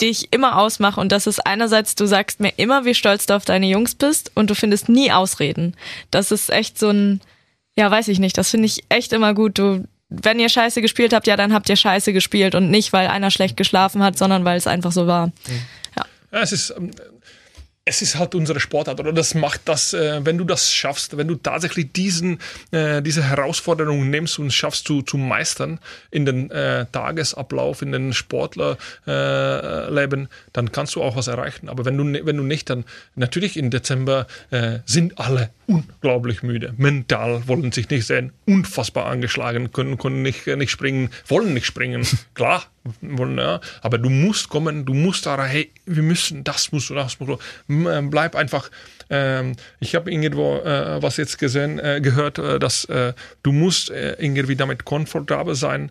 [0.00, 3.36] die ich immer ausmache und das ist einerseits, du sagst mir immer, wie stolz du
[3.36, 5.76] auf deine Jungs bist und du findest nie Ausreden.
[6.10, 7.20] Das ist echt so ein,
[7.76, 9.58] ja, weiß ich nicht, das finde ich echt immer gut.
[9.58, 13.06] Du, wenn ihr Scheiße gespielt habt, ja, dann habt ihr Scheiße gespielt und nicht, weil
[13.06, 15.30] einer schlecht geschlafen hat, sondern weil es einfach so war.
[15.96, 16.04] Ja.
[16.32, 16.90] ja es ist, ähm,
[17.88, 21.28] es ist halt unsere Sportart oder das macht das, äh, wenn du das schaffst, wenn
[21.28, 22.40] du tatsächlich diesen,
[22.72, 25.78] äh, diese Herausforderung nimmst und schaffst zu, zu meistern
[26.10, 31.68] in den äh, Tagesablauf, in den Sportlerleben, äh, dann kannst du auch was erreichen.
[31.68, 32.84] Aber wenn du, wenn du nicht, dann
[33.14, 39.70] natürlich im Dezember äh, sind alle unglaublich müde, mental wollen sich nicht sehen, unfassbar angeschlagen,
[39.70, 42.04] können, können nicht, nicht springen, wollen nicht springen.
[42.34, 42.64] Klar,
[43.02, 47.18] ja, aber du musst kommen, du musst da, hey, wir müssen, das musst du, das
[47.20, 47.88] musst du.
[47.88, 48.70] Äh, bleib einfach.
[49.08, 53.12] Ähm, ich habe irgendwo äh, was jetzt gesehen, äh, gehört, äh, dass äh,
[53.42, 55.90] du musst äh, irgendwie damit komfortabel sein,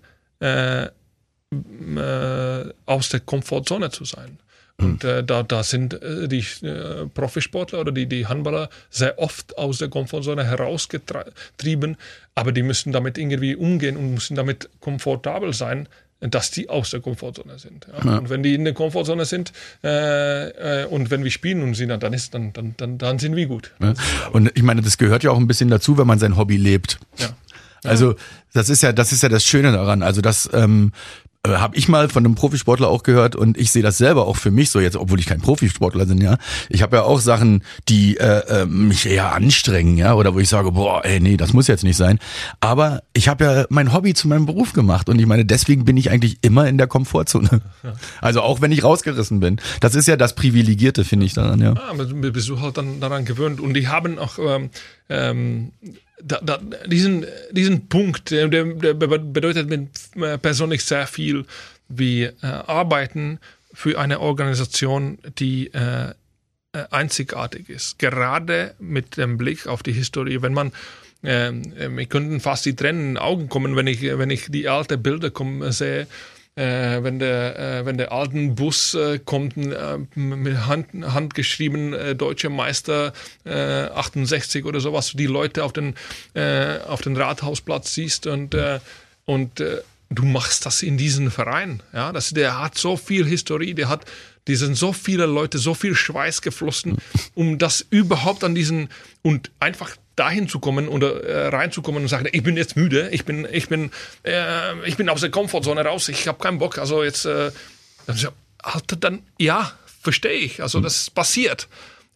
[2.86, 4.38] aus der Komfortzone zu sein.
[4.78, 9.58] Und äh, da, da sind äh, die äh, Profisportler oder die, die Handballer sehr oft
[9.58, 11.96] aus der Komfortzone herausgetrieben,
[12.36, 15.88] aber die müssen damit irgendwie umgehen und müssen damit komfortabel sein,
[16.22, 17.88] dass die aus der Komfortzone sind.
[17.92, 18.12] Ja.
[18.12, 18.18] Ja.
[18.18, 19.52] Und wenn die in der Komfortzone sind
[19.84, 23.36] äh, äh, und wenn wir spielen und sie dann ist, dann, dann, dann, dann sind
[23.36, 23.72] wir gut.
[23.82, 23.94] Ja.
[24.32, 27.00] Und ich meine, das gehört ja auch ein bisschen dazu, wenn man sein Hobby lebt.
[27.18, 27.36] Ja.
[27.84, 28.16] Also
[28.54, 30.02] das ist ja, das ist ja das Schöne daran.
[30.02, 33.84] Also dass ähm, äh, habe ich mal von einem Profisportler auch gehört und ich sehe
[33.84, 36.38] das selber auch für mich so jetzt, obwohl ich kein Profisportler bin, ja.
[36.70, 40.50] Ich habe ja auch Sachen, die äh, äh, mich eher anstrengen, ja, oder wo ich
[40.50, 42.20] sage, boah, ey, nee, das muss jetzt nicht sein.
[42.60, 45.98] Aber ich habe ja mein Hobby zu meinem Beruf gemacht und ich meine, deswegen bin
[45.98, 47.62] ich eigentlich immer in der Komfortzone.
[48.22, 49.58] Also auch wenn ich rausgerissen bin.
[49.80, 51.74] Das ist ja das Privilegierte, finde ich daran, ja.
[51.74, 54.70] Ja, aber bist du halt dann daran gewöhnt und die haben auch ähm,
[55.10, 55.72] ähm,
[56.22, 56.58] da, da,
[56.88, 59.70] diesen, diesen Punkt, der, der bedeutet
[60.16, 61.46] mir persönlich sehr viel,
[61.88, 63.40] wie äh, arbeiten
[63.74, 66.12] für eine Organisation, die äh,
[66.76, 68.00] äh, einzigartig ist.
[68.00, 70.72] Gerade mit dem Blick auf die Historie, wenn man
[71.22, 74.68] äh, wir könnten fast die Tränen in den Augen kommen, wenn ich, wenn ich die
[74.68, 76.08] alten Bilder kommen, sehe
[76.56, 82.16] äh, wenn der äh, wenn der alten Bus äh, kommt äh, mit Hand, handgeschrieben äh,
[82.16, 85.96] deutscher Meister äh, 68 oder sowas die Leute auf den
[86.34, 88.80] äh, auf den Rathausplatz siehst und äh,
[89.26, 92.14] und äh, du machst das in diesem Verein ja.
[92.14, 94.06] Das der hat so viel Historie der hat
[94.48, 96.98] die sind so viele Leute so viel Schweiß geflossen
[97.34, 98.90] um das überhaupt an diesen
[99.24, 103.26] und einfach dahin zu kommen oder äh, reinzukommen und sagen, ich bin jetzt müde, ich
[103.26, 103.92] bin, ich bin,
[104.24, 106.78] äh, ich bin aus der Komfortzone raus, ich habe keinen Bock.
[106.78, 107.52] Also jetzt, äh,
[108.08, 108.18] dann,
[108.60, 110.62] Alter, dann ja, verstehe ich.
[110.62, 111.68] Also das passiert.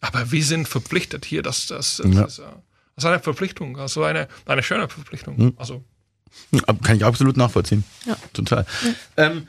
[0.01, 2.21] Aber wir sind verpflichtet hier, dass das, das, ja.
[2.23, 2.45] das, das
[2.97, 5.37] ist eine Verpflichtung, also eine, eine schöne Verpflichtung.
[5.37, 5.53] Hm.
[5.57, 5.83] Also
[6.83, 7.83] kann ich absolut nachvollziehen.
[8.05, 8.15] Ja.
[8.33, 8.65] Total.
[9.17, 9.25] Ja.
[9.25, 9.47] Ähm,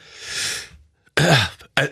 [1.17, 1.37] Äh,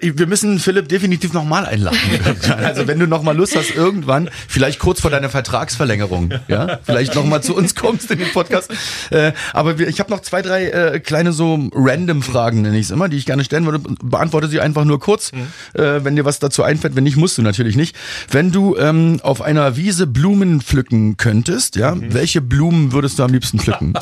[0.01, 1.99] Wir müssen Philipp definitiv nochmal einladen.
[2.49, 7.43] Also wenn du nochmal Lust hast, irgendwann, vielleicht kurz vor deiner Vertragsverlängerung, ja, vielleicht nochmal
[7.43, 8.71] zu uns kommst in den Podcast.
[9.11, 12.87] Äh, aber wir, ich habe noch zwei, drei äh, kleine so random Fragen, nenne ich
[12.87, 13.81] es immer, die ich gerne stellen würde.
[14.03, 15.33] Beantworte sie einfach nur kurz,
[15.75, 16.97] äh, wenn dir was dazu einfällt.
[16.97, 17.97] Wenn nicht, musst du natürlich nicht.
[18.31, 23.33] Wenn du ähm, auf einer Wiese Blumen pflücken könntest, ja, welche Blumen würdest du am
[23.33, 23.95] liebsten pflücken?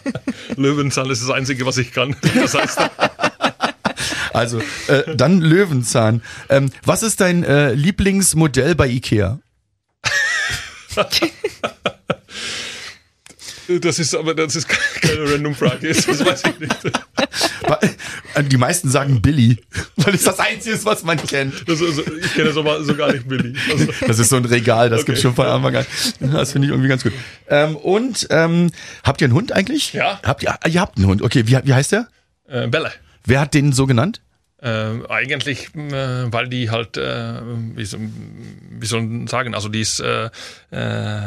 [0.56, 2.16] Löwenzahn ist das Einzige, was ich kann.
[2.34, 2.78] Das heißt,
[4.38, 6.22] Also, äh, dann Löwenzahn.
[6.48, 9.38] Ähm, was ist dein äh, Lieblingsmodell bei Ikea?
[13.80, 15.88] das ist aber das ist keine random Frage.
[15.92, 16.84] Das weiß ich nicht.
[18.34, 19.58] Äh, Die meisten sagen Billy,
[19.96, 21.68] weil es das Einzige ist, was man kennt.
[21.68, 23.54] Das, also, ich kenne so, so gar nicht Billy.
[23.70, 25.06] Also, Das ist so ein Regal, das Okay.
[25.12, 25.86] gibt's schon von Anfang an.
[26.20, 27.12] Das finde ich irgendwie ganz gut.
[27.48, 28.70] Ähm, und ähm,
[29.04, 29.92] habt ihr einen Hund eigentlich?
[29.92, 30.18] Ja.
[30.24, 31.20] Habt ihr, ihr habt einen Hund.
[31.22, 32.08] Okay, wie, wie heißt der?
[32.48, 32.90] äh, Bälle.
[33.26, 34.22] Wer hat den so genannt?
[34.60, 37.40] Äh, eigentlich, äh, weil die halt, äh,
[37.76, 37.86] wie,
[38.80, 40.30] wie soll man sagen, also die ist, äh,
[40.72, 41.20] äh,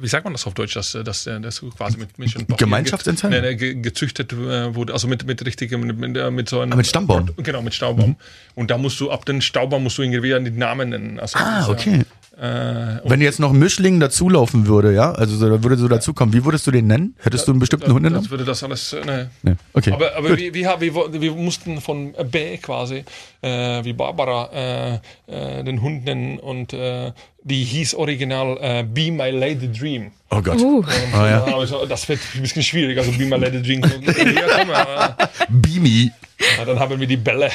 [0.00, 3.40] wie sagt man das auf Deutsch, dass, dass das quasi mit Papier Gemeinschaftsentteilung?
[3.40, 5.98] ge- nee, ge- gezüchtet äh, wurde, also mit, mit richtigem, mit,
[6.32, 6.72] mit, so einem...
[6.72, 7.30] Ah, mit Stammbaum?
[7.36, 8.16] Genau, mit Stammbaum.
[8.56, 11.20] Und da musst du, ab den Stammbaum musst du irgendwie an die Namen nennen.
[11.20, 12.02] Also Ah, okay.
[12.40, 16.44] Äh, Wenn jetzt noch Mischling dazulaufen würde, ja, also so, da würde so dazukommen, wie
[16.44, 17.16] würdest du den nennen?
[17.18, 18.30] Hättest du einen bestimmten Hund das genommen?
[18.30, 19.54] würde das alles, äh, nee.
[19.72, 19.90] Okay.
[19.90, 23.04] Aber, aber wir, wir, haben- wir, wir mussten von B quasi,
[23.42, 27.10] äh, wie Barbara, äh, äh, den Hund nennen und äh,
[27.42, 30.12] die hieß original äh, Be My Lady Dream.
[30.30, 30.60] oh Gott.
[30.60, 30.84] Uh,
[31.14, 31.42] Ah, ja.
[31.44, 33.80] Also, das wird ein bisschen schwierig, also Be My Lady Dream.
[33.82, 36.12] ja, komm, äh, Beamy.
[36.58, 37.50] Ja, dann haben wir die Bälle,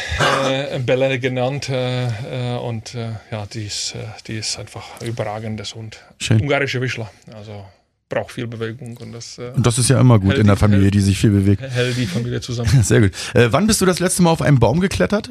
[0.49, 5.76] äh, Bälle genannt äh, äh, und äh, ja, die ist, äh, die ist einfach überragendes
[5.76, 5.99] Hund.
[6.19, 6.41] Schön.
[6.41, 7.65] Ungarische Wischler, also
[8.10, 10.91] braucht viel Bewegung und das äh, Und das ist ja immer gut in der Familie,
[10.91, 11.61] die sich viel bewegt.
[11.61, 12.69] hält die Familie zusammen.
[12.84, 13.11] Sehr gut.
[13.34, 15.30] Wann bist du das letzte Mal auf einen Baum geklettert?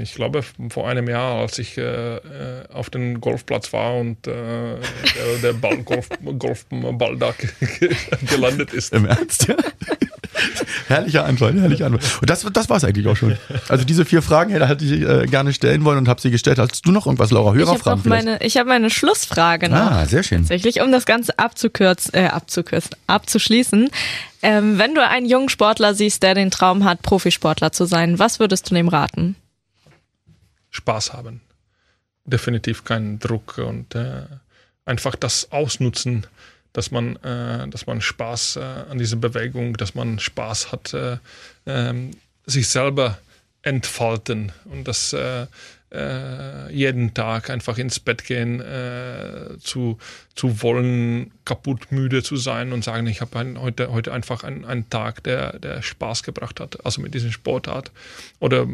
[0.00, 2.18] Ich glaube, vor einem Jahr, als ich äh,
[2.72, 6.08] auf dem Golfplatz war und äh, der, der Ball, Golf,
[6.38, 7.34] Golfball da
[7.78, 7.94] ge-
[8.26, 8.94] gelandet ist.
[8.94, 9.56] Im Ernst, ja?
[10.90, 12.04] herrlicher Antwort, herrlicher Antwort.
[12.20, 13.36] Und das, das war es eigentlich auch schon.
[13.68, 16.58] Also diese vier Fragen hätte ich äh, gerne stellen wollen und habe sie gestellt.
[16.58, 17.54] Hast du noch irgendwas, Laura?
[17.54, 18.26] ich habe Hörerfragen noch vielleicht?
[18.26, 19.76] meine, ich habe meine Schlussfrage noch.
[19.76, 20.38] Ah, sehr schön.
[20.38, 23.90] Tatsächlich, um das Ganze abzukürzen, äh, abzukürzen, abzuschließen.
[24.42, 28.40] Ähm, wenn du einen jungen Sportler siehst, der den Traum hat, Profisportler zu sein, was
[28.40, 29.36] würdest du dem raten?
[30.70, 31.40] Spaß haben.
[32.24, 34.22] Definitiv keinen Druck und äh,
[34.84, 36.26] einfach das ausnutzen,
[36.72, 41.18] dass man, äh, dass man Spaß äh, an dieser Bewegung, dass man Spaß hat, äh,
[41.66, 42.12] ähm,
[42.46, 43.18] sich selber
[43.62, 45.46] entfalten und das äh,
[45.92, 49.98] äh, jeden Tag einfach ins Bett gehen, äh, zu,
[50.34, 54.88] zu wollen, kaputt müde zu sein und sagen, ich habe heute, heute einfach einen, einen
[54.88, 57.90] Tag, der, der Spaß gebracht hat, also mit diesem Sportart.
[58.38, 58.66] Oder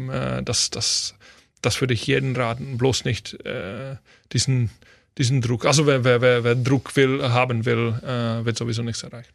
[0.43, 1.15] das, das,
[1.61, 3.37] das würde ich jedem raten, bloß nicht
[4.31, 4.69] diesen,
[5.17, 5.65] diesen Druck.
[5.65, 9.31] Also wer, wer, wer, wer Druck will, haben will, äh, wird sowieso nichts erreichen.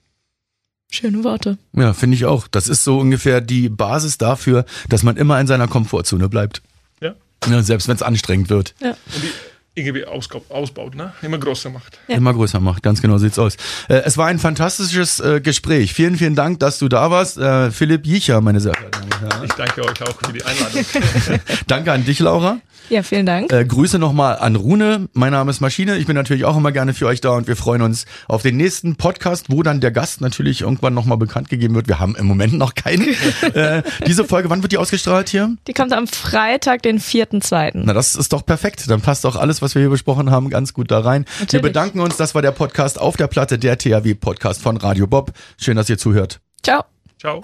[0.91, 1.57] Schöne Worte.
[1.73, 2.47] Ja, finde ich auch.
[2.49, 6.61] Das ist so ungefähr die Basis dafür, dass man immer in seiner Komfortzone bleibt.
[7.01, 7.15] Ja.
[7.49, 8.75] Ja, selbst wenn es anstrengend wird.
[8.81, 9.31] Und die
[9.74, 11.12] irgendwie ausbaut, ne?
[11.23, 11.99] immer größer macht.
[12.09, 12.16] Ja.
[12.16, 12.82] Immer größer macht.
[12.82, 13.57] Ganz genau sieht's aus.
[13.89, 15.94] Äh, es war ein fantastisches äh, Gespräch.
[15.94, 17.39] Vielen, vielen Dank, dass du da warst.
[17.39, 19.44] Äh, Philipp Jicher, meine sehr verehrten Damen und Herren.
[19.44, 20.85] Ich danke euch auch für die Einladung.
[21.66, 22.59] Danke an dich, Laura.
[22.89, 23.51] Ja, vielen Dank.
[23.53, 25.09] Äh, Grüße nochmal an Rune.
[25.15, 25.97] Mein Name ist Maschine.
[25.97, 28.57] Ich bin natürlich auch immer gerne für euch da und wir freuen uns auf den
[28.57, 31.89] nächsten Podcast, wo dann der Gast natürlich irgendwann nochmal bekannt gegeben wird.
[31.89, 33.09] Wir haben im Moment noch keinen.
[33.55, 35.57] äh, diese Folge, wann wird die ausgestrahlt hier?
[35.66, 37.70] Die kommt am Freitag, den 4.2.
[37.74, 38.90] Na, das ist doch perfekt.
[38.90, 41.25] Dann passt doch alles, was wir hier besprochen haben, ganz gut da rein.
[41.25, 41.63] Wir Natürlich.
[41.63, 42.17] bedanken uns.
[42.17, 45.33] Das war der Podcast auf der Platte, der THW-Podcast von Radio Bob.
[45.59, 46.41] Schön, dass ihr zuhört.
[46.63, 46.85] Ciao.
[47.19, 47.43] Ciao.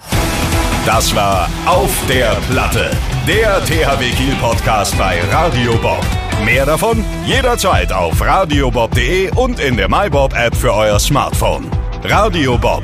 [0.85, 2.89] Das war Auf der Platte,
[3.27, 6.05] der THW Kiel Podcast bei Radio Bob.
[6.45, 11.69] Mehr davon jederzeit auf radiobob.de und in der MyBob App für euer Smartphone.
[12.03, 12.83] Radio Bob,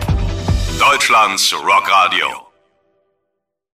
[0.80, 2.45] Deutschlands Rockradio.